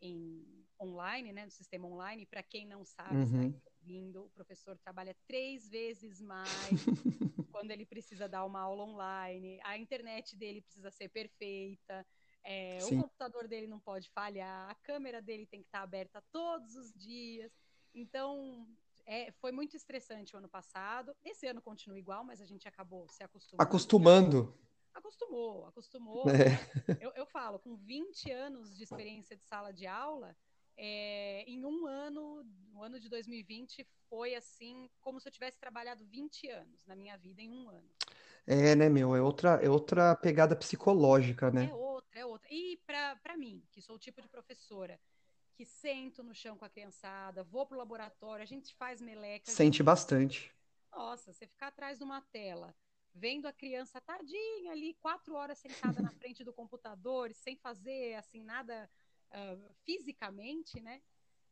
em 0.00 0.66
online, 0.80 1.32
né, 1.32 1.44
no 1.44 1.50
sistema 1.50 1.86
online. 1.86 2.26
Para 2.26 2.42
quem 2.42 2.66
não 2.66 2.84
sabe, 2.84 3.16
uhum. 3.16 3.48
está 3.48 3.70
ouvindo, 3.80 4.24
o 4.24 4.30
professor 4.30 4.76
trabalha 4.78 5.16
três 5.26 5.68
vezes 5.68 6.20
mais 6.20 6.70
quando 7.52 7.70
ele 7.70 7.86
precisa 7.86 8.28
dar 8.28 8.44
uma 8.44 8.61
aula 8.61 8.84
online. 8.84 9.61
A 9.64 9.78
internet 9.78 10.36
dele 10.36 10.61
precisa 10.61 10.90
ser 10.90 11.09
perfeita. 11.09 12.07
É, 12.49 12.78
o 12.84 12.88
computador 13.03 13.49
dele 13.49 13.66
não 13.66 13.80
pode 13.80 14.09
falhar, 14.11 14.70
a 14.70 14.74
câmera 14.76 15.20
dele 15.20 15.44
tem 15.47 15.61
que 15.62 15.66
estar 15.66 15.82
aberta 15.82 16.22
todos 16.30 16.76
os 16.76 16.92
dias. 16.94 17.51
Então, 17.92 18.64
é, 19.05 19.32
foi 19.32 19.51
muito 19.51 19.76
estressante 19.76 20.32
o 20.32 20.38
ano 20.38 20.49
passado. 20.49 21.12
Esse 21.24 21.49
ano 21.49 21.61
continua 21.61 21.99
igual, 21.99 22.22
mas 22.22 22.40
a 22.40 22.44
gente 22.47 22.68
acabou 22.68 23.09
se 23.09 23.24
acostumando. 23.24 23.62
Acostumando. 23.62 24.59
Acostumou, 24.94 25.66
acostumou. 25.66 26.24
É. 26.30 26.57
Eu, 27.05 27.12
eu, 27.16 27.26
falo, 27.26 27.59
com 27.59 27.76
20 27.76 28.30
anos 28.30 28.76
de 28.76 28.84
experiência 28.84 29.36
de 29.36 29.44
sala 29.44 29.72
de 29.72 29.86
aula, 29.86 30.34
é, 30.76 31.42
em 31.47 31.64
um 31.64 31.86
ano, 31.86 32.44
no 32.72 32.82
ano 32.82 33.01
de 33.01 33.09
2020, 33.09 33.86
foi 34.09 34.34
assim, 34.34 34.88
como 35.01 35.20
se 35.20 35.28
eu 35.28 35.32
tivesse 35.32 35.59
trabalhado 35.59 36.05
20 36.05 36.49
anos 36.49 36.86
na 36.86 36.94
minha 36.94 37.16
vida 37.18 37.42
em 37.42 37.51
um 37.51 37.68
ano. 37.68 37.90
É, 38.47 38.76
né, 38.76 38.88
meu? 38.88 39.16
É 39.16 39.20
outra, 39.20 39.61
é 39.62 39.68
outra 39.68 40.14
pegada 40.14 40.55
psicológica, 40.55 41.51
né? 41.51 41.64
É 41.64 41.74
outra, 41.74 41.95
é 42.19 42.27
outra. 42.27 42.49
E 42.51 42.79
para 42.87 43.37
mim, 43.37 43.62
que 43.71 43.81
sou 43.81 43.97
o 43.97 43.99
tipo 43.99 44.21
de 44.21 44.29
professora 44.29 45.01
que 45.55 45.64
sento 45.64 46.23
no 46.23 46.35
chão 46.35 46.57
com 46.57 46.64
a 46.67 46.69
criançada, 46.69 47.43
vou 47.43 47.67
pro 47.67 47.79
laboratório, 47.79 48.43
a 48.43 48.47
gente 48.47 48.75
faz 48.75 49.01
meleca. 49.01 49.51
Sente 49.51 49.79
gente... 49.79 49.83
bastante. 49.83 50.55
Nossa, 50.93 51.33
você 51.33 51.47
ficar 51.47 51.69
atrás 51.69 51.99
de 51.99 52.05
uma 52.05 52.21
tela, 52.21 52.75
vendo 53.14 53.47
a 53.47 53.53
criança 53.53 54.01
tardinha 54.01 54.73
ali, 54.73 54.95
quatro 54.95 55.35
horas 55.35 55.59
sentada 55.59 56.03
na 56.03 56.11
frente 56.21 56.45
do 56.45 56.53
computador, 56.53 57.33
sem 57.33 57.57
fazer 57.57 58.14
assim 58.14 58.43
nada 58.43 58.91
uh, 59.31 59.75
fisicamente, 59.85 60.81
né? 60.81 61.01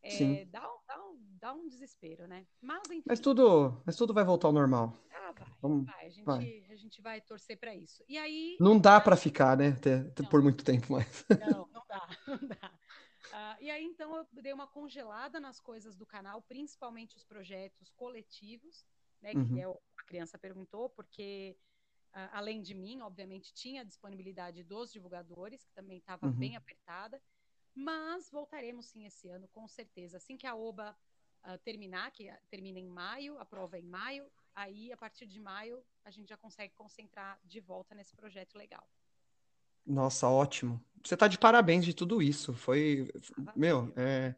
É, 0.05 0.45
dá, 0.45 0.61
um, 0.61 0.77
dá, 0.87 1.03
um, 1.03 1.37
dá 1.41 1.53
um 1.53 1.67
desespero, 1.67 2.27
né? 2.27 2.45
Mas, 2.61 2.83
enfim, 2.91 3.03
mas, 3.07 3.19
tudo, 3.19 3.81
mas 3.85 3.95
tudo 3.95 4.13
vai 4.13 4.23
voltar 4.23 4.47
ao 4.47 4.53
normal. 4.53 4.93
Ah, 5.11 5.31
vai, 5.31 5.47
Vamos, 5.61 5.85
vai. 5.85 6.05
A, 6.05 6.09
gente, 6.09 6.25
vai. 6.25 6.65
a 6.69 6.75
gente 6.75 7.01
vai 7.01 7.21
torcer 7.21 7.57
para 7.57 7.75
isso. 7.75 8.03
E 8.07 8.17
aí. 8.17 8.55
Não 8.59 8.79
dá 8.79 9.01
para 9.01 9.17
ficar, 9.17 9.57
né? 9.57 9.75
Por 10.29 10.43
muito 10.43 10.63
tempo 10.63 10.93
mais. 10.93 11.25
Não, 11.49 11.67
não 11.73 11.83
dá, 11.89 12.07
não 12.27 12.47
dá. 12.47 12.71
Uh, 13.35 13.63
e 13.63 13.71
aí, 13.71 13.83
então, 13.83 14.15
eu 14.15 14.27
dei 14.41 14.53
uma 14.53 14.67
congelada 14.67 15.39
nas 15.39 15.59
coisas 15.59 15.95
do 15.95 16.05
canal, 16.05 16.41
principalmente 16.43 17.15
os 17.17 17.23
projetos 17.23 17.89
coletivos, 17.95 18.85
né? 19.21 19.31
Que 19.31 19.37
uhum. 19.37 19.57
é 19.57 19.63
a 19.63 20.03
criança 20.03 20.37
perguntou, 20.37 20.89
porque 20.89 21.57
uh, 22.13 22.29
além 22.31 22.61
de 22.61 22.75
mim, 22.75 23.01
obviamente, 23.01 23.53
tinha 23.53 23.81
a 23.81 23.85
disponibilidade 23.85 24.63
dos 24.63 24.91
divulgadores, 24.91 25.63
que 25.63 25.73
também 25.73 25.97
estava 25.97 26.27
uhum. 26.27 26.33
bem 26.33 26.55
apertada. 26.55 27.19
Mas 27.75 28.29
voltaremos 28.31 28.85
sim 28.85 29.05
esse 29.05 29.27
ano, 29.27 29.47
com 29.49 29.67
certeza. 29.67 30.17
Assim 30.17 30.37
que 30.37 30.47
a 30.47 30.55
OBA 30.55 30.97
uh, 31.43 31.57
terminar, 31.59 32.09
que 32.11 32.31
termina 32.49 32.79
em 32.79 32.87
maio, 32.87 33.37
a 33.37 33.45
prova 33.45 33.77
é 33.77 33.81
em 33.81 33.85
maio, 33.85 34.25
aí 34.55 34.93
a 34.93 34.97
partir 34.97 35.25
de 35.25 35.39
maio 35.39 35.83
a 36.05 36.09
gente 36.09 36.29
já 36.29 36.37
consegue 36.37 36.73
concentrar 36.73 37.37
de 37.43 37.59
volta 37.59 37.93
nesse 37.93 38.15
projeto 38.15 38.55
legal. 38.57 38.87
Nossa, 39.85 40.27
ótimo. 40.27 40.83
Você 41.03 41.15
tá 41.15 41.27
de 41.27 41.37
parabéns 41.37 41.85
de 41.85 41.93
tudo 41.93 42.21
isso. 42.21 42.53
Foi, 42.53 43.11
meu, 43.55 43.93
é, 43.95 44.33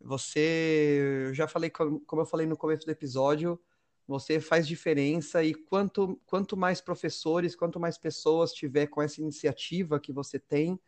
você, 0.00 1.26
eu 1.28 1.34
já 1.34 1.46
falei, 1.46 1.70
como 1.70 2.22
eu 2.22 2.26
falei 2.26 2.46
no 2.46 2.56
começo 2.56 2.86
do 2.86 2.90
episódio, 2.90 3.60
você 4.08 4.40
faz 4.40 4.66
diferença 4.66 5.44
e 5.44 5.54
quanto, 5.54 6.20
quanto 6.26 6.56
mais 6.56 6.80
professores, 6.80 7.54
quanto 7.54 7.78
mais 7.78 7.96
pessoas 7.96 8.52
tiver 8.52 8.88
com 8.88 9.00
essa 9.00 9.20
iniciativa 9.20 10.00
que 10.00 10.12
você 10.12 10.36
tem, 10.36 10.80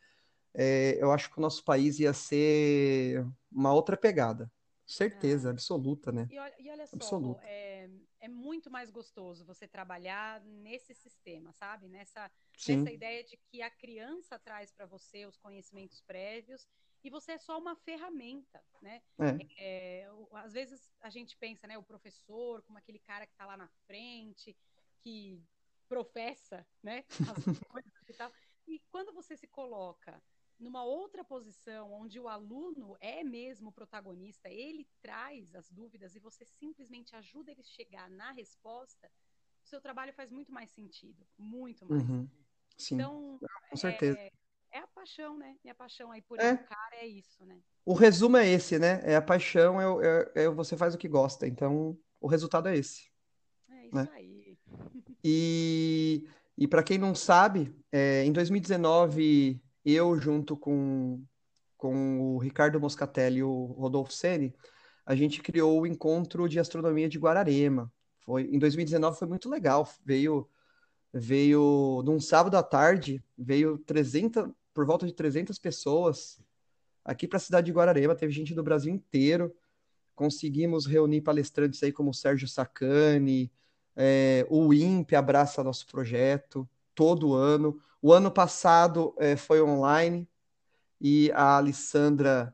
é, 0.55 1.03
eu 1.03 1.11
acho 1.12 1.30
que 1.30 1.38
o 1.38 1.40
nosso 1.40 1.64
país 1.64 1.98
ia 1.98 2.12
ser 2.12 3.26
uma 3.50 3.72
outra 3.72 3.96
pegada. 3.96 4.50
Certeza, 4.84 5.48
é. 5.48 5.53
absoluta, 5.53 6.12
né? 6.12 6.26
E 6.30 6.38
olha, 6.38 6.55
e 6.59 6.70
olha 6.70 6.86
só, 6.86 7.40
é, 7.42 7.88
é, 8.20 8.28
muito 8.28 8.70
mais 8.70 8.90
gostoso 8.90 9.44
você 9.44 9.66
trabalhar 9.66 10.42
nesse 10.44 10.94
sistema, 10.94 11.53
sabe? 11.53 11.88
Nessa, 11.88 12.30
nessa 12.68 12.92
ideia 12.92 13.24
de 13.24 13.38
que 13.50 13.62
a 13.62 13.70
criança 13.70 14.38
traz 14.38 14.70
para 14.70 14.84
você 14.84 15.24
os 15.24 15.38
conhecimentos 15.38 16.03
prévios 16.03 16.68
e 17.03 17.09
você 17.09 17.32
é 17.32 17.38
só 17.38 17.59
uma 17.59 17.74
ferramenta, 17.74 18.62
né? 18.82 19.03
É. 19.18 20.03
É, 20.05 20.09
às 20.32 20.53
vezes 20.53 20.90
a 21.00 21.09
gente 21.09 21.36
pensa, 21.36 21.66
né, 21.66 21.78
o 21.78 21.82
professor 21.82 22.61
como 22.62 22.78
aquele 22.78 22.98
cara 22.98 23.26
que 23.26 23.32
está 23.32 23.46
lá 23.46 23.57
na 23.57 23.68
frente, 23.86 24.57
que 25.00 25.42
professa, 25.88 26.66
né, 26.82 27.05
as 27.09 27.44
coisas 27.68 28.09
e 28.09 28.12
tal. 28.12 28.32
E 28.66 28.80
quando 28.90 29.12
você 29.12 29.36
se 29.36 29.46
coloca 29.46 30.22
numa 30.62 30.84
outra 30.84 31.24
posição, 31.24 31.92
onde 31.92 32.18
o 32.20 32.28
aluno 32.28 32.96
é 33.00 33.24
mesmo 33.24 33.70
o 33.70 33.72
protagonista, 33.72 34.48
ele 34.48 34.86
traz 35.02 35.54
as 35.54 35.68
dúvidas 35.68 36.14
e 36.14 36.20
você 36.20 36.44
simplesmente 36.44 37.14
ajuda 37.16 37.50
ele 37.50 37.60
a 37.60 37.64
chegar 37.64 38.08
na 38.08 38.30
resposta, 38.32 39.10
o 39.64 39.68
seu 39.68 39.80
trabalho 39.80 40.12
faz 40.12 40.30
muito 40.30 40.52
mais 40.52 40.70
sentido, 40.70 41.26
muito 41.36 41.84
mais. 41.86 42.08
Uhum. 42.08 42.28
Sim, 42.76 42.94
então, 42.94 43.40
com 43.70 43.76
certeza. 43.76 44.18
É, 44.18 44.30
é, 44.70 44.78
a 44.78 44.86
paixão, 44.86 45.36
né? 45.36 45.56
Minha 45.62 45.74
paixão 45.74 46.10
aí 46.10 46.22
por 46.22 46.38
é. 46.38 46.50
educar 46.50 46.90
é 46.92 47.06
isso, 47.06 47.44
né? 47.44 47.60
O 47.84 47.94
resumo 47.94 48.36
é 48.36 48.48
esse, 48.48 48.78
né? 48.78 49.00
É 49.04 49.16
a 49.16 49.22
paixão, 49.22 49.80
é, 49.80 50.30
é, 50.34 50.44
é 50.44 50.48
você 50.48 50.76
faz 50.76 50.94
o 50.94 50.98
que 50.98 51.08
gosta. 51.08 51.46
Então, 51.46 51.98
o 52.20 52.28
resultado 52.28 52.68
é 52.68 52.76
esse. 52.76 53.10
É 53.68 53.86
isso 53.86 53.94
né? 53.96 54.08
aí. 54.12 54.58
E, 55.24 56.28
e 56.56 56.66
para 56.66 56.82
quem 56.82 56.98
não 56.98 57.14
sabe, 57.14 57.76
é, 57.90 58.24
em 58.24 58.32
2019 58.32 59.62
eu, 59.85 60.18
junto 60.18 60.57
com, 60.57 61.22
com 61.76 62.20
o 62.20 62.39
Ricardo 62.39 62.80
Moscatelli 62.80 63.39
e 63.39 63.43
o 63.43 63.64
Rodolfo 63.66 64.12
Sene, 64.12 64.55
a 65.05 65.14
gente 65.14 65.43
criou 65.43 65.80
o 65.80 65.87
Encontro 65.87 66.49
de 66.49 66.61
Astronomia 66.61 67.09
de 67.09 67.18
Guararema. 67.18 67.93
Foi, 68.20 68.45
em 68.45 68.59
2019 68.59 69.18
foi 69.18 69.28
muito 69.28 69.49
legal. 69.49 69.89
Veio, 70.05 70.49
veio 71.12 72.03
num 72.05 72.20
sábado 72.20 72.57
à 72.57 72.62
tarde, 72.62 73.22
veio 73.37 73.78
300, 73.78 74.51
por 74.72 74.87
volta 74.87 75.07
de 75.07 75.12
300 75.12 75.59
pessoas 75.59 76.41
aqui 77.05 77.26
para 77.26 77.37
a 77.37 77.41
cidade 77.41 77.66
de 77.66 77.72
Guararema. 77.72 78.14
Teve 78.14 78.33
gente 78.33 78.55
do 78.55 78.62
Brasil 78.62 78.93
inteiro. 78.93 79.53
Conseguimos 80.14 80.87
reunir 80.87 81.22
palestrantes 81.22 81.83
aí 81.83 81.91
como 81.91 82.11
o 82.11 82.14
Sérgio 82.14 82.47
Sacani, 82.47 83.51
é, 83.97 84.47
o 84.49 84.72
INPE 84.72 85.16
abraça 85.16 85.64
nosso 85.64 85.87
projeto 85.87 86.68
todo 86.95 87.35
ano. 87.35 87.78
O 88.03 88.12
ano 88.12 88.32
passado 88.32 89.14
é, 89.16 89.36
foi 89.36 89.62
online 89.62 90.28
e 91.00 91.30
a 91.32 91.57
Alessandra 91.57 92.53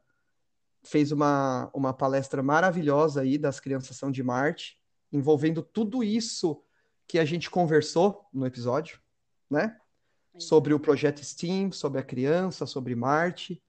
fez 0.83 1.11
uma, 1.11 1.71
uma 1.73 1.95
palestra 1.95 2.43
maravilhosa 2.43 3.23
aí 3.23 3.39
das 3.39 3.59
crianças 3.59 3.97
são 3.97 4.11
de 4.11 4.23
Marte, 4.23 4.79
envolvendo 5.11 5.63
tudo 5.63 6.05
isso 6.05 6.63
que 7.07 7.19
a 7.19 7.25
gente 7.25 7.49
conversou 7.49 8.29
no 8.31 8.47
episódio, 8.47 9.01
né? 9.51 9.79
Sobre 10.39 10.75
o 10.75 10.79
projeto 10.79 11.25
STEAM, 11.25 11.73
sobre 11.73 11.99
a 11.99 12.05
criança, 12.05 12.67
sobre 12.67 12.95
Marte. 12.95 13.61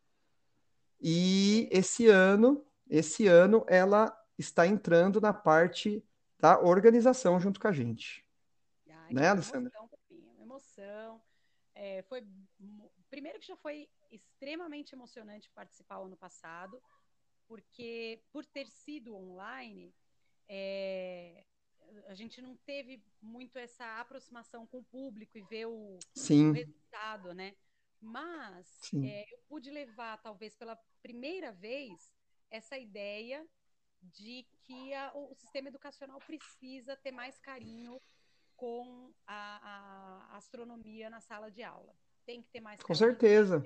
E 1.02 1.68
esse 1.72 2.08
ano, 2.08 2.64
esse 2.90 3.26
ano 3.26 3.66
ela 3.68 4.16
está 4.38 4.68
entrando 4.68 5.20
na 5.20 5.34
parte 5.34 6.04
da 6.38 6.60
organização 6.60 7.40
junto 7.40 7.60
com 7.60 7.68
a 7.68 7.72
gente. 7.72 8.24
Ai, 8.90 9.14
né, 9.14 9.30
Alessandra? 9.30 9.72
emoção. 10.42 11.22
É, 11.82 12.02
foi 12.10 12.22
primeiro 13.10 13.40
que 13.40 13.48
já 13.48 13.56
foi 13.56 13.90
extremamente 14.12 14.94
emocionante 14.94 15.50
participar 15.52 16.00
o 16.00 16.08
ano 16.08 16.18
passado, 16.18 16.84
porque 17.48 18.22
por 18.34 18.46
ter 18.46 18.68
sido 18.68 19.16
online, 19.16 19.96
é, 20.50 21.46
a 22.08 22.14
gente 22.14 22.42
não 22.42 22.58
teve 22.58 23.02
muito 23.22 23.58
essa 23.58 24.02
aproximação 24.02 24.68
com 24.68 24.80
o 24.80 24.84
público 24.84 25.38
e 25.38 25.42
ver 25.44 25.68
o, 25.68 25.98
o 26.50 26.52
resultado, 26.52 27.34
né? 27.34 27.56
Mas 28.02 28.94
é, 29.02 29.34
eu 29.34 29.40
pude 29.48 29.72
levar, 29.72 30.22
talvez 30.22 30.58
pela 30.58 30.76
primeira 31.02 31.54
vez, 31.54 32.14
essa 32.52 32.78
ideia 32.78 33.48
de 34.02 34.46
que 34.64 34.94
a, 34.94 35.14
o 35.16 35.34
sistema 35.34 35.70
educacional 35.70 36.20
precisa 36.20 36.98
ter 36.98 37.12
mais 37.12 37.40
carinho 37.40 38.02
com 38.60 39.14
a, 39.26 40.28
a, 40.34 40.38
astronomia 40.38 41.10
na 41.10 41.22
sala 41.22 41.50
de 41.50 41.64
aula. 41.64 41.96
Tem 42.26 42.42
que 42.42 42.50
ter 42.50 42.60
mais 42.60 42.82
Com 42.82 42.94
certeza. 42.94 43.64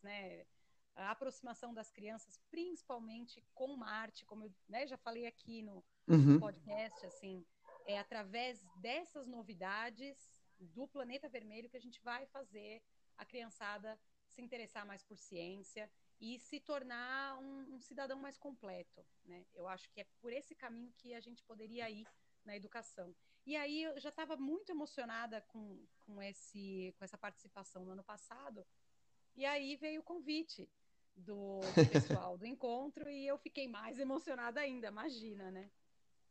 Né? 0.00 0.46
A 0.94 1.10
aproximação 1.10 1.74
das 1.74 1.90
crianças, 1.90 2.38
principalmente 2.48 3.44
com 3.52 3.76
Marte, 3.76 4.24
como 4.24 4.44
eu 4.44 4.54
né, 4.68 4.86
já 4.86 4.96
falei 4.96 5.26
aqui 5.26 5.60
no, 5.62 5.84
uhum. 6.06 6.34
no 6.34 6.40
podcast, 6.40 7.04
assim, 7.04 7.44
é 7.84 7.98
através 7.98 8.64
dessas 8.76 9.26
novidades 9.26 10.16
do 10.60 10.86
planeta 10.86 11.28
vermelho 11.28 11.68
que 11.68 11.76
a 11.76 11.80
gente 11.80 12.00
vai 12.02 12.24
fazer 12.26 12.80
a 13.16 13.24
criançada 13.24 13.98
se 14.28 14.40
interessar 14.40 14.86
mais 14.86 15.02
por 15.02 15.18
ciência 15.18 15.90
e 16.20 16.38
se 16.38 16.60
tornar 16.60 17.38
um, 17.38 17.74
um, 17.74 17.80
cidadão 17.80 18.20
mais 18.20 18.38
completo, 18.38 19.04
né? 19.24 19.44
Eu 19.52 19.66
acho 19.66 19.90
que 19.90 20.00
é 20.00 20.06
por 20.20 20.32
esse 20.32 20.54
caminho 20.54 20.92
que 20.96 21.12
a 21.12 21.20
gente 21.20 21.42
poderia 21.42 21.90
ir 21.90 22.06
na 22.44 22.56
educação. 22.56 23.12
E 23.48 23.56
aí 23.56 23.84
eu 23.84 23.98
já 23.98 24.10
estava 24.10 24.36
muito 24.36 24.70
emocionada 24.70 25.40
com, 25.48 25.78
com, 26.00 26.20
esse, 26.20 26.94
com 26.98 27.04
essa 27.06 27.16
participação 27.16 27.82
no 27.82 27.92
ano 27.92 28.04
passado, 28.04 28.62
e 29.34 29.46
aí 29.46 29.74
veio 29.76 30.02
o 30.02 30.04
convite 30.04 30.68
do, 31.16 31.60
do 31.60 31.90
pessoal 31.90 32.36
do 32.36 32.44
encontro 32.46 33.08
e 33.08 33.26
eu 33.26 33.38
fiquei 33.38 33.66
mais 33.66 33.98
emocionada 33.98 34.60
ainda, 34.60 34.88
imagina, 34.88 35.50
né? 35.50 35.70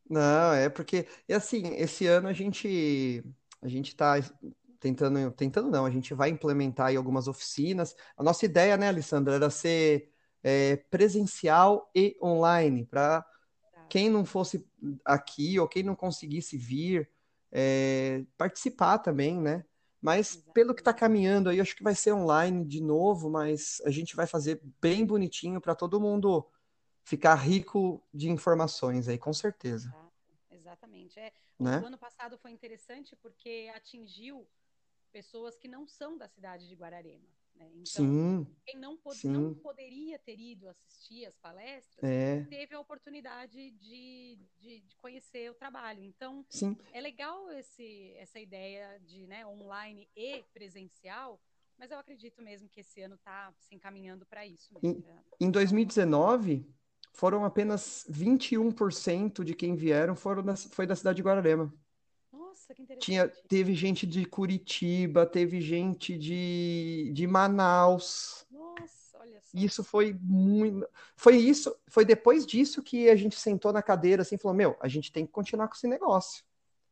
Não, 0.08 0.54
é 0.54 0.70
porque, 0.70 1.08
e 1.28 1.34
assim, 1.34 1.74
esse 1.78 2.06
ano 2.06 2.28
a 2.28 2.34
gente 2.34 3.24
a 3.64 3.68
gente 3.68 3.88
está 3.88 4.14
tentando, 4.80 5.32
tentando 5.32 5.72
não, 5.72 5.88
a 5.88 5.90
gente 5.90 6.14
vai 6.14 6.30
implementar 6.30 6.90
aí 6.90 6.96
algumas 6.96 7.28
oficinas. 7.28 7.96
A 8.16 8.22
nossa 8.22 8.46
ideia, 8.46 8.78
né, 8.78 8.90
Alessandra, 8.90 9.34
era 9.34 9.50
ser 9.50 10.12
é, 10.44 10.76
presencial 10.76 11.90
e 11.96 12.16
online, 12.22 12.86
para. 12.86 13.26
Quem 13.90 14.10
não 14.10 14.26
fosse 14.26 14.66
aqui 15.04 15.60
ou 15.60 15.68
quem 15.68 15.84
não 15.84 15.96
conseguisse 15.96 16.58
vir, 16.58 17.10
é, 17.52 18.26
participar 18.38 19.00
também, 19.00 19.40
né? 19.40 19.66
Mas 20.02 20.32
Exatamente. 20.32 20.54
pelo 20.54 20.76
que 20.76 20.82
está 20.82 20.94
caminhando 20.94 21.50
aí, 21.50 21.60
acho 21.60 21.76
que 21.76 21.84
vai 21.84 21.96
ser 21.96 22.14
online 22.14 22.64
de 22.66 22.82
novo, 22.82 23.30
mas 23.30 23.82
a 23.86 23.90
gente 23.90 24.16
vai 24.16 24.28
fazer 24.28 24.62
bem 24.80 25.06
bonitinho 25.06 25.60
para 25.60 25.76
todo 25.76 26.00
mundo 26.00 26.48
ficar 27.04 27.36
rico 27.36 28.04
de 28.14 28.30
informações 28.30 29.08
aí, 29.08 29.18
com 29.18 29.34
certeza. 29.34 29.96
Exatamente. 30.52 31.20
É, 31.20 31.32
né? 31.60 31.80
O 31.80 31.86
ano 31.86 31.98
passado 31.98 32.38
foi 32.38 32.52
interessante 32.52 33.16
porque 33.16 33.72
atingiu 33.74 34.48
pessoas 35.12 35.58
que 35.58 35.68
não 35.68 35.88
são 35.88 36.18
da 36.18 36.28
cidade 36.28 36.68
de 36.68 36.76
Guararema. 36.76 37.28
Né? 37.58 37.70
Então, 37.74 37.84
sim, 37.86 38.48
quem 38.66 38.80
não, 38.80 38.98
sim. 39.12 39.30
não 39.30 39.54
poderia 39.56 40.20
ter 40.20 40.40
ido 40.40 40.68
assistir 40.68 41.26
as 41.26 41.38
palestras, 41.38 42.04
é. 42.04 42.44
teve 42.46 42.76
a 42.76 42.80
oportunidade 42.80 43.72
de, 43.72 44.40
de, 44.60 44.82
de, 44.82 44.96
conhecer 44.98 45.50
o 45.52 45.56
trabalho. 45.56 46.04
Então, 46.04 46.46
sim. 46.50 46.78
é 46.94 47.02
legal 47.02 47.50
esse, 47.52 48.14
essa 48.18 48.40
ideia 48.40 49.00
de 49.00 49.26
né, 49.28 49.46
online 49.46 50.08
e 50.16 50.44
presencial, 50.54 51.40
mas 51.78 51.92
eu 51.92 52.00
acredito 52.00 52.42
mesmo 52.42 52.70
que 52.70 52.82
esse 52.82 53.02
ano 53.02 53.16
está 53.16 53.54
se 53.60 53.76
encaminhando 53.76 54.26
para 54.26 54.46
isso. 54.46 54.74
Mesmo, 54.74 55.06
em, 55.40 55.48
em 55.48 55.52
2019, 55.52 56.66
foram 57.14 57.44
apenas 57.44 58.06
21% 58.10 59.44
de 59.44 59.56
quem 59.56 59.76
vieram 59.76 60.16
foram 60.16 60.44
da, 60.44 60.56
foi 60.56 60.86
da 60.86 60.96
cidade 60.96 61.18
de 61.18 61.24
Guararema. 61.24 61.74
Nossa, 62.68 62.74
que 62.74 62.82
interessante. 62.82 63.06
Tinha, 63.06 63.28
teve 63.48 63.74
gente 63.74 64.06
de 64.06 64.26
Curitiba, 64.26 65.26
teve 65.26 65.62
gente 65.62 66.18
de, 66.18 67.12
de 67.14 67.26
Manaus. 67.26 68.46
Nossa, 68.52 69.18
olha 69.20 69.40
só. 69.42 69.58
Isso 69.58 69.84
foi 69.84 70.14
muito. 70.22 70.88
Foi 71.16 71.38
isso, 71.38 71.76
foi 71.88 72.04
depois 72.04 72.46
disso 72.46 72.84
que 72.84 73.10
a 73.10 73.16
gente 73.16 73.40
sentou 73.40 73.72
na 73.72 73.82
cadeira 73.82 74.22
assim 74.22 74.36
e 74.36 74.38
falou: 74.38 74.56
Meu, 74.56 74.76
a 74.82 74.88
gente 74.88 75.12
tem 75.12 75.26
que 75.26 75.32
continuar 75.32 75.68
com 75.68 75.76
esse 75.76 75.88
negócio. 75.88 76.44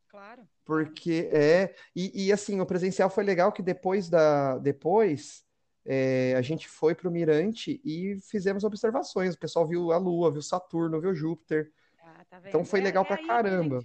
Claro. 0.08 0.48
Porque 0.64 1.30
é. 1.34 1.76
E, 1.96 2.28
e 2.28 2.32
assim, 2.32 2.62
o 2.62 2.66
presencial 2.66 3.10
foi 3.10 3.24
legal 3.24 3.52
que 3.52 3.62
depois 3.62 4.10
da. 4.10 4.58
Depois. 4.58 5.44
É, 5.88 6.34
a 6.36 6.42
gente 6.42 6.68
foi 6.68 6.96
para 6.96 7.08
o 7.08 7.12
Mirante 7.12 7.80
e 7.86 8.18
fizemos 8.20 8.64
observações. 8.64 9.36
O 9.36 9.40
pessoal 9.40 9.68
viu 9.68 9.92
a 9.92 9.98
Lua, 9.98 10.32
viu 10.32 10.42
Saturno, 10.42 11.00
viu 11.00 11.14
Júpiter. 11.14 11.72
Ah, 12.02 12.26
tá 12.28 12.42
então 12.44 12.66
foi 12.66 12.82
legal 12.82 13.04
é, 13.04 13.08
pra 13.08 13.28
caramba. 13.28 13.82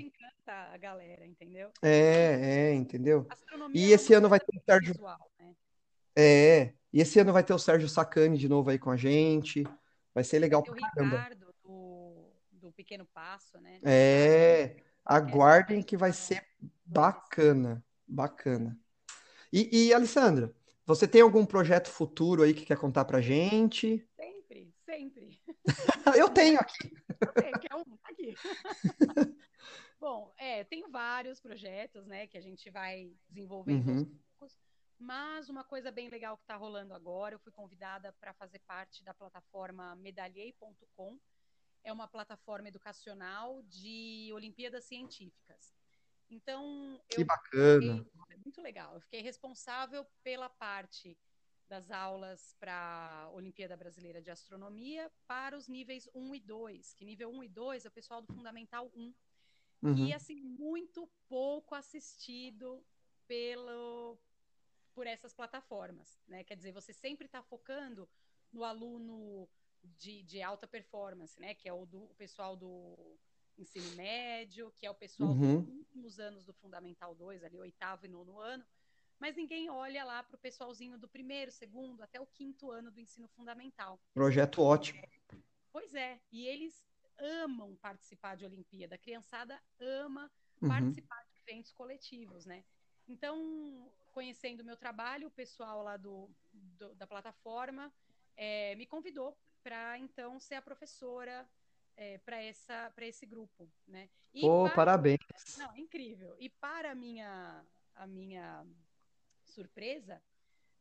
Que 0.51 0.55
a 0.55 0.76
galera, 0.78 1.24
entendeu? 1.24 1.70
É, 1.80 2.70
é, 2.70 2.74
entendeu? 2.74 3.24
e 3.72 3.92
esse 3.92 4.12
é 4.12 4.16
ano 4.16 4.28
vai 4.28 4.40
ter 4.40 4.57
o 4.57 4.61
Sérgio. 4.64 4.94
Visual, 4.94 5.30
né? 5.38 5.55
É, 6.16 6.72
e 6.92 7.01
esse 7.01 7.20
ano 7.20 7.32
vai 7.32 7.44
ter 7.44 7.55
o 7.55 7.59
Sérgio 7.59 7.88
Sacani 7.88 8.36
de 8.36 8.48
novo 8.48 8.68
aí 8.68 8.76
com 8.76 8.90
a 8.90 8.96
gente. 8.96 9.62
Vai 10.12 10.24
ser 10.24 10.40
legal 10.40 10.61
pra 10.61 10.74
caramba. 10.74 11.03
O 11.03 11.18
Ricardo 11.18 11.55
do, 11.62 12.32
do 12.51 12.72
Pequeno 12.72 13.07
Passo, 13.07 13.61
né? 13.61 13.78
É, 13.84 14.82
aguardem 15.05 15.84
que 15.84 15.96
vai 15.96 16.12
ser 16.12 16.44
bacana, 16.84 17.84
bacana. 18.05 18.76
E, 19.53 19.86
e 19.86 19.94
Alessandra, 19.94 20.53
você 20.84 21.07
tem 21.07 21.20
algum 21.20 21.46
projeto 21.46 21.88
futuro 21.88 22.42
aí 22.42 22.53
que 22.53 22.66
quer 22.66 22.76
contar 22.76 23.05
pra 23.05 23.20
gente? 23.20 24.05
Sempre, 24.16 24.74
sempre. 24.84 25.40
Eu 26.18 26.28
tenho 26.28 26.59
aqui. 26.59 26.92
Tem, 27.40 27.53
quer 27.53 27.76
um? 27.76 27.84
Tá 27.84 28.09
aqui. 28.11 28.34
Bom, 30.01 30.32
é, 30.38 30.64
tem 30.64 30.90
vários 30.90 31.40
projetos, 31.40 32.07
né, 32.07 32.26
que 32.26 32.38
a 32.38 32.40
gente 32.40 32.70
vai 32.70 33.14
desenvolvendo 33.28 33.86
uhum. 33.86 33.98
aos 33.98 34.09
poucos. 34.38 34.59
Mas 34.98 35.48
uma 35.51 35.62
coisa 35.62 35.90
bem 35.90 36.09
legal 36.09 36.36
que 36.38 36.44
está 36.44 36.57
rolando 36.57 36.94
agora, 36.94 37.34
eu 37.34 37.38
fui 37.38 37.53
convidada 37.53 38.12
para 38.14 38.32
fazer 38.32 38.61
parte 38.61 39.05
da 39.05 39.12
plataforma 39.12 39.94
medalhei.com. 39.96 41.18
É 41.84 41.92
uma 41.92 42.09
plataforma 42.09 42.68
educacional 42.68 43.62
de 43.62 44.30
Olimpíadas 44.32 44.84
Científicas. 44.84 45.74
Então, 46.30 46.98
que 47.09 47.24
bacana. 47.24 48.05
Fiquei, 48.05 48.12
é 48.30 48.36
muito 48.36 48.61
legal. 48.62 48.94
Eu 48.94 49.01
fiquei 49.01 49.20
responsável 49.20 50.07
pela 50.22 50.48
parte 50.48 51.18
das 51.68 51.90
aulas 51.90 52.55
para 52.59 53.24
a 53.24 53.30
Olimpíada 53.30 53.76
Brasileira 53.76 54.20
de 54.20 54.30
Astronomia 54.30 55.11
para 55.26 55.57
os 55.57 55.68
níveis 55.68 56.09
1 56.14 56.34
e 56.34 56.40
2, 56.40 56.94
que 56.94 57.05
nível 57.05 57.30
1 57.30 57.44
e 57.44 57.48
2 57.48 57.84
é 57.84 57.88
o 57.88 57.92
pessoal 57.92 58.20
do 58.20 58.32
Fundamental 58.32 58.90
1 58.94 59.14
uhum. 59.83 60.07
e 60.07 60.12
assim 60.12 60.41
muito 60.41 61.09
pouco 61.28 61.74
assistido 61.74 62.85
pelo 63.26 64.18
por 64.93 65.07
essas 65.07 65.33
plataformas, 65.33 66.20
né? 66.26 66.43
Quer 66.45 66.57
dizer, 66.57 66.72
você 66.72 66.93
sempre 66.93 67.26
está 67.26 67.43
focando 67.43 68.09
no 68.53 68.64
aluno 68.64 69.49
de, 69.99 70.22
de, 70.24 70.43
alta 70.43 70.66
performance, 70.66 71.40
né? 71.40 71.55
Que 71.55 71.69
é 71.69 71.73
o, 71.73 71.86
do, 71.86 72.02
o 72.02 72.15
pessoal 72.16 72.57
do 72.57 73.16
ensino 73.57 73.94
médio, 73.94 74.73
que 74.77 74.85
é 74.85 74.90
o 74.90 74.94
pessoal 74.94 75.31
uhum. 75.31 75.62
dos 75.62 75.74
últimos 75.74 76.19
anos 76.19 76.44
do 76.44 76.52
Fundamental 76.52 77.15
2, 77.15 77.44
ali 77.44 77.59
oitavo 77.59 78.07
e 78.07 78.09
nono 78.09 78.39
ano, 78.39 78.65
mas 79.19 79.36
ninguém 79.36 79.69
olha 79.69 80.02
lá 80.02 80.23
para 80.23 80.35
o 80.35 80.39
pessoalzinho 80.39 80.98
do 80.98 81.09
primeiro, 81.09 81.52
segundo, 81.52 82.02
até 82.02 82.20
o 82.20 82.27
quinto 82.27 82.70
ano 82.70 82.90
do 82.90 83.01
ensino 83.01 83.28
fundamental. 83.28 84.01
Projeto 84.15 84.62
ótimo. 84.62 85.02
Pois 85.70 85.94
é, 85.94 86.20
e 86.32 86.47
eles 86.47 86.89
amam 87.20 87.76
participar 87.76 88.36
de 88.36 88.44
Olimpíada. 88.44 88.94
A 88.94 88.98
criançada 88.98 89.60
ama 89.78 90.30
uhum. 90.60 90.68
participar 90.68 91.22
de 91.24 91.38
eventos 91.38 91.72
coletivos, 91.72 92.47
né? 92.47 92.64
Então, 93.09 93.92
conhecendo 94.12 94.60
o 94.60 94.64
meu 94.64 94.76
trabalho, 94.76 95.28
o 95.28 95.32
pessoal 95.32 95.82
lá 95.82 95.97
do, 95.97 96.30
do 96.52 96.94
da 96.94 97.06
plataforma 97.06 97.92
é, 98.36 98.74
me 98.76 98.86
convidou 98.86 99.36
para 99.62 99.98
então 99.98 100.38
ser 100.38 100.55
a 100.55 100.62
professora 100.62 101.48
é, 101.97 102.18
para 102.18 102.42
essa 102.42 102.90
para 102.94 103.06
esse 103.06 103.26
grupo, 103.26 103.70
né? 103.86 104.09
E 104.32 104.44
oh, 104.44 104.64
para... 104.64 104.74
parabéns! 104.74 105.56
Não, 105.59 105.76
incrível. 105.76 106.36
E 106.38 106.48
para 106.48 106.92
a 106.92 106.94
minha 106.94 107.64
a 107.94 108.06
minha 108.06 108.64
surpresa, 109.44 110.22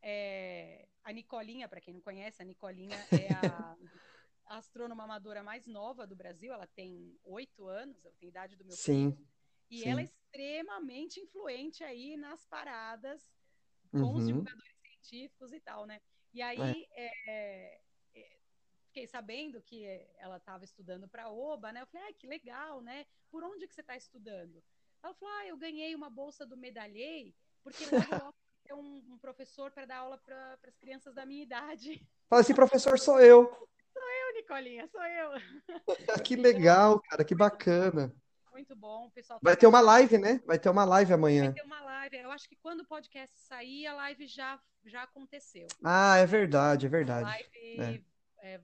é, 0.02 0.88
a 1.03 1.11
Nicolinha, 1.11 1.68
para 1.68 1.82
quem 1.82 1.94
não 1.94 2.02
conhece, 2.02 2.41
a 2.41 2.45
Nicolinha 2.45 2.98
é 3.11 3.34
a 3.34 3.76
astrônoma 4.58 5.04
amadora 5.04 5.44
mais 5.44 5.68
nova 5.68 6.08
do 6.08 6.16
Brasil, 6.16 6.52
ela 6.52 6.68
tem 6.68 7.18
oito 7.24 7.68
anos, 7.68 8.04
ela 8.04 8.16
tem 8.20 8.30
idade 8.30 8.56
do 8.56 8.66
meu 8.66 8.76
sim, 8.76 9.12
filho. 9.12 9.28
E 9.70 9.80
sim. 9.80 9.90
ela 9.90 10.02
é 10.02 10.04
extremamente 10.04 11.20
influente 11.20 11.84
aí 11.84 12.18
nas 12.18 12.46
paradas 12.46 13.22
com 13.92 14.00
uhum. 14.00 14.16
os 14.16 14.26
divulgadores 14.26 14.76
científicos 14.82 15.54
e 15.54 15.60
tal, 15.60 15.86
né? 15.86 16.02
E 16.34 16.42
aí 16.42 16.88
é. 16.96 17.06
É, 17.06 17.82
é 18.16 18.40
fiquei 18.86 19.08
sabendo 19.08 19.62
que 19.62 19.86
ela 20.18 20.38
estava 20.38 20.64
estudando 20.64 21.08
para 21.08 21.26
a 21.26 21.32
OBA, 21.32 21.72
né? 21.72 21.82
Eu 21.82 21.88
falei, 21.88 22.08
ah, 22.10 22.14
que 22.14 22.28
legal, 22.28 22.82
né? 22.82 23.06
Por 23.30 23.44
onde 23.44 23.68
que 23.68 23.74
você 23.74 23.82
está 23.82 23.96
estudando? 23.96 24.64
Ela 25.04 25.14
falou, 25.14 25.34
ah, 25.36 25.46
eu 25.46 25.58
ganhei 25.58 25.94
uma 25.96 26.10
bolsa 26.10 26.46
do 26.46 26.58
Medalhei, 26.58 27.36
porque 27.64 27.86
logo, 27.86 28.34
ter 28.66 28.74
um, 28.74 28.98
um 29.14 29.18
professor 29.20 29.72
para 29.72 29.86
dar 29.86 29.98
aula 29.98 30.18
para 30.18 30.58
as 30.68 30.78
crianças 30.78 31.14
da 31.14 31.26
minha 31.26 31.44
idade. 31.44 32.06
Fala 32.28 32.42
assim, 32.42 32.56
professor, 32.56 32.98
sou 33.00 33.20
eu. 33.22 33.70
Nicolinha, 34.50 34.88
sou 34.88 35.04
eu. 35.04 35.32
que 36.26 36.36
legal, 36.36 37.00
cara, 37.02 37.24
que 37.24 37.36
bacana. 37.36 38.12
Muito 38.52 38.76
bom, 38.76 39.10
pessoal. 39.12 39.40
Vai 39.42 39.56
ter 39.56 39.68
uma 39.68 39.80
live, 39.80 40.18
né? 40.18 40.42
Vai 40.46 40.58
ter 40.58 40.70
uma 40.70 40.84
live 40.84 41.14
amanhã. 41.14 41.46
Vai 41.46 41.54
ter 41.54 41.62
uma 41.62 41.82
live. 41.82 42.18
Eu 42.18 42.32
acho 42.32 42.50
que 42.50 42.56
quando 42.56 42.82
o 42.82 42.88
podcast 42.88 43.38
sair, 43.48 43.86
a 43.86 43.94
live 43.94 44.26
já, 44.26 44.60
já 44.86 45.04
aconteceu. 45.04 45.68
Ah, 45.84 46.18
é 46.18 46.26
verdade, 46.26 46.88
é 46.88 46.90
verdade. 46.90 47.26
A 47.26 47.30
live 47.30 48.04
é. 48.42 48.54
É, 48.56 48.62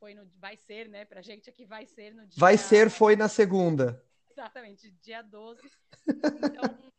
foi 0.00 0.12
no, 0.14 0.28
vai 0.38 0.56
ser, 0.56 0.88
né? 0.88 1.04
Pra 1.04 1.22
gente 1.22 1.48
aqui 1.48 1.64
vai 1.64 1.86
ser 1.86 2.12
no 2.12 2.26
dia. 2.26 2.36
Vai 2.36 2.58
ser, 2.58 2.90
foi 2.90 3.14
na 3.14 3.28
segunda. 3.28 4.04
Exatamente, 4.30 4.90
dia 5.00 5.22
12. 5.22 5.60
Então, 6.08 6.92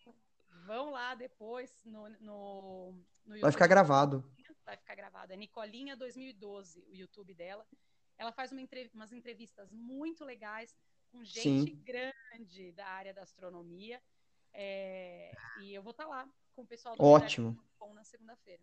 vão 0.68 0.92
lá 0.92 1.16
depois 1.16 1.72
no, 1.84 2.08
no, 2.22 2.94
no 3.26 3.36
YouTube. 3.36 3.42
Vai 3.42 3.52
ficar 3.52 3.68
gravado. 3.68 4.24
Vai 4.64 4.78
ficar 4.78 4.94
gravado. 4.94 5.34
É 5.34 5.36
Nicolinha 5.36 5.98
2012, 5.98 6.86
o 6.92 6.96
YouTube 6.96 7.34
dela. 7.34 7.66
Ela 8.20 8.34
faz 8.34 8.52
uma 8.52 8.62
entrev 8.62 8.92
umas 8.94 9.14
entrevistas 9.14 9.72
muito 9.72 10.26
legais 10.26 10.76
com 11.10 11.24
gente 11.24 11.72
Sim. 11.72 11.82
grande 11.84 12.74
da 12.74 12.86
área 12.86 13.14
da 13.14 13.22
astronomia. 13.24 14.00
É, 14.54 15.32
e 15.62 15.74
eu 15.74 15.82
vou 15.82 15.92
estar 15.92 16.04
tá 16.04 16.10
lá 16.10 16.30
com 16.54 16.64
o 16.64 16.68
pessoal 16.68 16.98
do 16.98 17.04
Ótimo. 17.04 17.58
na 17.96 18.04
segunda-feira. 18.04 18.62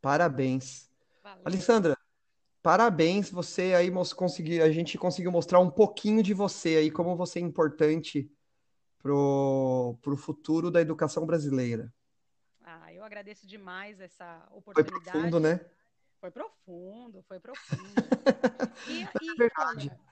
Parabéns. 0.00 0.90
Valeu. 1.22 1.42
Alessandra, 1.44 1.98
parabéns. 2.62 3.30
Você 3.30 3.74
aí 3.74 3.90
conseguiu, 4.16 4.64
a 4.64 4.70
gente 4.70 4.96
conseguiu 4.96 5.30
mostrar 5.30 5.60
um 5.60 5.70
pouquinho 5.70 6.22
de 6.22 6.32
você 6.32 6.76
aí, 6.76 6.90
como 6.90 7.14
você 7.14 7.38
é 7.38 7.42
importante 7.42 8.32
pro, 8.98 9.98
pro 10.00 10.16
futuro 10.16 10.70
da 10.70 10.80
educação 10.80 11.26
brasileira. 11.26 11.92
Ah, 12.64 12.92
eu 12.94 13.04
agradeço 13.04 13.46
demais 13.46 14.00
essa 14.00 14.48
oportunidade. 14.50 15.02
Foi 15.02 15.12
profundo, 15.12 15.38
né? 15.38 15.60
Foi 16.20 16.30
profundo, 16.30 17.22
foi 17.24 17.38
profundo. 17.38 17.82
e, 18.88 19.24
e, 19.24 19.30
é 19.30 19.34
verdade. 19.34 19.90
Olha, 19.90 20.06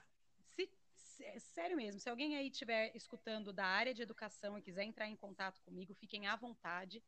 é 1.35 1.39
sério 1.39 1.75
mesmo, 1.75 1.99
se 1.99 2.09
alguém 2.09 2.37
aí 2.37 2.47
estiver 2.47 2.95
escutando 2.95 3.51
da 3.51 3.65
área 3.65 3.93
de 3.93 4.01
educação 4.01 4.57
e 4.57 4.61
quiser 4.61 4.83
entrar 4.83 5.07
em 5.07 5.15
contato 5.15 5.61
comigo, 5.61 5.93
fiquem 5.93 6.27
à 6.27 6.35
vontade. 6.35 7.03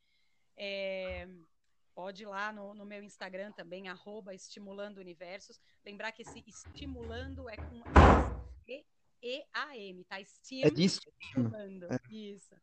É, 0.55 1.27
pode 1.93 2.23
ir 2.23 2.25
lá 2.25 2.51
no, 2.51 2.73
no, 2.73 2.85
meu 2.85 3.03
Instagram 3.03 3.51
também, 3.51 3.87
arroba 3.87 4.33
Estimulando 4.33 4.97
Universos. 4.97 5.59
Lembrar 5.85 6.11
que 6.11 6.23
esse 6.23 6.43
estimulando 6.47 7.49
é 7.49 7.55
com 7.55 7.81
E-A-M, 9.21 10.03
tá? 10.03 10.19
Estim 10.19 10.63
é 10.63 10.67
estimulando. 10.67 11.85
É. 11.85 11.99
Isso. 12.13 12.55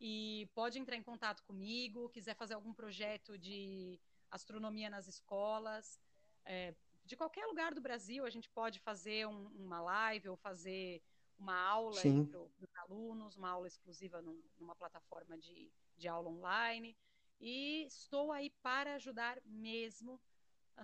E 0.00 0.48
pode 0.54 0.78
entrar 0.78 0.96
em 0.96 1.02
contato 1.02 1.42
comigo, 1.42 2.08
quiser 2.10 2.36
fazer 2.36 2.54
algum 2.54 2.72
projeto 2.72 3.36
de 3.36 3.98
astronomia 4.30 4.90
nas 4.90 5.06
escolas, 5.06 6.00
é, 6.44 6.74
de 7.04 7.16
qualquer 7.16 7.46
lugar 7.46 7.74
do 7.74 7.80
Brasil, 7.80 8.24
a 8.24 8.30
gente 8.30 8.48
pode 8.50 8.78
fazer 8.80 9.26
um, 9.26 9.46
uma 9.56 9.80
live 9.80 10.28
ou 10.28 10.36
fazer 10.36 11.02
uma 11.38 11.58
aula 11.58 12.00
para 12.00 12.40
os 12.40 12.74
alunos, 12.76 13.36
uma 13.36 13.50
aula 13.50 13.66
exclusiva 13.66 14.20
num, 14.20 14.42
numa 14.58 14.74
plataforma 14.74 15.38
de, 15.38 15.70
de 15.96 16.08
aula 16.08 16.28
online. 16.28 16.96
E 17.40 17.84
estou 17.86 18.32
aí 18.32 18.50
para 18.62 18.96
ajudar 18.96 19.40
mesmo 19.44 20.20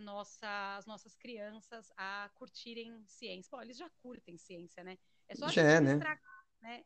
nossa, 0.01 0.77
as 0.77 0.87
nossas 0.87 1.15
crianças 1.17 1.93
a 1.97 2.31
curtirem 2.35 3.05
ciência. 3.07 3.51
Bom, 3.51 3.63
eles 3.63 3.77
já 3.77 3.91
curtem 4.03 4.37
ciência, 4.39 4.83
né? 4.83 4.99
É 5.29 5.35
só 5.35 5.47
a 5.47 5.49
já 5.49 5.63
gente 5.63 5.77
é, 5.77 5.81
né? 5.81 5.93
estragar, 5.93 6.47
né? 6.61 6.85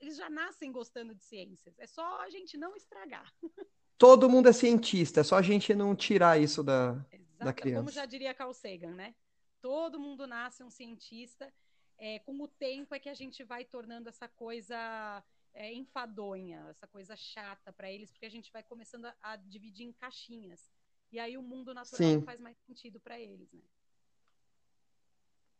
Eles 0.00 0.16
já 0.16 0.30
nascem 0.30 0.72
gostando 0.72 1.14
de 1.14 1.22
ciências. 1.22 1.78
É 1.78 1.86
só 1.86 2.20
a 2.20 2.30
gente 2.30 2.56
não 2.56 2.74
estragar. 2.74 3.32
Todo 4.00 4.30
mundo 4.30 4.48
é 4.48 4.52
cientista, 4.54 5.20
é 5.20 5.22
só 5.22 5.36
a 5.36 5.42
gente 5.42 5.74
não 5.74 5.94
tirar 5.94 6.40
isso 6.40 6.62
da, 6.64 6.92
da 7.38 7.52
criança. 7.52 7.82
Como 7.82 7.90
já 7.90 8.06
diria 8.06 8.32
Carl 8.32 8.54
Sagan, 8.54 8.94
né? 8.94 9.14
Todo 9.60 10.00
mundo 10.00 10.26
nasce 10.26 10.64
um 10.64 10.70
cientista. 10.70 11.52
É, 11.98 12.18
com 12.20 12.32
o 12.40 12.48
tempo 12.48 12.94
é 12.94 12.98
que 12.98 13.10
a 13.10 13.14
gente 13.14 13.44
vai 13.44 13.62
tornando 13.62 14.08
essa 14.08 14.26
coisa 14.26 15.22
é, 15.52 15.70
enfadonha, 15.74 16.64
essa 16.70 16.86
coisa 16.86 17.14
chata 17.14 17.74
para 17.74 17.92
eles, 17.92 18.10
porque 18.10 18.24
a 18.24 18.30
gente 18.30 18.50
vai 18.50 18.62
começando 18.62 19.04
a, 19.04 19.14
a, 19.20 19.36
dividir 19.36 19.86
em 19.86 19.92
caixinhas. 19.92 20.72
E 21.12 21.18
aí 21.18 21.36
o 21.36 21.42
mundo 21.42 21.74
natural 21.74 22.20
Sim. 22.20 22.22
faz 22.22 22.40
mais 22.40 22.56
sentido 22.56 22.98
para 22.98 23.20
eles, 23.20 23.52
né? 23.52 23.60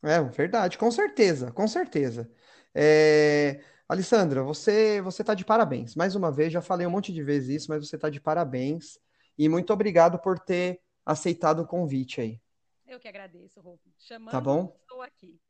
É, 0.02 0.22
verdade, 0.22 0.78
com 0.78 0.90
certeza, 0.90 1.52
com 1.52 1.68
certeza. 1.68 2.30
É... 2.74 3.62
Alessandra, 3.88 4.42
você 4.42 5.00
você 5.00 5.22
está 5.22 5.34
de 5.34 5.44
parabéns. 5.44 5.96
Mais 5.96 6.14
uma 6.14 6.30
vez, 6.30 6.52
já 6.52 6.62
falei 6.62 6.86
um 6.86 6.90
monte 6.90 7.12
de 7.12 7.22
vezes 7.22 7.62
isso, 7.62 7.70
mas 7.70 7.86
você 7.86 7.96
está 7.96 8.08
de 8.08 8.20
parabéns. 8.20 8.98
E 9.36 9.48
muito 9.48 9.72
obrigado 9.72 10.18
por 10.18 10.38
ter 10.38 10.80
aceitado 11.04 11.60
o 11.60 11.66
convite 11.66 12.20
aí. 12.20 12.40
Eu 12.86 13.00
que 13.00 13.08
agradeço, 13.08 13.60
Rô. 13.60 13.78
Chamando, 13.98 14.30
tá 14.30 14.40
bom? 14.40 14.76
estou 14.80 15.02
aqui. 15.02 15.40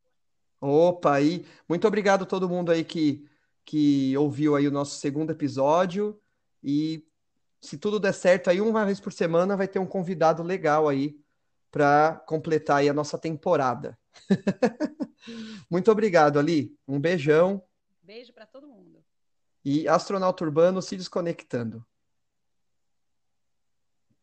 Opa, 0.59 1.15
aí. 1.15 1.45
Muito 1.67 1.87
obrigado 1.87 2.23
a 2.23 2.25
todo 2.25 2.49
mundo 2.49 2.71
aí 2.71 2.83
que, 2.83 3.27
que 3.65 4.15
ouviu 4.17 4.55
aí 4.55 4.67
o 4.67 4.71
nosso 4.71 4.99
segundo 4.99 5.31
episódio. 5.31 6.19
E 6.63 7.07
se 7.61 7.77
tudo 7.77 7.99
der 7.99 8.13
certo, 8.13 8.49
aí 8.49 8.61
uma 8.61 8.85
vez 8.85 8.99
por 8.99 9.13
semana 9.13 9.57
vai 9.57 9.67
ter 9.67 9.79
um 9.79 9.85
convidado 9.85 10.43
legal 10.43 10.87
aí 10.87 11.19
para 11.69 12.23
completar 12.27 12.77
aí 12.77 12.89
a 12.89 12.93
nossa 12.93 13.17
temporada. 13.17 13.97
Muito 15.69 15.91
obrigado, 15.91 16.39
Ali. 16.39 16.75
Um 16.87 16.99
beijão. 16.99 17.63
Beijo 18.01 18.33
para 18.33 18.45
todo 18.45 18.67
mundo. 18.67 19.03
E 19.63 19.87
astronauta 19.87 20.43
urbano 20.43 20.81
se 20.81 20.97
desconectando. 20.97 21.85